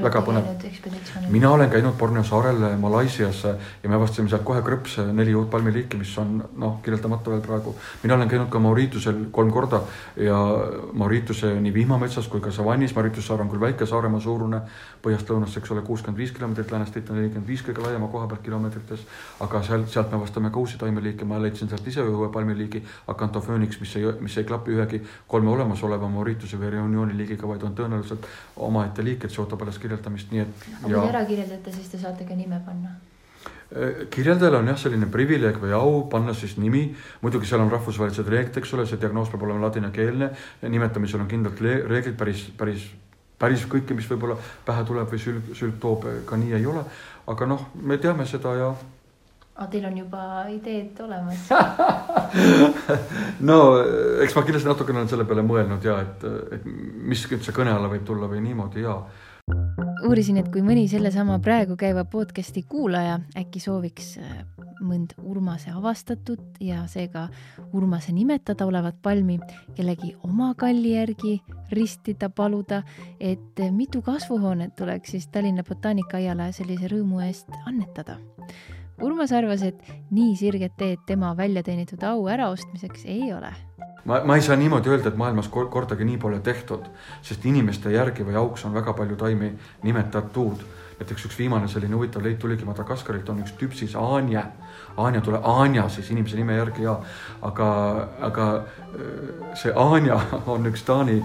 väga 0.00 0.22
põnev. 0.26 0.59
Mina 1.28 1.50
olen 1.50 1.70
käinud 1.70 1.94
Borneo 1.98 2.24
saarel 2.24 2.76
Malaisias 2.78 3.44
ja 3.44 3.88
me 3.88 3.94
avastasime 3.94 4.28
sealt 4.28 4.44
kohe 4.44 4.62
krõps 4.62 4.98
neli 5.12 5.34
uut 5.34 5.50
palmiliiki, 5.50 5.98
mis 5.98 6.12
on 6.18 6.38
noh, 6.56 6.78
kirjeldamata 6.82 7.30
veel 7.30 7.40
praegu. 7.44 7.74
mina 8.02 8.14
olen 8.14 8.28
käinud 8.28 8.48
ka 8.50 8.58
Mauritiusel 8.58 9.24
kolm 9.30 9.52
korda 9.52 9.80
ja 10.16 10.38
Maurituse 10.92 11.52
nii 11.60 11.74
vihmametsas 11.74 12.28
kui 12.28 12.40
ka 12.40 12.50
savannis, 12.50 12.94
Mauritius 12.94 13.26
saar 13.26 13.40
on 13.40 13.50
küll 13.50 13.60
väike, 13.60 13.86
Saaremaa 13.86 14.20
suurune, 14.20 14.60
põhjast 15.02 15.30
lõunasse, 15.30 15.60
eks 15.60 15.70
ole, 15.74 15.82
kuuskümmend 15.86 16.18
viis 16.18 16.32
kilomeetrit, 16.36 16.70
läänest 16.70 16.96
ette 16.96 17.14
nelikümmend 17.16 17.48
viis 17.48 17.62
kõige 17.66 17.84
laiema 17.84 18.08
koha 18.12 18.28
pealt 18.28 18.42
kilomeetrites. 18.44 19.06
aga 19.40 19.62
sealt, 19.62 19.88
sealt 19.88 20.10
me 20.10 20.18
avastame 20.20 20.50
ka 20.50 20.60
uusi 20.60 20.78
taimeliike, 20.78 21.24
ma 21.24 21.40
leidsin 21.42 21.68
sealt 21.68 21.86
ise 21.86 22.04
ühe 22.04 22.30
palmiliigi, 22.32 22.82
Acanthophoenix, 23.08 23.80
mis 23.80 23.96
ei, 23.96 24.12
mis 24.20 24.36
ei 24.38 24.44
klapi 24.44 24.76
ühegi 24.76 25.02
kolme 25.26 25.50
olemasoleva 25.50 26.08
Maurituse 26.08 26.60
või 26.60 26.70
Reunioni 26.76 27.16
liigiga, 27.16 27.48
vaid 27.48 27.64
on 27.66 27.74
tõenäoliselt 27.74 28.26
omaette 28.56 29.04
liik, 29.04 29.24
et 29.24 29.34
see 29.34 29.42
ootab 29.42 29.62
alles 29.64 29.78
kirjeldamist, 29.78 30.32
nii 30.32 30.44
et. 30.44 30.68
aga 30.84 30.99
kui 31.00 31.12
ära 31.12 31.24
kirjeldate, 31.28 31.72
siis 31.74 31.88
te 31.92 32.00
saate 32.00 32.26
ka 32.28 32.36
nime 32.38 32.60
panna. 32.66 32.96
Äh, 33.70 34.06
kirjeldajal 34.10 34.58
on 34.60 34.70
jah, 34.72 34.78
selline 34.82 35.06
privileeg 35.10 35.60
või 35.62 35.74
au 35.76 36.04
panna 36.12 36.34
siis 36.34 36.56
nimi, 36.58 36.88
muidugi 37.22 37.48
seal 37.48 37.62
on 37.64 37.72
rahvusvahelised 37.72 38.28
reeglid, 38.28 38.56
eks 38.60 38.74
ole, 38.74 38.86
see 38.86 39.00
diagnoos 39.00 39.30
peab 39.30 39.46
olema 39.46 39.68
ladinakeelne, 39.68 40.30
nimetamisel 40.68 41.22
on 41.22 41.30
kindlalt 41.30 41.62
reeglid, 41.62 42.16
päris, 42.18 42.48
päris, 42.58 42.88
päris 43.38 43.66
kõike, 43.70 43.94
mis 43.94 44.08
võib-olla 44.10 44.38
pähe 44.66 44.86
tuleb 44.88 45.12
või 45.12 45.22
sülg, 45.22 45.52
sülg 45.58 45.78
toob, 45.82 46.08
ka 46.26 46.40
nii 46.40 46.56
ei 46.58 46.66
ole. 46.66 46.82
aga 47.30 47.46
noh, 47.46 47.68
me 47.78 47.98
teame 48.02 48.26
seda 48.26 48.56
ja 48.58 48.72
aga 49.60 49.68
teil 49.68 49.84
on 49.84 49.96
juba 49.98 50.24
ideed 50.48 51.00
olemas. 51.04 51.48
No 53.48 53.56
eks 54.24 54.34
ma 54.36 54.42
kindlasti 54.44 54.68
natukene 54.68 55.02
olen 55.02 55.10
selle 55.10 55.26
peale 55.28 55.44
mõelnud 55.44 55.84
ja 55.84 55.98
et, 56.04 56.24
et 56.56 56.64
mis 56.66 57.22
üldse 57.28 57.52
kõne 57.56 57.72
alla 57.74 57.90
võib 57.92 58.04
tulla 58.08 58.28
või 58.30 58.40
niimoodi 58.44 58.84
ja 58.84 58.96
uurisin, 60.06 60.38
et 60.40 60.48
kui 60.52 60.62
mõni 60.64 60.86
sellesama 60.90 61.38
praegu 61.42 61.76
käiva 61.78 62.04
podcast'i 62.08 62.62
kuulaja 62.68 63.18
äkki 63.38 63.60
sooviks 63.62 64.14
äh, 64.20 64.42
mõnd 64.80 65.12
Urmase 65.22 65.72
avastatud 65.74 66.60
ja 66.64 66.84
seega 66.90 67.26
Urmase 67.76 68.14
nimetada 68.16 68.66
olevat 68.68 68.98
palmi 69.02 69.38
kellegi 69.76 70.14
oma 70.26 70.52
kalli 70.58 70.94
järgi 70.94 71.36
ristida, 71.72 72.30
paluda, 72.30 72.82
et 73.20 73.64
mitu 73.76 74.02
kasvuhoonet 74.02 74.76
tuleks 74.78 75.16
siis 75.16 75.28
Tallinna 75.32 75.64
botaanikaaiale 75.66 76.50
sellise 76.56 76.90
rõõmu 76.90 77.22
eest 77.26 77.50
annetada. 77.66 78.18
Urmas 79.00 79.32
arvas, 79.32 79.62
et 79.64 79.80
nii 80.12 80.34
sirget 80.36 80.76
teed 80.76 81.04
tema 81.08 81.32
välja 81.36 81.62
teenitud 81.64 82.02
au 82.04 82.26
äraostmiseks 82.28 83.06
ei 83.08 83.32
ole 83.32 83.52
ma, 84.04 84.20
ma 84.24 84.36
ei 84.36 84.42
saa 84.42 84.56
niimoodi 84.56 84.90
öelda, 84.90 85.08
et 85.08 85.16
maailmas 85.16 85.48
kordagi 85.48 86.04
nii 86.04 86.18
pole 86.18 86.40
tehtud, 86.40 86.86
sest 87.22 87.44
inimeste 87.46 87.92
järgi 87.94 88.26
või 88.26 88.38
auks 88.40 88.64
on 88.64 88.74
väga 88.74 88.94
palju 88.96 89.16
taimi 89.16 89.52
nimetatud. 89.82 90.66
näiteks 91.00 91.24
üks 91.24 91.38
viimane 91.38 91.68
selline 91.68 91.96
huvitav 91.96 92.22
leid 92.22 92.38
tuligi 92.38 92.64
Madagaskarilt, 92.64 93.28
on 93.28 93.40
üks 93.40 93.54
tüpsis 93.56 93.94
aanja 93.96 94.44
Anja 95.06 95.20
tule, 95.24 95.40
Anja 95.42 95.88
siis 95.88 96.10
inimese 96.10 96.36
nime 96.36 96.56
järgi 96.56 96.84
ja, 96.84 96.96
aga, 97.42 97.68
aga 98.28 98.46
äh, 98.56 99.54
see 99.58 99.72
Anja 99.76 100.18
on 100.52 100.66
üks 100.70 100.84
Taani 100.86 101.20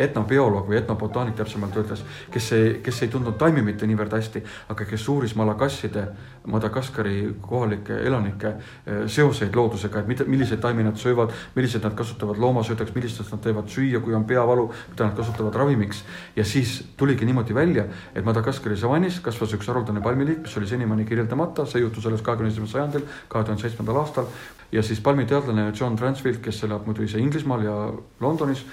etnobioloog 0.00 0.68
või 0.70 0.78
etnobotaanik 0.80 1.36
täpsemalt 1.38 1.76
öeldes, 1.76 2.02
kes 2.32 2.50
ei, 2.56 2.74
kes 2.84 3.02
ei 3.04 3.12
tundnud 3.12 3.36
taimi 3.40 3.62
mitte 3.64 3.88
niivõrd 3.88 4.14
hästi, 4.16 4.42
aga 4.72 4.86
kes 4.88 5.08
uuris 5.12 5.36
malakasside, 5.38 6.08
Madagaskari 6.50 7.34
kohalike 7.44 7.98
elanike 8.08 8.54
äh, 8.54 9.02
seoseid 9.12 9.56
loodusega, 9.56 10.00
et 10.00 10.08
mida, 10.08 10.24
milliseid 10.24 10.62
taimi 10.62 10.86
nad 10.86 10.96
söövad, 11.00 11.34
milliseid 11.56 11.84
nad 11.84 11.94
kasutavad 11.98 12.40
loomasöödaks, 12.40 12.94
millistest 12.96 13.34
nad 13.34 13.42
teevad 13.44 13.68
süüa, 13.68 14.00
kui 14.00 14.16
on 14.16 14.24
peavalu, 14.24 14.70
mida 14.92 15.10
nad 15.10 15.18
kasutavad 15.18 15.54
ravimiks. 15.60 16.04
ja 16.36 16.44
siis 16.44 16.78
tuligi 16.96 17.28
niimoodi 17.28 17.54
välja, 17.54 17.84
et 18.14 18.24
Madagaskari 18.24 18.76
savannis 18.76 19.20
kasvas 19.20 19.52
üks 19.58 19.68
haruldane 19.68 20.00
palmiliik, 20.00 20.40
mis 20.46 20.56
oli 20.56 20.66
senimaani 20.66 21.04
kirjeldamata, 21.04 21.66
see 21.66 21.84
juhtus 21.84 22.06
alles 22.06 22.22
kahekümne 22.24 22.52
esimesel 22.52 22.80
sajandil 22.80 22.99
sajandil, 23.00 23.26
kahe 23.28 23.44
tuhande 23.44 23.62
seitsmendal 23.62 24.00
aastal. 24.00 24.26
ja 24.72 24.82
siis 24.82 25.00
palmiteadlane 25.00 25.72
John 25.74 25.96
Transfield, 25.96 26.40
kes 26.40 26.62
elab 26.62 26.86
muidu 26.86 27.02
ise 27.02 27.18
Inglismaal 27.18 27.62
ja 27.64 27.92
Londonis, 28.20 28.64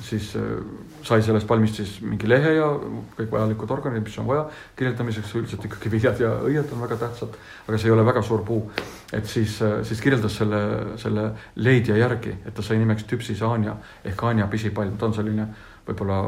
siis 0.00 0.36
äh, 0.36 0.42
sai 1.02 1.22
sellest 1.22 1.46
palmist 1.46 1.74
siis 1.74 1.96
mingi 2.02 2.28
lehe 2.28 2.52
ja 2.54 2.68
kõik 3.16 3.32
vajalikud 3.32 3.70
organid, 3.70 4.04
mis 4.04 4.18
on 4.18 4.28
vaja 4.28 4.44
kirjeldamiseks, 4.78 5.34
üldiselt 5.34 5.64
ikkagi 5.66 5.90
viljad 5.90 6.20
ja 6.20 6.36
õied 6.46 6.70
on 6.70 6.84
väga 6.84 7.00
tähtsad, 7.00 7.34
aga 7.66 7.78
see 7.78 7.90
ei 7.90 7.96
ole 7.96 8.06
väga 8.06 8.22
suur 8.22 8.44
puu. 8.46 8.70
et 9.12 9.26
siis, 9.26 9.60
äh, 9.62 9.82
siis 9.82 10.00
kirjeldas 10.00 10.36
selle, 10.36 10.62
selle 10.96 11.32
leidja 11.56 11.96
järgi, 11.96 12.36
et 12.46 12.54
ta 12.54 12.62
sai 12.62 12.78
nimeks 12.78 13.04
Tüpsis 13.10 13.42
Anja 13.42 13.76
ehk 14.04 14.22
Anja 14.22 14.46
pisipalm, 14.46 14.96
ta 14.96 15.06
on 15.06 15.14
selline 15.14 15.48
võib-olla 15.88 16.22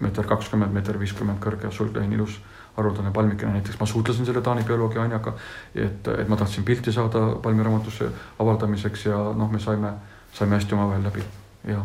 meeter 0.00 0.26
kakskümmend, 0.26 0.72
meeter 0.74 0.98
viiskümmend 1.00 1.40
kõrge, 1.40 1.72
sulgeline 1.72 2.14
ilus 2.14 2.36
haruldane 2.80 3.12
palmikene, 3.14 3.52
näiteks 3.58 3.80
ma 3.80 3.86
suhtlesin 3.86 4.28
selle 4.28 4.42
Taani 4.44 4.64
bioloogi 4.68 4.98
Anjaga, 4.98 5.36
et, 5.74 6.08
et 6.18 6.28
ma 6.28 6.36
tahtsin 6.40 6.64
pilti 6.64 6.92
saada 6.92 7.26
palmiraamatusse 7.42 8.10
avaldamiseks 8.38 9.06
ja 9.10 9.24
noh, 9.36 9.50
me 9.52 9.62
saime, 9.62 9.94
saime 10.32 10.58
hästi 10.58 10.78
omavahel 10.78 11.10
läbi 11.10 11.26
ja 11.68 11.84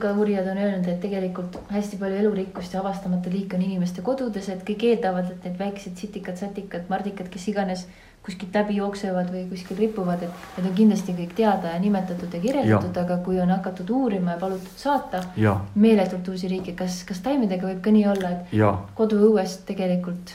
putukauurijad 0.00 0.46
on 0.48 0.58
öelnud, 0.58 0.88
et 0.88 1.00
tegelikult 1.00 1.58
hästi 1.70 1.98
palju 2.00 2.16
elurikkust 2.16 2.74
ja 2.74 2.80
avastamata 2.80 3.30
liike 3.30 3.56
on 3.56 3.62
inimeste 3.62 4.02
kodudes, 4.02 4.48
et 4.48 4.62
kõik 4.64 4.84
eeldavad, 4.88 5.28
et 5.30 5.44
need 5.44 5.58
väiksed 5.58 5.98
sitikad, 6.00 6.38
satikad, 6.40 6.86
mardikad, 6.88 7.28
kes 7.28 7.48
iganes 7.52 7.84
kuskilt 8.24 8.54
läbi 8.54 8.76
jooksevad 8.78 9.28
või 9.32 9.46
kuskil 9.50 9.76
ripuvad, 9.80 10.22
et 10.24 10.56
need 10.56 10.70
on 10.70 10.76
kindlasti 10.76 11.16
kõik 11.16 11.34
teada 11.36 11.74
ja 11.74 11.80
nimetatud 11.80 12.32
ja 12.32 12.40
kirjeldatud, 12.40 12.96
aga 13.02 13.18
kui 13.24 13.40
on 13.40 13.52
hakatud 13.52 13.90
uurima 13.90 14.36
ja 14.36 14.40
palutud 14.40 14.76
saata 14.76 15.22
meeletult 15.74 16.28
uusi 16.28 16.48
riike, 16.48 16.76
kas, 16.76 17.02
kas 17.08 17.20
taimedega 17.24 17.68
võib 17.68 17.84
ka 17.84 17.92
nii 17.92 18.06
olla, 18.08 18.32
et 18.36 18.56
ja. 18.56 18.72
koduõuest 18.96 19.66
tegelikult 19.68 20.32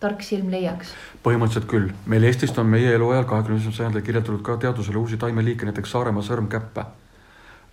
tark 0.00 0.24
silm 0.24 0.50
leiaks? 0.52 0.96
põhimõtteliselt 1.22 1.68
küll, 1.70 1.92
meil 2.06 2.24
Eestist 2.28 2.58
on 2.58 2.66
meie 2.68 2.96
eluajal, 2.96 3.28
kahekümne 3.28 3.60
esimesel 3.60 3.84
sajandil 3.84 4.08
kirjeldatud 4.08 4.42
ka 4.44 4.56
teadusele 4.64 4.98
uusi 4.98 5.20
taimeliike, 5.20 5.68
näiteks 5.68 5.96
Saaremaa 5.96 6.24
sõrmkäppe. 6.26 6.88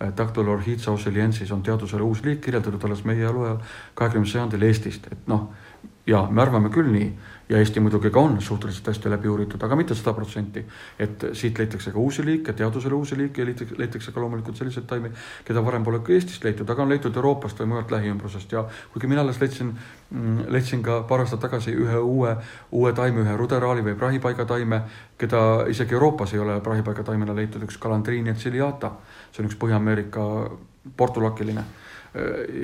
Dactylorhizia 0.00 0.92
ossiliensis 0.92 1.50
on 1.52 1.62
teadusele 1.62 2.02
uus 2.02 2.22
liik 2.24 2.40
kirjeldatud 2.40 2.84
alles 2.88 3.02
meie 3.04 3.26
eluajal, 3.28 3.58
kahekümnendal 3.94 4.32
sajandil 4.32 4.62
Eestist, 4.70 5.10
et 5.12 5.26
noh, 5.28 5.50
ja 6.06 6.22
me 6.30 6.42
arvame 6.42 6.70
küll 6.72 6.88
nii 6.92 7.10
ja 7.50 7.58
Eesti 7.58 7.80
muidugi 7.82 8.10
ka 8.14 8.20
on 8.22 8.36
suhteliselt 8.40 8.86
hästi 8.86 9.10
läbi 9.10 9.28
uuritud, 9.28 9.62
aga 9.62 9.76
mitte 9.76 9.94
sada 9.94 10.12
protsenti. 10.14 10.64
et 10.98 11.24
siit 11.32 11.58
leitakse 11.58 11.90
ka 11.90 11.98
uusi 11.98 12.24
liike, 12.24 12.52
teadusele 12.52 12.94
uusi 12.94 13.16
liike 13.18 13.44
leitakse, 13.44 14.12
ka 14.12 14.20
loomulikult 14.20 14.56
selliseid 14.56 14.86
taimi, 14.86 15.10
keda 15.44 15.64
varem 15.64 15.84
pole 15.84 15.98
ka 15.98 16.12
Eestist 16.12 16.44
leitud, 16.44 16.70
aga 16.70 16.82
on 16.82 16.88
leitud 16.88 17.16
Euroopast 17.16 17.58
või 17.60 17.72
mujalt 17.72 17.90
lähiümbrusest 17.90 18.52
ja 18.52 18.64
kuigi 18.92 19.10
mina 19.10 19.20
alles 19.20 19.40
leidsin, 19.40 19.72
mm, 20.10 20.44
leidsin 20.48 20.82
ka 20.82 21.02
paar 21.08 21.24
aastat 21.24 21.40
tagasi 21.40 21.74
ühe 21.74 21.98
uue, 21.98 22.36
uue 22.70 22.92
taime, 22.92 23.24
ühe 23.26 23.36
ruderaali 23.36 23.82
või 23.82 23.98
prahipaigataime, 23.98 24.82
keda 25.18 25.66
isegi 25.68 25.94
Euroopas 25.98 26.34
ei 26.34 26.38
ole 26.38 26.60
prahipaigataimena 26.60 27.34
leitud, 27.34 27.66
üks 27.66 27.78
Calandrinia 27.78 28.34
ciliata. 28.34 28.92
See 29.30 29.42
on 29.42 29.50
üks 29.50 29.58
Põhja-Ameerika 29.60 30.24
portulakiline 30.96 31.64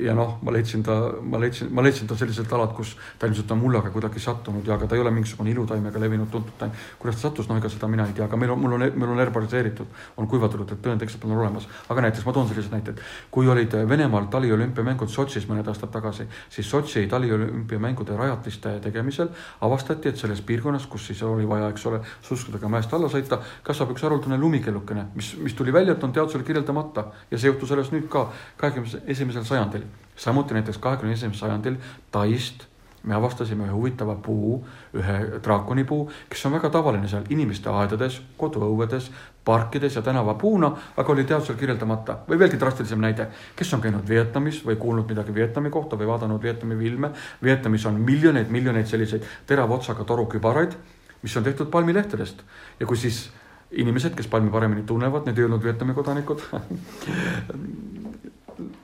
ja 0.03 0.13
noh, 0.15 0.37
ma 0.43 0.51
leidsin 0.51 0.83
ta, 0.83 0.95
ma 1.21 1.39
leidsin, 1.39 1.69
ma 1.71 1.83
leidsin 1.85 2.07
ta 2.07 2.17
selliselt 2.19 2.51
alalt, 2.53 2.73
kus 2.75 2.95
ta 3.19 3.29
ilmselt 3.29 3.51
on 3.55 3.61
mullaga 3.61 3.89
kuidagi 3.93 4.19
sattunud 4.19 4.67
ja 4.67 4.75
aga 4.75 4.87
ta 4.87 4.95
ei 4.97 5.01
ole 5.01 5.11
mingisugune 5.15 5.51
ilutaim 5.53 5.85
ega 5.87 6.01
levinud 6.03 6.27
tuntud 6.31 6.57
taim. 6.59 6.71
kuidas 6.99 7.15
ta 7.15 7.29
sattus, 7.29 7.47
no 7.47 7.57
ega 7.57 7.69
seda 7.71 7.87
mina 7.87 8.05
ei 8.07 8.13
tea, 8.13 8.25
aga 8.25 8.37
meil 8.37 8.51
on, 8.51 8.59
mul 8.59 8.75
on, 8.75 8.83
mul 8.95 9.13
on 9.13 9.21
herbariseeritud, 9.23 9.93
on 10.17 10.27
kuivatatud, 10.27 10.73
et 10.75 10.81
tõend 10.83 11.03
ekspertidel 11.05 11.35
on 11.37 11.43
olemas. 11.45 11.67
aga 11.89 12.03
näiteks 12.07 12.25
ma 12.25 12.33
toon 12.33 12.49
sellised 12.49 12.75
näited. 12.75 12.99
kui 13.31 13.47
olid 13.47 13.73
Venemaal 13.89 14.27
taliolümpiamängud 14.33 15.09
Sotšis 15.09 15.47
mõned 15.47 15.67
aastad 15.67 15.91
tagasi, 15.95 16.27
siis 16.49 16.69
Sotši 16.69 17.07
taliolümpiamängude 17.07 18.17
rajatiste 18.17 18.79
tegemisel 18.83 19.29
avastati, 19.61 20.09
et 20.09 20.17
selles 20.17 20.41
piirkonnas, 20.41 20.87
kus 20.91 21.07
siis 21.07 21.23
oli 21.23 21.47
vaja, 21.47 21.69
eks 21.71 21.85
ole, 21.85 22.01
suskudega 22.21 22.67
mäest 22.71 22.93
alla 22.93 23.07
sõita, 23.11 23.39
kasvab 23.63 23.95
üks 23.95 24.03
haruldane 24.03 24.37
lumikellukene, 24.37 25.07
mis, 25.15 25.33
mis 25.39 25.55
tuli 25.55 25.73
välja, 25.73 25.95
et 25.95 26.03
on 26.03 26.13
teadusel 26.13 26.43
kirjeldamata 26.43 27.07
ja 27.31 27.39
see 27.39 27.51
juhtus 27.51 27.71
alles 27.71 27.91
nüüd 27.95 28.09
ka 28.11 28.27
kahekümne 28.57 29.03
esimesel 29.07 29.36
esimesel 29.37 29.57
sajandil. 29.57 29.85
samuti 30.15 30.53
näiteks 30.53 30.77
kahekümne 30.77 31.13
esimesel 31.13 31.47
sajandil 31.47 31.77
Taist 32.11 32.65
me 33.03 33.15
avastasime 33.15 33.63
ühe 33.63 33.71
huvitava 33.71 34.15
puu, 34.15 34.57
ühe 34.97 35.39
draakonipuu, 35.43 36.09
kes 36.29 36.45
on 36.45 36.55
väga 36.57 36.69
tavaline 36.73 37.07
seal 37.07 37.23
inimeste 37.29 37.69
aedades, 37.69 38.17
koduõuedes, 38.37 39.11
parkides 39.47 39.95
ja 39.95 40.01
tänavapuuna, 40.03 40.71
aga 40.97 41.13
oli 41.13 41.23
teadusel 41.23 41.55
kirjeldamata. 41.55 42.17
või 42.27 42.39
veelgi 42.39 42.59
drastilisem 42.59 42.99
näide, 42.99 43.29
kes 43.55 43.73
on 43.73 43.81
käinud 43.81 44.09
Vietnamis 44.09 44.59
või 44.65 44.75
kuulnud 44.75 45.07
midagi 45.07 45.33
Vietnami 45.33 45.69
kohta 45.69 45.95
või 45.95 46.07
vaadanud 46.07 46.43
Vietnami 46.43 46.75
filme. 46.75 47.11
Vietnamis 47.43 47.85
on 47.85 48.01
miljoneid, 48.01 48.49
miljoneid 48.49 48.85
selliseid 48.85 49.23
terava 49.45 49.75
otsaga 49.75 50.03
torukübaraid, 50.03 50.75
mis 51.21 51.37
on 51.37 51.43
tehtud 51.43 51.71
palmilehtedest 51.71 52.43
ja 52.79 52.85
kui 52.85 52.97
siis 52.97 53.29
inimesed, 53.71 54.15
kes 54.15 54.27
palmi 54.27 54.49
paremini 54.49 54.83
tunnevad, 54.83 55.25
need 55.25 55.37
ei 55.37 55.45
olnud 55.45 55.63
Vietnami 55.63 55.93
kodanikud 55.93 56.43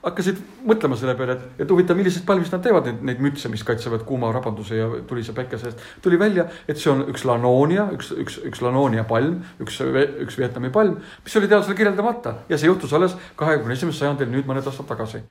hakkasid 0.04 0.40
mõtlema 0.68 0.98
selle 1.00 1.14
peale, 1.18 1.36
et, 1.38 1.62
et 1.64 1.70
huvitav, 1.70 1.98
millisest 1.98 2.26
palmist 2.28 2.54
nad 2.54 2.64
teevad 2.64 2.88
neid, 2.88 3.04
neid 3.10 3.22
mütse, 3.24 3.50
mis 3.52 3.64
kaitsevad 3.66 4.04
kuuma 4.08 4.32
rabanduse 4.34 4.80
ja 4.80 4.88
tulise 5.08 5.36
päikese 5.36 5.70
eest. 5.70 5.86
tuli 6.04 6.18
välja, 6.20 6.46
et 6.68 6.80
see 6.80 6.92
on 6.92 7.06
üks 7.12 7.24
lanoonia, 7.28 7.88
üks, 7.96 8.12
üks, 8.24 8.40
üks 8.50 8.64
lanoonia 8.64 9.06
palm, 9.08 9.40
üks, 9.64 9.80
üks 10.26 10.40
Vietnami 10.40 10.72
palm, 10.74 10.98
mis 11.24 11.40
oli 11.40 11.48
teadusele 11.48 11.78
kirjeldamata 11.78 12.38
ja 12.48 12.60
see 12.60 12.70
juhtus 12.70 12.92
alles 12.96 13.16
kahekümne 13.40 13.78
esimesel 13.78 14.06
sajandil, 14.06 14.32
nüüd 14.34 14.50
mõned 14.50 14.68
aastad 14.68 14.88
tagasi 14.90 15.24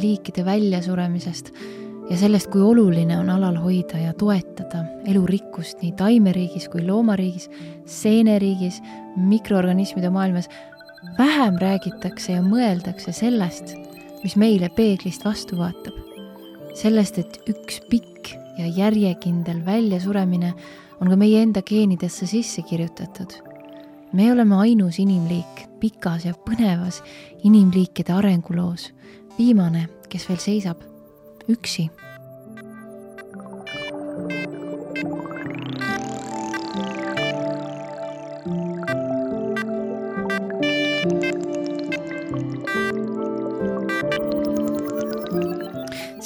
liikide 0.00 0.44
väljasuremisest 0.44 1.50
ja 2.10 2.16
sellest, 2.18 2.50
kui 2.52 2.62
oluline 2.62 3.18
on 3.18 3.30
alal 3.30 3.58
hoida 3.60 3.98
ja 3.98 4.14
toetada 4.14 4.84
elurikkust 5.08 5.82
nii 5.82 5.92
taimeriigis 5.98 6.68
kui 6.72 6.84
loomariigis, 6.86 7.48
seeneriigis, 7.86 8.82
mikroorganismide 9.16 10.10
maailmas. 10.10 10.48
vähem 11.18 11.58
räägitakse 11.60 12.32
ja 12.32 12.42
mõeldakse 12.42 13.12
sellest, 13.12 13.74
mis 14.22 14.36
meile 14.36 14.68
peeglist 14.68 15.24
vastu 15.24 15.58
vaatab. 15.58 15.94
sellest, 16.74 17.18
et 17.18 17.40
üks 17.48 17.80
pikk 17.90 18.34
ja 18.58 18.66
järjekindel 18.66 19.64
väljasuremine 19.66 20.54
on 21.00 21.08
ka 21.08 21.16
meie 21.16 21.42
enda 21.42 21.62
geenidesse 21.62 22.26
sisse 22.26 22.62
kirjutatud 22.62 23.46
me 24.16 24.32
oleme 24.32 24.56
ainus 24.56 24.98
inimliik 24.98 25.66
pikas 25.80 26.24
ja 26.24 26.32
põnevas 26.46 27.02
inimliikide 27.44 28.14
arenguloos, 28.16 28.88
viimane, 29.38 29.86
kes 30.08 30.28
veel 30.28 30.42
seisab 30.42 30.82
üksi. 31.48 31.88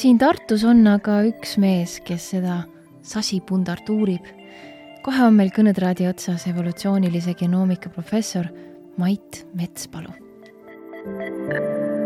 siin 0.01 0.17
Tartus 0.17 0.63
on 0.65 0.87
aga 0.89 1.19
üks 1.29 1.59
mees, 1.61 1.99
kes 2.01 2.31
seda 2.33 2.63
sasipundart 3.05 3.91
uurib 3.93 4.25
kohe 5.05 5.25
on 5.25 5.37
meil 5.37 5.53
kõnetraadi 5.55 6.09
otsas 6.11 6.47
evolutsioonilise 6.51 7.35
genoomika 7.39 7.93
professor 7.93 8.49
Mait 9.01 9.45
Metspalu. 9.57 10.13
ma 11.01 12.00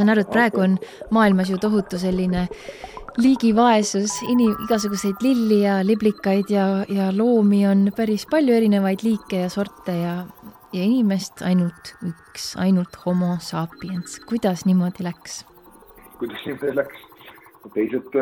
saan 0.00 0.14
aru, 0.14 0.24
et 0.24 0.32
praegu 0.32 0.64
on 0.64 0.78
maailmas 1.14 1.52
ju 1.52 1.58
tohutu 1.60 2.00
selline 2.00 2.46
liigivaesus, 3.20 4.20
inim-, 4.30 4.56
igasuguseid 4.64 5.20
lilli 5.24 5.62
ja 5.64 5.80
liblikaid 5.86 6.50
ja, 6.52 6.66
ja 6.88 7.10
loomi 7.14 7.64
on 7.68 7.88
päris 7.96 8.26
palju 8.30 8.54
erinevaid 8.56 9.04
liike 9.04 9.44
ja 9.44 9.50
sorte 9.52 9.96
ja, 9.96 10.14
ja 10.72 10.82
inimest 10.86 11.42
ainult 11.46 11.94
üks, 12.06 12.52
ainult 12.60 12.96
homo 13.04 13.36
sapiens. 13.44 14.20
kuidas 14.28 14.64
niimoodi 14.68 15.06
läks? 15.06 15.42
kuidas 16.18 16.46
niimoodi 16.46 16.76
läks? 16.80 17.08
teised, 17.74 18.14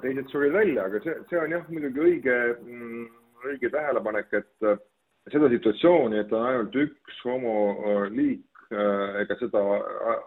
teised 0.00 0.30
surid 0.32 0.54
välja, 0.54 0.86
aga 0.88 1.02
see, 1.04 1.18
see 1.28 1.40
on 1.42 1.52
jah, 1.52 1.66
muidugi 1.68 2.00
õige, 2.06 2.38
mm, 2.62 3.02
õige 3.50 3.68
tähelepanek, 3.74 4.32
et 4.38 4.70
seda 5.32 5.50
situatsiooni, 5.52 6.22
et 6.22 6.32
on 6.32 6.46
ainult 6.48 6.78
üks 6.86 7.20
homoliik 7.26 8.46
ega 9.22 9.36
seda 9.40 9.62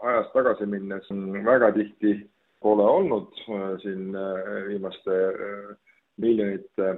ajas 0.10 0.32
tagasi 0.34 0.68
minnes 0.70 1.08
väga 1.46 1.72
tihti 1.76 2.16
pole 2.62 2.86
olnud 2.86 3.32
siin 3.84 4.16
viimaste 4.68 5.20
miljonite 6.18 6.89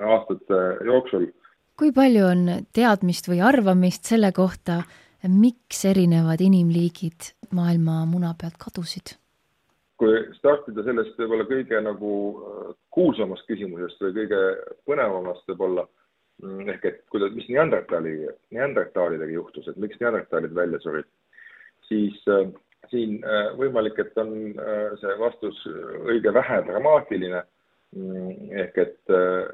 aastate 0.00 0.60
jooksul. 0.86 1.26
kui 1.78 1.92
palju 1.96 2.24
on 2.28 2.48
teadmist 2.76 3.28
või 3.28 3.40
arvamist 3.40 4.04
selle 4.04 4.32
kohta, 4.36 4.82
miks 5.28 5.84
erinevad 5.88 6.40
inimliigid 6.40 7.32
maailma 7.56 8.04
muna 8.08 8.34
pealt 8.40 8.60
kadusid? 8.60 9.16
kui 10.00 10.16
startida 10.38 10.84
sellest 10.86 11.18
võib-olla 11.20 11.44
kõige 11.44 11.80
nagu 11.84 12.12
kuulsamast 12.94 13.44
küsimusest 13.50 14.00
või 14.00 14.14
kõige 14.22 14.38
põnevamast 14.88 15.50
võib-olla 15.50 15.84
ehk 16.66 16.84
et 16.88 17.00
kuidas, 17.12 17.32
mis 17.36 17.48
Neandertali, 17.52 18.16
Neandertalidega 18.54 19.32
juhtus, 19.32 19.68
et 19.68 19.78
miks 19.80 20.00
Neandertalid 20.00 20.54
välja 20.56 20.80
surid, 20.82 21.08
siis 21.88 22.16
äh, 22.28 22.48
siin 22.90 23.20
äh, 23.24 23.52
võimalik, 23.58 23.98
et 24.00 24.18
on 24.20 24.34
äh, 24.56 24.92
see 25.00 25.16
vastus 25.20 25.62
õige 26.06 26.32
vähe 26.34 26.62
dramaatiline. 26.68 27.44
Mm, 27.96 28.50
ehk 28.54 28.76
et, 28.78 28.98
äh, 29.10 29.48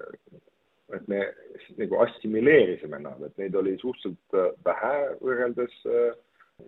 et 0.93 1.07
me 1.09 1.23
nagu 1.81 2.03
assimileerisime 2.05 3.01
nad, 3.01 3.23
et 3.25 3.39
neid 3.41 3.57
oli 3.57 3.77
suhteliselt 3.81 4.37
äh, 4.37 4.51
vähe 4.67 4.99
võrreldes 5.23 5.79
äh, 5.89 6.11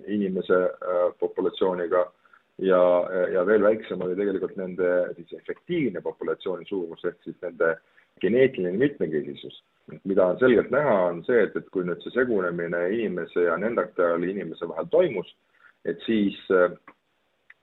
inimese 0.09 0.57
populatsiooniga 1.21 2.03
ja, 2.61 2.81
ja 3.33 3.45
veel 3.49 3.63
väiksem 3.65 4.03
oli 4.05 4.17
tegelikult 4.19 4.57
nende 4.61 4.89
siis 5.17 5.33
efektiivne 5.39 6.03
populatsiooni 6.05 6.69
suurus 6.69 7.07
ehk 7.09 7.23
siis 7.25 7.39
nende 7.41 7.71
geneetiline 8.21 8.79
mitmekesisus 8.79 9.63
mida 10.05 10.27
on 10.27 10.39
selgelt 10.39 10.71
näha, 10.71 10.95
on 11.11 11.23
see, 11.25 11.43
et, 11.43 11.57
et 11.57 11.69
kui 11.73 11.85
nüüd 11.87 12.03
see 12.05 12.13
segunemine 12.15 12.81
inimese 12.95 13.47
ja 13.47 13.57
Neandertali 13.61 14.33
inimese 14.33 14.69
vahel 14.69 14.89
toimus, 14.93 15.31
et 15.89 16.01
siis 16.07 16.37
äh, 16.53 16.75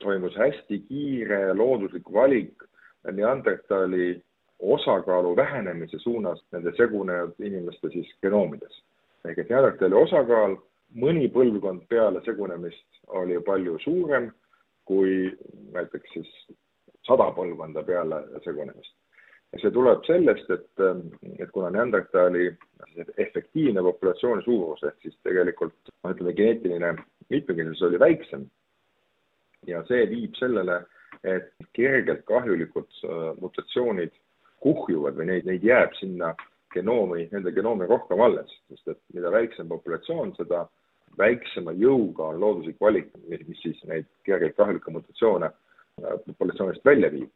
toimus 0.04 0.38
hästi 0.40 0.82
kiire 0.88 1.42
looduslik 1.54 2.10
valik 2.14 2.66
Neandertali 3.12 4.16
osakaalu 4.60 5.36
vähenemise 5.38 6.00
suunas 6.00 6.42
nende 6.56 6.74
segunenud 6.78 7.36
inimeste 7.40 7.92
siis 7.94 8.10
genoomides. 8.24 8.82
ehk 9.26 9.40
et 9.40 9.50
Neandertali 9.50 9.94
osakaal 9.94 10.58
mõni 10.96 11.30
põlvkond 11.30 11.86
peale 11.90 12.22
segunemist 12.26 13.02
oli 13.08 13.38
palju 13.46 13.78
suurem 13.84 14.32
kui 14.86 15.34
näiteks 15.74 16.14
siis 16.14 16.32
sada 17.06 17.30
põlvkonda 17.38 17.84
peale 17.84 18.22
segunemist 18.44 18.96
see 19.62 19.72
tuleb 19.72 20.04
sellest, 20.08 20.50
et, 20.52 20.84
et 21.40 21.52
kuna 21.54 21.70
Neandertali 21.74 22.50
efektiivne 23.22 23.84
populatsiooni 23.86 24.44
suurus 24.46 24.84
ehk 24.88 24.98
siis 25.04 25.16
tegelikult 25.28 25.76
noh, 25.90 26.12
ütleme, 26.12 26.34
geneetiline 26.38 26.92
mitmekesisus 27.32 27.86
oli 27.88 28.00
väiksem. 28.02 28.46
Ja 29.70 29.82
see 29.90 30.04
viib 30.12 30.36
sellele, 30.40 30.82
et 31.26 31.54
kergelt 31.78 32.26
kahjulikud 32.30 33.00
äh, 33.08 33.30
mutatsioonid 33.42 34.14
kuhjuvad 34.66 35.18
või 35.18 35.30
neid, 35.32 35.48
neid 35.48 35.64
jääb 35.66 35.96
sinna 36.00 36.34
genoomi, 36.76 37.30
nende 37.32 37.54
genoomi 37.56 37.88
rohkem 37.90 38.22
alles, 38.22 38.52
sest 38.70 38.92
et 38.92 39.02
mida 39.16 39.32
väiksem 39.34 39.70
populatsioon, 39.72 40.36
seda 40.38 40.66
väiksema 41.18 41.72
jõuga 41.80 42.34
on 42.34 42.42
looduslik 42.44 42.82
valik, 42.84 43.14
mis 43.30 43.62
siis 43.64 43.80
neid 43.88 44.10
kergelt 44.28 44.58
kahjulikke 44.60 44.94
mutatsioone 44.94 45.50
äh, 45.50 46.20
populatsioonist 46.28 46.86
välja 46.86 47.14
viib 47.14 47.32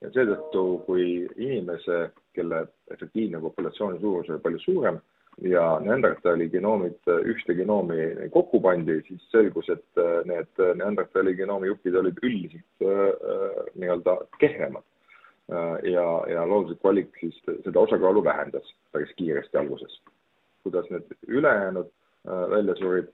ja 0.00 0.10
seetõttu, 0.14 0.64
kui 0.86 1.06
inimese, 1.36 2.10
kelle 2.36 2.64
efektiivne 2.94 3.40
populatsiooni 3.42 4.00
suurus 4.00 4.30
oli 4.30 4.42
palju 4.44 4.62
suurem 4.64 5.00
ja 5.46 5.64
Neandertali 5.84 6.48
genoomid 6.52 7.10
ühte 7.28 7.54
genoomi 7.56 8.28
kokku 8.34 8.60
pandi, 8.64 8.98
siis 9.06 9.22
selgus, 9.32 9.68
et 9.72 10.00
äh, 10.00 10.20
need 10.28 10.62
Neandertali 10.80 11.34
genoomi 11.38 11.70
jupid 11.70 11.96
olid 12.00 12.18
üldiselt 12.22 12.84
äh, 12.84 13.60
nii-öelda 13.74 14.16
kehvemad. 14.40 14.84
Äh, 15.50 15.76
ja, 15.92 16.06
ja 16.30 16.44
looduslik 16.48 16.84
valik 16.84 17.14
siis 17.20 17.38
seda 17.46 17.80
osakaalu 17.80 18.24
vähendas 18.24 18.74
päris 18.92 19.12
kiiresti 19.16 19.58
alguses. 19.58 20.00
kuidas 20.62 20.90
need 20.90 21.14
ülejäänud 21.26 21.86
välja 22.50 22.74
surid, 22.76 23.06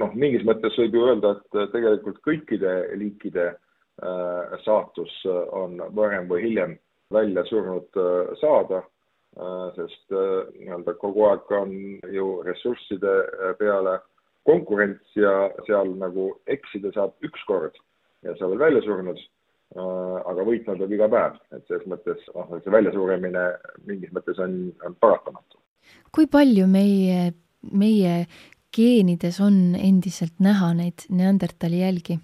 noh, 0.00 0.14
mingis 0.16 0.40
mõttes 0.48 0.72
võib 0.80 0.94
ju 0.96 1.02
öelda, 1.04 1.34
et 1.34 1.72
tegelikult 1.74 2.22
kõikide 2.24 2.70
liikide 2.96 3.50
Äh, 3.52 3.63
saatus 4.64 5.12
äh, 5.26 5.44
on 5.54 5.78
varem 5.94 6.28
või 6.28 6.42
hiljem 6.48 6.78
välja 7.14 7.44
surnud 7.46 8.00
äh, 8.00 8.34
saada, 8.40 8.82
sest 9.74 10.12
nii-öelda 10.14 10.92
kogu 11.02 11.24
aeg 11.26 11.48
on 11.56 11.72
ju 12.14 12.26
ressursside 12.46 13.14
peale 13.58 13.96
konkurents 14.46 15.16
ja 15.18 15.48
seal 15.66 15.90
nagu 15.98 16.28
eksida 16.46 16.92
saab 16.94 17.26
üks 17.26 17.42
kord 17.48 17.74
ja 18.22 18.36
sa 18.38 18.46
oled 18.46 18.62
välja 18.62 18.84
surnud, 18.84 19.18
aga 19.74 20.46
võitma 20.46 20.76
peab 20.78 20.94
iga 20.94 21.08
päev, 21.10 21.40
et 21.50 21.66
selles 21.66 21.90
mõttes 21.90 22.22
noh, 22.30 22.54
see 22.62 22.76
väljasuremine 22.76 23.42
mingis 23.90 24.14
mõttes 24.14 24.38
on, 24.38 24.54
on 24.86 24.94
paratamatu. 25.02 25.58
kui 26.14 26.30
palju 26.30 26.68
meie, 26.70 27.32
meie 27.74 28.14
geenides 28.70 29.40
on 29.42 29.74
endiselt 29.74 30.38
näha 30.38 30.70
neid 30.78 31.08
neandertali 31.10 31.82
jälgi? 31.82 32.20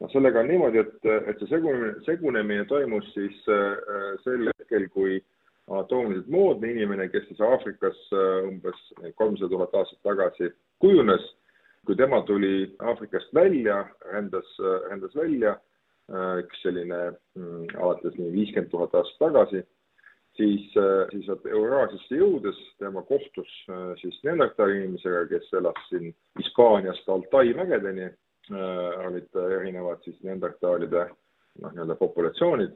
Noh, 0.00 0.10
sellega 0.12 0.42
on 0.42 0.50
niimoodi, 0.50 0.82
et, 0.82 1.08
et 1.30 1.40
see 1.40 1.50
segunemine, 1.50 1.94
segunemine 2.08 2.66
toimus 2.70 3.08
siis 3.14 3.38
äh, 3.52 4.12
sel 4.24 4.50
hetkel, 4.52 4.88
kui 4.94 5.18
anatoomiliselt 5.66 6.30
moodne 6.30 6.70
inimene, 6.70 7.08
kes 7.10 7.26
siis 7.30 7.40
Aafrikas 7.42 7.98
äh, 8.14 8.48
umbes 8.48 8.82
kolmsada 9.18 9.50
tuhat 9.54 9.78
aastat 9.80 10.02
tagasi 10.06 10.50
kujunes, 10.84 11.24
kui 11.86 11.96
tema 11.98 12.20
tuli 12.28 12.68
Aafrikast 12.82 13.32
välja, 13.34 13.84
rändas, 14.12 14.58
rändas 14.90 15.14
välja 15.16 15.56
äh,, 15.56 16.42
üks 16.42 16.60
selline 16.66 17.00
mm, 17.38 17.72
alates 17.78 18.18
nii 18.18 18.34
viiskümmend 18.34 18.70
tuhat 18.74 18.94
aastat 18.98 19.22
tagasi, 19.22 19.64
siis, 20.36 20.68
äh, 20.82 21.08
siis 21.14 21.32
Euraasiasse 21.46 22.20
jõudes 22.20 22.60
tema 22.82 23.02
kohtus 23.08 23.50
äh, 23.70 23.90
siis 24.02 24.20
Neandertali 24.28 24.82
inimesega, 24.82 25.24
kes 25.32 25.50
elas 25.56 25.82
siin 25.88 26.12
Hispaaniast 26.38 27.08
Altai 27.08 27.48
mägedeni 27.56 28.10
Äh, 28.10 28.25
olid 28.50 29.38
erinevad 29.58 30.02
siis 30.04 30.18
neandertaalide 30.22 31.06
noh, 31.62 31.72
nii-öelda 31.72 31.96
populatsioonid 31.98 32.74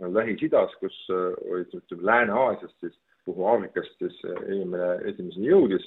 Lähis-Idas, 0.00 0.74
kus 0.80 0.94
äh, 1.10 1.32
olid, 1.50 1.74
ütleme, 1.74 2.06
Lääne-Aasiast 2.08 2.74
siis, 2.80 2.94
kuhu 3.24 3.46
Aafrikast 3.46 3.98
siis 3.98 4.16
inimene 4.48 4.96
esimeseni 5.10 5.50
jõudis, 5.50 5.84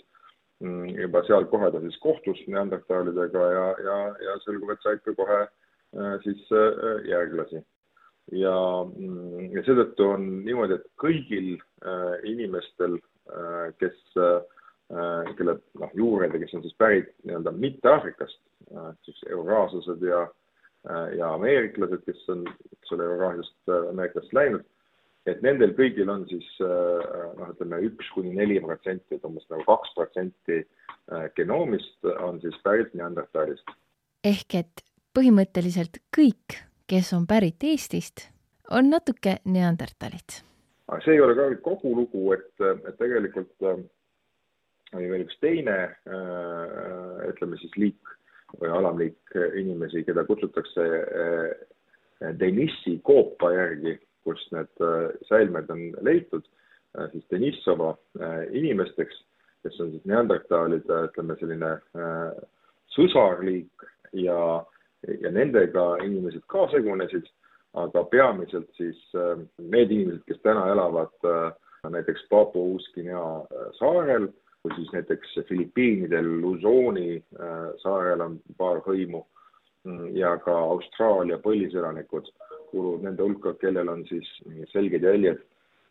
mm, 0.64 0.96
juba 1.02 1.24
seal 1.28 1.48
kohe 1.52 1.72
ta 1.72 1.82
siis 1.84 1.98
kohtus 2.04 2.40
neandertaalidega 2.48 3.46
ja, 3.52 3.66
ja, 3.88 3.98
ja 4.28 4.36
selgub, 4.46 4.72
et 4.72 4.86
said 4.86 5.04
ka 5.04 5.16
kohe 5.18 5.42
äh, 5.44 6.16
siis 6.24 6.46
järglasi. 7.10 7.64
ja, 8.32 8.56
mm, 8.88 9.52
ja 9.54 9.66
seetõttu 9.68 10.08
on 10.16 10.30
niimoodi, 10.48 10.80
et 10.80 10.88
kõigil 11.02 11.58
inimestel, 12.26 12.96
kes 13.82 13.98
kelle 15.38 15.54
noh, 15.82 15.92
juured 15.98 16.34
ja 16.34 16.40
kes 16.42 16.56
on 16.58 16.64
siis 16.64 16.74
pärit 16.78 17.12
nii-öelda 17.26 17.52
mitte 17.54 17.90
Aafrikast, 17.90 18.40
Äh, 18.40 18.55
siis 19.06 19.24
euraaslased 19.30 20.02
ja, 20.02 20.22
äh, 20.90 21.18
ja 21.18 21.34
ameeriklased, 21.34 22.06
kes 22.06 22.30
on, 22.30 22.46
eks 22.74 22.96
ole, 22.96 23.10
Euraasiast, 23.14 23.58
äh, 23.70 23.90
Ameerikast 23.90 24.34
läinud, 24.34 24.66
et 25.26 25.42
nendel 25.42 25.74
kõigil 25.78 26.10
on 26.12 26.28
siis 26.30 26.46
noh, 26.62 27.48
ütleme 27.50 27.80
üks 27.88 28.12
kuni 28.14 28.36
neli 28.38 28.60
protsenti, 28.62 29.18
et 29.18 29.26
umbes 29.26 29.48
nagu 29.50 29.66
kaks 29.66 29.96
protsenti 29.98 30.60
genoomist 31.38 32.06
on 32.22 32.38
siis 32.44 32.54
pärit 32.62 32.94
Neandertalist. 32.94 33.74
ehk 34.22 34.56
et 34.60 34.84
põhimõtteliselt 35.18 35.98
kõik, 36.14 36.60
kes 36.86 37.10
on 37.18 37.26
pärit 37.26 37.66
Eestist, 37.66 38.28
on 38.70 38.92
natuke 38.94 39.40
Neandertalid. 39.50 40.44
aga 40.88 41.02
see 41.02 41.18
ei 41.18 41.26
ole 41.26 41.34
ka 41.34 41.50
kogu 41.72 41.96
lugu, 42.04 42.28
et, 42.38 42.54
et 42.62 42.98
tegelikult 43.02 43.66
oli 43.66 45.10
veel 45.10 45.26
üks 45.26 45.42
teine 45.42 45.80
ütleme 47.32 47.58
siis 47.64 47.74
liik 47.82 48.16
või 48.60 48.72
alamliik 48.72 49.38
inimesi, 49.60 50.04
keda 50.06 50.26
kutsutakse 50.28 50.86
eh, 50.86 52.34
Denissi 52.40 53.00
koopa 53.04 53.52
järgi, 53.54 53.98
kust 54.26 54.52
need 54.56 54.84
eh, 54.84 55.16
säilmed 55.30 55.70
on 55.74 55.88
leitud, 56.06 56.46
eh, 56.98 57.08
siis 57.14 57.26
Denissova 57.32 57.94
inimesteks, 58.52 59.22
kes 59.66 59.80
on 59.82 59.92
siis 59.96 60.06
neandertaalide, 60.06 61.02
ütleme 61.10 61.36
selline 61.40 61.72
sõsarliik 62.94 63.86
ja, 64.14 64.40
ja 65.10 65.32
nendega 65.34 65.88
inimesed 66.06 66.46
ka 66.54 66.68
segunesid, 66.70 67.26
aga 67.76 68.04
peamiselt 68.12 68.70
siis 68.78 69.00
need 69.58 69.90
inimesed, 69.90 70.22
kes 70.30 70.38
täna 70.46 70.68
elavad 70.72 71.18
näiteks 71.90 72.28
Papua-Uus-Guinea 72.30 73.26
saarel 73.80 74.30
kui 74.66 74.74
siis 74.76 74.94
näiteks 74.94 75.36
Filipiinidel 75.48 76.28
Luzoni 76.42 77.24
äh, 77.40 77.68
saarel 77.84 78.22
on 78.26 78.40
paar 78.58 78.80
hõimu 78.82 79.20
mm, 79.86 80.08
ja 80.18 80.32
ka 80.42 80.56
Austraalia 80.72 81.38
põliselanikud 81.44 82.32
kuuluvad 82.72 83.06
nende 83.06 83.22
hulka, 83.22 83.54
kellel 83.62 83.92
on 83.94 84.02
siis 84.10 84.26
selged 84.72 85.06
jäljed 85.06 85.38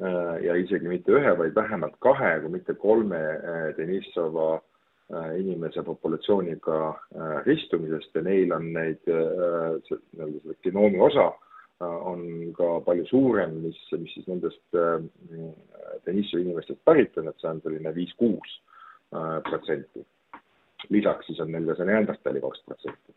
äh, 0.02 0.42
ja 0.42 0.56
isegi 0.58 0.90
mitte 0.90 1.14
ühe, 1.14 1.36
vaid 1.38 1.54
vähemalt 1.54 1.94
kahe, 2.02 2.32
kui 2.42 2.56
mitte 2.56 2.74
kolme 2.74 3.22
äh, 3.36 3.66
Denissova 3.78 4.56
inimese 5.36 5.82
populatsiooniga 5.84 6.76
ristumisest. 7.44 8.14
Ja 8.16 8.22
neil 8.24 8.54
on 8.56 8.70
neid 8.72 9.02
nii-öelda 9.04 10.38
seda 10.48 10.54
genoomi 10.64 11.02
osa 11.04 11.26
on 11.80 12.52
ka 12.56 12.80
palju 12.86 13.06
suurem, 13.10 13.56
mis, 13.64 13.78
mis 13.98 14.12
siis 14.14 14.26
nendest 14.30 14.78
Denissu 16.06 16.38
inimestest 16.38 16.80
pärit 16.86 17.16
on, 17.18 17.28
et 17.28 17.40
see 17.42 17.50
on 17.50 17.60
selline 17.64 17.94
viis-kuus 17.96 18.54
protsenti. 19.48 20.06
lisaks 20.90 21.26
siis 21.26 21.40
on 21.40 21.52
neil 21.52 21.66
ka 21.66 21.76
see 21.78 21.88
Neandertali 21.88 22.40
kaks 22.40 22.62
protsenti. 22.68 23.14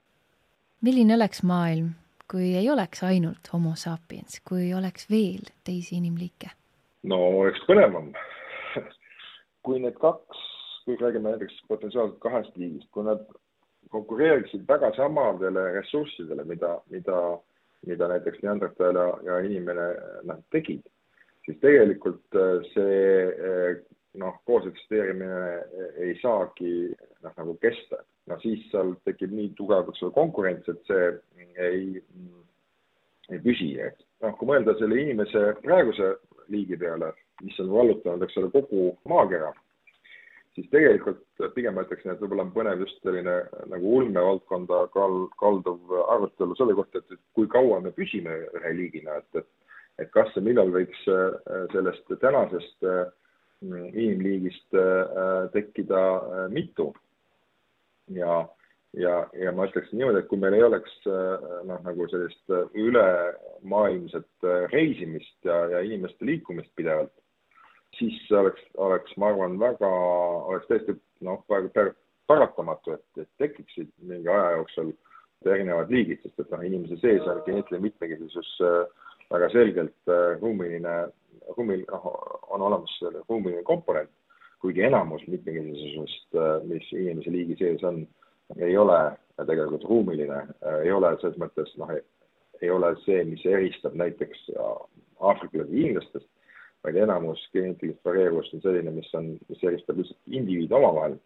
milline 0.82 1.16
oleks 1.16 1.44
maailm, 1.44 1.94
kui 2.32 2.56
ei 2.56 2.70
oleks 2.70 3.04
ainult 3.04 3.54
homo 3.54 3.76
sapiens, 3.76 4.42
kui 4.50 4.74
oleks 4.74 5.10
veel 5.10 5.52
teisi 5.64 5.98
inimliike? 6.02 6.50
no 7.04 7.22
oleks 7.42 7.62
põnevam 7.70 8.12
kui 9.66 9.82
need 9.84 9.98
kaks, 10.02 10.46
kui 10.86 10.98
räägime 11.02 11.34
näiteks 11.34 11.60
potentsiaalselt 11.68 12.20
kahest 12.24 12.56
liigist, 12.58 12.90
kui 12.96 13.04
nad 13.04 13.24
konkureeriksid 13.92 14.64
väga 14.68 14.94
samadele 14.96 15.64
ressurssidele, 15.76 16.44
mida, 16.48 16.78
mida, 16.94 17.20
mida 17.86 18.08
näiteks 18.10 18.42
Neandertal 18.44 18.98
ja, 18.98 19.08
ja 19.28 19.40
inimene 19.46 19.88
noh, 20.28 20.40
tegid, 20.52 20.84
siis 21.46 21.60
tegelikult 21.62 22.38
äh, 22.40 22.66
see 22.74 23.04
äh, 23.28 23.80
noh, 24.18 24.40
koos 24.50 24.66
eksisteerimine 24.68 25.52
ei 26.02 26.16
saagi 26.22 26.74
noh, 27.24 27.34
nagu 27.38 27.58
kesta. 27.62 28.02
no 28.28 28.36
siis 28.44 28.66
seal 28.72 28.92
tekib 29.08 29.32
nii 29.32 29.54
tugev, 29.56 29.88
eks 29.88 30.04
ole, 30.04 30.14
konkurents, 30.16 30.68
et 30.68 30.90
see 30.90 31.06
ei, 31.64 32.02
ei 33.32 33.40
püsi, 33.44 33.70
et 33.80 34.02
noh, 34.24 34.34
kui 34.40 34.50
mõelda 34.50 34.76
selle 34.80 34.98
inimese 35.00 35.54
praeguse 35.62 36.16
liigi 36.52 36.80
peale, 36.80 37.14
mis 37.44 37.60
on 37.64 37.72
vallutanud, 37.72 38.26
eks 38.26 38.40
ole, 38.42 38.52
kogu 38.52 38.90
maakera, 39.08 39.54
siis 40.58 40.68
tegelikult 40.74 41.22
pigem 41.54 41.78
ma 41.78 41.86
ütleksin, 41.86 42.12
et 42.12 42.22
võib-olla 42.24 42.48
on 42.48 42.56
põnev 42.56 42.82
just 42.82 42.98
selline 43.06 43.38
nagu 43.70 43.94
ulmevaldkonda 44.02 44.88
kal-, 44.96 45.30
kalduv 45.38 45.94
arutelu 46.10 46.58
selle 46.58 46.76
kohta, 46.78 47.04
et, 47.04 47.22
kui 47.38 47.48
kaua 47.54 47.80
me 47.84 47.94
püsime 47.94 48.34
ühe 48.58 48.74
liigina, 48.82 49.22
et, 49.22 49.44
et 49.44 49.50
et 50.02 50.12
kas 50.14 50.34
ja 50.36 50.44
millal 50.46 50.72
võiks 50.74 51.00
äh, 51.10 51.56
sellest 51.74 52.12
tänasest 52.22 52.86
äh, 52.88 53.08
inimliigist 53.66 54.78
äh, 54.78 55.48
tekkida 55.56 56.04
mitu. 56.54 56.94
ja 58.14 58.46
ja, 58.98 59.28
ja 59.36 59.52
ma 59.52 59.66
ütleksin 59.68 60.00
niimoodi, 60.00 60.22
et 60.24 60.30
kui 60.30 60.40
meil 60.42 60.56
ei 60.56 60.64
oleks 60.64 60.94
noh, 61.06 61.82
nagu 61.84 62.06
sellist 62.10 62.54
ülemaailmset 62.74 64.48
reisimist 64.72 65.46
ja, 65.46 65.58
ja 65.74 65.82
inimeste 65.86 66.26
liikumist 66.26 66.72
pidevalt, 66.80 67.12
siis 67.98 68.32
oleks, 68.32 68.62
oleks, 68.78 69.16
ma 69.18 69.32
arvan, 69.32 69.58
väga, 69.62 69.90
oleks 70.52 70.70
tõesti 70.70 70.96
noh, 71.26 71.44
paratamatu, 72.28 72.98
et, 72.98 73.24
et 73.24 73.30
tekiksid 73.42 73.90
mingi 74.10 74.30
aja 74.32 74.58
jooksul 74.58 74.94
erinevad 75.46 75.92
liigid, 75.94 76.22
sest 76.24 76.44
et 76.44 76.54
noh, 76.54 76.64
inimese 76.66 76.98
sees 77.02 77.26
on 77.30 77.42
geneetiline 77.46 77.88
mitmekesisus 77.88 78.54
väga 79.32 79.50
selgelt 79.54 80.14
ruumiline, 80.42 80.96
ruumil-, 81.56 81.86
noh, 81.92 82.08
on 82.54 82.66
olemas 82.70 82.94
ruumiline 83.28 83.64
komponent, 83.68 84.12
kuigi 84.62 84.86
enamus 84.88 85.26
mitmekesisusest, 85.30 86.40
mis 86.70 86.88
inimese 86.96 87.34
liigi 87.34 87.58
sees 87.60 87.84
on, 87.86 88.02
ei 88.58 88.78
ole 88.78 88.98
tegelikult 89.46 89.86
ruumiline, 89.86 90.42
ei 90.82 90.92
ole 90.92 91.14
selles 91.22 91.38
mõttes 91.42 91.74
noh, 91.78 91.92
ei 92.62 92.72
ole 92.74 92.96
see, 93.04 93.22
mis 93.28 93.44
eristab 93.46 93.94
näiteks 94.00 94.48
aafriklasi 94.58 95.76
hiinlastest, 95.76 96.28
vaid 96.88 96.98
enamus 97.04 97.44
geneetilist 97.54 98.04
varieeruvust 98.08 98.56
on 98.56 98.64
selline, 98.64 98.94
mis 98.96 99.10
on, 99.18 99.34
mis 99.52 99.64
eristab 99.64 100.00
lihtsalt 100.00 100.40
indiviide 100.40 100.76
omavahel. 100.76 101.18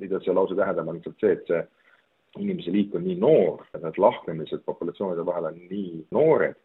mida 0.00 0.16
see 0.24 0.32
lause 0.32 0.54
tähendab, 0.56 0.88
on 0.88 0.96
lihtsalt 0.96 1.20
see, 1.20 1.32
et 1.36 1.50
see 1.50 1.60
inimese 2.40 2.72
liik 2.72 2.94
on 2.96 3.02
nii 3.04 3.18
noor, 3.20 3.66
et 3.74 3.82
need 3.82 3.98
lahknemised 4.00 4.62
populatsioonide 4.64 5.26
vahel 5.28 5.50
on 5.50 5.58
nii 5.68 6.04
noored, 6.16 6.56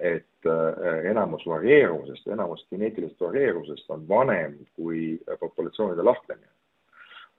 et 0.00 0.48
äh, 0.50 1.06
enamus 1.08 1.46
varieeruvusest, 1.48 2.26
enamus 2.34 2.66
geneetilisest 2.74 3.20
varieeruvusest 3.22 3.94
on 3.94 4.04
vanem 4.08 4.58
kui 4.76 5.14
populatsioonide 5.40 6.04
lahknemine 6.04 6.52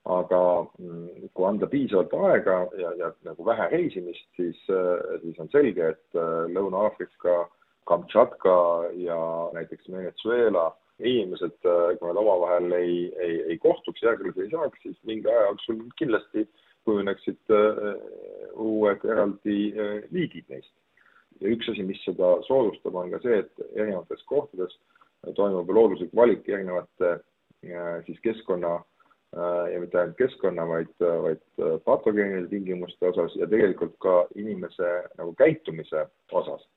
aga 0.04 0.40
mm, 0.80 1.30
kui 1.34 1.46
anda 1.48 1.68
piisavalt 1.72 2.14
aega 2.28 2.56
ja, 2.80 2.92
ja 3.00 3.10
nagu 3.24 3.46
vähe 3.48 3.70
reisimist, 3.72 4.26
siis, 4.36 4.60
äh, 4.72 5.20
siis 5.22 5.40
on 5.40 5.52
selge, 5.54 5.94
et 5.96 6.20
äh, 6.20 6.44
Lõuna-Aafrika, 6.52 7.44
Kamtšatka 7.90 8.56
ja 9.02 9.18
näiteks 9.54 9.92
Venezuela 9.92 10.70
inimesed, 11.00 11.58
äh, 11.68 11.96
kui 12.00 12.10
nad 12.10 12.20
omavahel 12.22 12.72
ei, 12.78 12.98
ei, 13.20 13.42
ei 13.54 13.58
kohtuks, 13.58 14.04
järglasi 14.04 14.46
ei 14.46 14.54
saaks, 14.54 14.80
siis 14.84 15.00
mingi 15.10 15.30
aja 15.30 15.50
jooksul 15.50 15.82
kindlasti 16.00 16.48
kujuneksid 16.84 17.52
uued 18.60 19.04
eraldi 19.08 19.60
liigid 20.12 20.50
neist. 20.52 20.74
ja 21.40 21.52
üks 21.56 21.70
asi, 21.72 21.84
mis 21.88 22.02
seda 22.04 22.36
soodustab, 22.48 22.96
on 23.00 23.12
ka 23.12 23.22
see, 23.24 23.38
et 23.40 23.64
erinevates 23.72 24.24
kohtades 24.28 24.76
toimub 25.38 25.72
looduslik 25.72 26.12
valik 26.16 26.50
erinevate 26.52 27.14
siis 28.06 28.20
keskkonna 28.26 28.82
Äh, 29.34 29.74
ja 29.74 29.80
mitte 29.82 29.98
ainult 29.98 30.18
keskkonna, 30.20 30.66
vaid, 30.70 30.92
vaid 31.02 31.42
äh, 31.58 31.80
patogeenide 31.88 32.52
tingimuste 32.52 33.08
osas 33.10 33.34
ja 33.40 33.48
tegelikult 33.50 33.96
ka 34.04 34.28
inimese 34.38 34.90
nagu 35.18 35.34
käitumise 35.40 36.04
osas. 36.32 36.68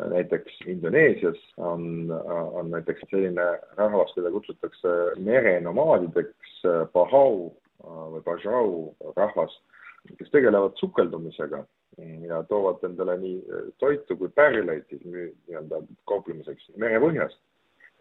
Äh, 0.00 0.08
näiteks 0.10 0.60
Indoneesias 0.66 1.38
on, 1.56 2.10
on 2.52 2.70
näiteks 2.70 3.06
selline 3.10 3.46
rahvas, 3.76 4.14
keda 4.16 4.32
kutsutakse 4.34 4.94
merenomaadideks, 5.22 6.58
Bahau 6.92 7.52
või 7.84 8.22
Bajau 8.24 8.94
rahvas, 9.16 9.54
kes 10.18 10.30
tegelevad 10.32 10.76
sukeldumisega 10.80 11.64
ja 12.26 12.40
toovad 12.48 12.82
endale 12.88 13.14
nii 13.20 13.58
toitu 13.78 14.16
kui 14.18 14.30
pärleid 14.34 14.88
siis 14.90 15.04
nii-öelda 15.04 15.78
kauplemiseks 16.10 16.72
merepõhjast 16.80 17.38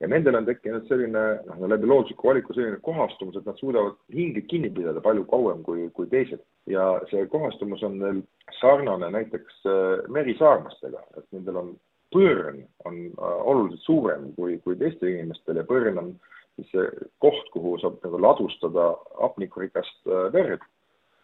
ja 0.02 0.10
nendel 0.10 0.36
on 0.38 0.48
tekkinud 0.48 0.88
selline 0.90 1.22
noh, 1.48 1.64
läbi 1.70 1.88
loodusliku 1.88 2.30
valiku 2.30 2.56
selline 2.56 2.80
kohastumus, 2.86 3.38
et 3.38 3.48
nad 3.48 3.60
suudavad 3.60 3.96
hinge 4.14 4.44
kinni 4.50 4.72
pidada 4.74 5.02
palju 5.04 5.26
kauem 5.30 5.64
kui, 5.64 5.88
kui 5.98 6.10
teised. 6.12 6.42
ja 6.68 6.86
see 7.12 7.26
kohastumus 7.32 7.84
on 7.84 7.98
neil 8.00 8.22
sarnane 8.60 9.10
näiteks 9.12 9.66
äh, 9.70 10.04
merisaarmastega, 10.18 11.02
et 11.18 11.26
nendel 11.36 11.60
on 11.62 11.74
põrn 12.16 12.62
on 12.90 13.00
äh, 13.12 13.40
oluliselt 13.54 13.86
suurem 13.88 14.30
kui, 14.38 14.58
kui 14.66 14.78
teistel 14.80 15.14
inimestel 15.14 15.62
ja 15.62 15.68
põrn 15.68 16.00
on 16.02 16.14
siis 16.58 16.70
see 16.72 17.10
koht, 17.24 17.50
kuhu 17.56 17.78
saab 17.82 18.00
nagu 18.06 18.22
ladustada 18.22 18.94
hapnikurikast 19.22 20.08
äh, 20.08 20.30
verd 20.36 20.64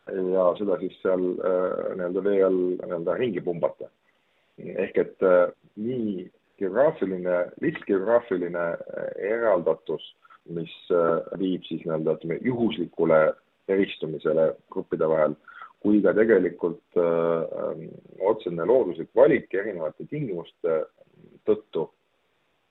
ja 0.09 0.47
seda 0.57 0.79
siis 0.81 0.95
seal 1.03 1.21
nii-öelda 1.21 2.21
vee 2.25 2.39
all 2.41 2.61
nii-öelda 2.79 3.13
ringi 3.19 3.41
pumbata. 3.45 3.91
ehk 4.57 4.97
et 4.97 5.25
nii 5.77 6.23
geograafiline, 6.59 7.37
lihtsgeograafiline 7.63 8.65
äh, 8.75 9.11
eraldatus, 9.33 10.03
mis 10.49 10.73
äh, 10.93 11.19
viib 11.39 11.65
siis 11.67 11.85
nii-öelda 11.85 12.17
ütleme 12.19 12.39
juhuslikule 12.45 13.19
eristumisele 13.69 14.51
gruppide 14.73 15.09
vahel, 15.09 15.35
kui 15.83 16.01
ka 16.03 16.13
tegelikult 16.17 16.99
äh, 16.99 17.83
otsene 18.31 18.67
looduslik 18.67 19.11
valik 19.15 19.53
erinevate 19.53 20.07
tingimuste 20.09 20.83
tõttu 21.47 21.89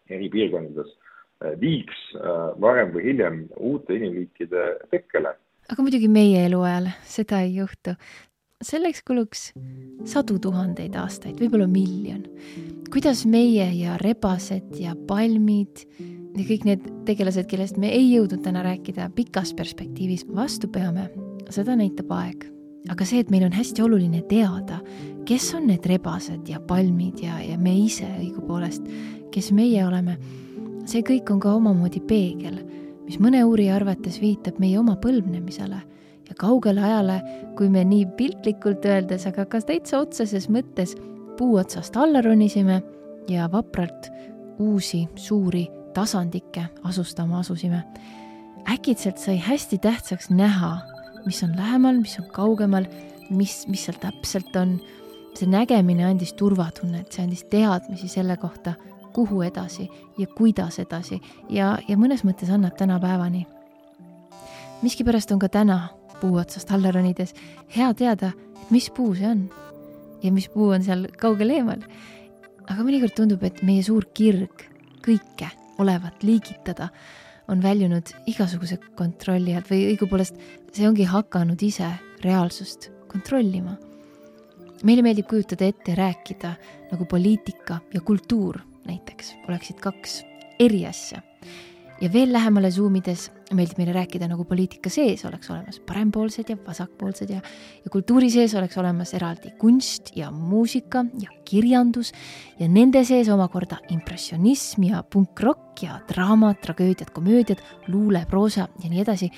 eri 0.09 0.29
piirkondades 0.33 0.91
viiks 1.61 1.99
äh, 2.19 2.55
varem 2.61 2.93
või 2.95 3.05
hiljem 3.11 3.43
uute 3.57 3.95
inimliikide 3.95 4.65
tekkele. 4.91 5.35
aga 5.69 5.85
muidugi 5.85 6.09
meie 6.09 6.47
eluajal 6.49 6.91
seda 7.07 7.43
ei 7.47 7.55
juhtu 7.61 7.95
selleks 8.65 9.03
kuluks 9.07 9.53
sadu 10.09 10.39
tuhandeid 10.43 10.97
aastaid, 10.99 11.39
võib-olla 11.39 11.69
miljon. 11.71 12.25
kuidas 12.91 13.25
meie 13.29 13.69
ja 13.77 13.99
rebased 14.01 14.79
ja 14.81 14.95
palmid 15.07 15.85
ja 16.01 16.45
kõik 16.49 16.65
need 16.67 16.87
tegelased, 17.07 17.47
kellest 17.51 17.77
me 17.79 17.91
ei 17.95 18.09
jõudnud 18.15 18.43
täna 18.43 18.65
rääkida, 18.67 19.11
pikas 19.15 19.53
perspektiivis 19.55 20.25
vastu 20.35 20.69
peame, 20.69 21.09
seda 21.55 21.77
näitab 21.77 22.11
aeg. 22.11 22.49
aga 22.91 23.05
see, 23.05 23.21
et 23.21 23.31
meil 23.31 23.45
on 23.45 23.55
hästi 23.55 23.83
oluline 23.85 24.23
teada, 24.27 24.81
kes 25.29 25.53
on 25.55 25.69
need 25.69 25.87
rebased 25.87 26.49
ja 26.49 26.59
palmid 26.59 27.21
ja, 27.23 27.39
ja 27.39 27.59
me 27.59 27.77
ise 27.79 28.09
õigupoolest, 28.19 28.89
kes 29.31 29.53
meie 29.53 29.85
oleme, 29.87 30.17
see 30.89 31.05
kõik 31.07 31.31
on 31.31 31.39
ka 31.39 31.53
omamoodi 31.55 32.01
peegel, 32.01 32.59
mis 33.07 33.21
mõne 33.23 33.45
uurija 33.45 33.77
arvates 33.77 34.19
viitab 34.21 34.59
meie 34.59 34.79
oma 34.81 34.97
põlvnemisele 34.99 35.85
ja 36.29 36.35
kaugele 36.39 36.85
ajale, 36.85 37.23
kui 37.57 37.69
me 37.73 37.85
nii 37.85 38.07
piltlikult 38.17 38.85
öeldes, 38.85 39.27
aga 39.27 39.47
ka 39.49 39.61
täitsa 39.61 40.03
otseses 40.03 40.49
mõttes 40.53 40.95
puu 41.39 41.57
otsast 41.61 41.97
alla 41.97 42.23
ronisime 42.25 42.83
ja 43.29 43.49
vapralt 43.53 44.11
uusi 44.59 45.07
suuri 45.17 45.67
tasandikke 45.95 46.65
asustama 46.85 47.39
asusime. 47.39 47.83
äkitselt 48.73 49.19
sai 49.19 49.39
hästi 49.39 49.79
tähtsaks 49.79 50.31
näha, 50.31 50.79
mis 51.27 51.43
on 51.43 51.57
lähemal, 51.57 52.01
mis 52.01 52.19
on 52.21 52.27
kaugemal, 52.33 52.85
mis, 53.31 53.67
mis 53.69 53.85
seal 53.85 53.99
täpselt 54.01 54.57
on. 54.57 54.81
see 55.39 55.47
nägemine 55.47 56.03
andis 56.05 56.33
turvatunnet, 56.35 57.13
see 57.13 57.23
andis 57.23 57.45
teadmisi 57.47 58.09
selle 58.09 58.37
kohta, 58.37 58.73
kuhu 59.15 59.43
edasi 59.43 59.89
ja 60.19 60.27
kuidas 60.27 60.79
edasi 60.83 61.21
ja, 61.49 61.77
ja 61.89 61.97
mõnes 61.97 62.25
mõttes 62.27 62.51
annab 62.51 62.75
tänapäevani. 62.77 63.47
miskipärast 64.83 65.31
on 65.33 65.39
ka 65.39 65.49
täna 65.49 65.89
puu 66.21 66.37
otsast 66.41 66.71
alla 66.75 66.93
ronides, 66.95 67.35
hea 67.77 67.93
teada, 67.95 68.33
et 68.63 68.71
mis 68.75 68.91
puu 68.95 69.15
see 69.19 69.29
on 69.29 69.47
ja 70.23 70.33
mis 70.35 70.49
puu 70.53 70.73
on 70.75 70.85
seal 70.85 71.07
kaugel 71.21 71.55
eemal. 71.55 71.83
aga 72.69 72.85
mõnikord 72.85 73.15
tundub, 73.17 73.43
et 73.43 73.63
meie 73.65 73.83
suur 73.83 74.05
kirg 74.15 74.67
kõike 75.05 75.49
olevat 75.79 76.23
liigitada 76.27 76.91
on 77.49 77.63
väljunud 77.63 78.11
igasuguse 78.29 78.77
kontrolli 78.99 79.55
alt 79.57 79.71
või 79.71 79.87
õigupoolest 79.93 80.37
see 80.73 80.89
ongi 80.89 81.07
hakanud 81.09 81.63
ise 81.63 81.89
reaalsust 82.25 82.91
kontrollima. 83.09 83.77
meile 84.85 85.03
meeldib 85.03 85.27
kujutada 85.27 85.67
ette 85.67 85.93
ja 85.93 85.97
rääkida 85.99 86.53
nagu 86.93 87.05
poliitika 87.05 87.81
ja 87.95 88.01
kultuur 88.01 88.61
näiteks 88.87 89.35
oleksid 89.49 89.81
kaks 89.81 90.23
eri 90.59 90.87
asja. 90.87 91.23
ja 92.01 92.13
veel 92.13 92.33
lähemale 92.33 92.71
suumides 92.71 93.31
meeldib 93.55 93.79
meile 93.81 93.95
rääkida, 93.97 94.29
nagu 94.29 94.45
poliitika 94.49 94.91
sees 94.93 95.25
oleks 95.29 95.49
olemas. 95.51 95.79
Parempoolsed 95.87 96.51
ja 96.53 96.57
vasakpoolsed 96.67 97.31
ja, 97.33 97.41
ja 97.85 97.93
kultuuri 97.93 98.31
sees 98.33 98.55
oleks 98.59 98.77
olemas 98.81 99.15
eraldi 99.17 99.55
kunst 99.61 100.13
ja 100.17 100.31
muusika 100.31 101.05
ja 101.23 101.33
kirjandus. 101.49 102.13
Ja 102.59 102.69
nende 102.69 103.05
sees 103.09 103.31
omakorda 103.33 103.81
impressionism 103.95 104.89
ja 104.91 105.03
punkrock 105.03 105.83
ja 105.83 106.01
draamad, 106.11 106.61
tragöödiad, 106.65 107.13
komöödiad, 107.15 107.63
luule, 107.89 108.27
proosa 108.31 108.69
ja 108.83 108.91
nii 108.91 109.03
edasi. 109.07 109.31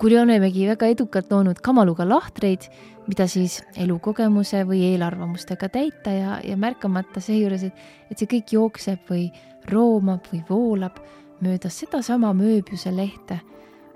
kuni 0.00 0.16
olemegi 0.18 0.66
väga 0.66 0.86
edukalt 0.86 1.30
loonud 1.30 1.60
kamaluga 1.62 2.06
lahtreid, 2.08 2.64
mida 3.06 3.26
siis 3.28 3.60
elukogemuse 3.76 4.64
või 4.64 4.80
eelarvamustega 4.88 5.68
täita 5.68 6.10
ja, 6.10 6.38
ja 6.44 6.56
märkamata 6.56 7.20
seejuures, 7.20 7.62
et, 7.68 7.84
et 8.10 8.18
see 8.18 8.30
kõik 8.30 8.56
jookseb 8.56 9.04
või 9.10 9.28
roomab 9.70 10.24
või 10.32 10.40
voolab 10.48 10.98
mööda 11.42 11.70
sedasama 11.70 12.32
mööbiuse 12.36 12.92
lehte, 12.94 13.40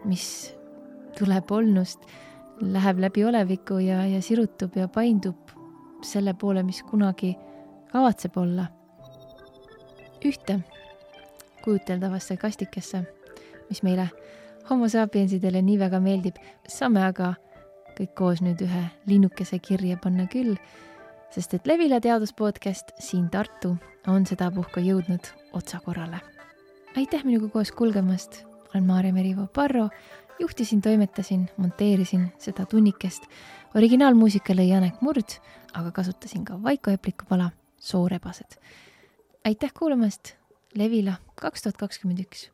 mis 0.05 0.55
tuleb 1.19 1.51
olnust, 1.51 2.01
läheb 2.61 2.99
läbi 2.99 3.25
oleviku 3.25 3.79
ja, 3.83 4.05
ja 4.07 4.23
sirutub 4.23 4.77
ja 4.77 4.89
paindub 4.89 5.53
selle 6.03 6.35
poole, 6.35 6.63
mis 6.63 6.83
kunagi 6.83 7.37
kavatseb 7.93 8.37
olla. 8.37 8.67
ühte 10.25 10.59
kujuteldavasse 11.63 12.37
kastikesse, 12.37 13.05
mis 13.69 13.83
meile 13.87 14.09
homo 14.71 14.89
sapiensidele 14.89 15.63
nii 15.63 15.79
väga 15.79 16.01
meeldib, 16.03 16.41
saame 16.69 17.05
aga 17.07 17.35
kõik 17.99 18.15
koos 18.19 18.43
nüüd 18.43 18.63
ühe 18.67 18.83
linnukese 19.07 19.59
kirja 19.59 19.99
panna 20.03 20.27
küll, 20.27 20.57
sest 21.35 21.55
et 21.55 21.71
Levila 21.71 22.01
teaduspodcast 22.01 22.97
siin 22.99 23.31
Tartu 23.31 23.77
on 24.09 24.27
sedapuhku 24.27 24.83
jõudnud 24.83 25.31
otsakorrale 25.53 26.38
aitäh 26.99 27.25
minuga 27.25 27.49
koos 27.49 27.71
kulgemast, 27.73 28.41
olen 28.75 28.85
Maarja 28.87 29.13
Merivo 29.13 29.47
Parro, 29.47 29.89
juhtisin, 30.39 30.81
toimetasin, 30.83 31.51
monteerisin 31.57 32.33
seda 32.39 32.67
tunnikest. 32.67 33.23
originaalmuusika 33.75 34.57
lõi 34.59 34.67
Janek 34.73 34.99
Murd, 35.01 35.37
aga 35.79 35.93
kasutasin 35.95 36.45
ka 36.45 36.59
Vaiko 36.63 36.91
Epliku 36.91 37.25
pala 37.29 37.51
Soorebased. 37.79 38.59
aitäh 39.45 39.73
kuulamast, 39.79 40.35
Levila 40.75 41.15
kaks 41.41 41.63
tuhat 41.63 41.77
kakskümmend 41.77 42.19
üks 42.27 42.51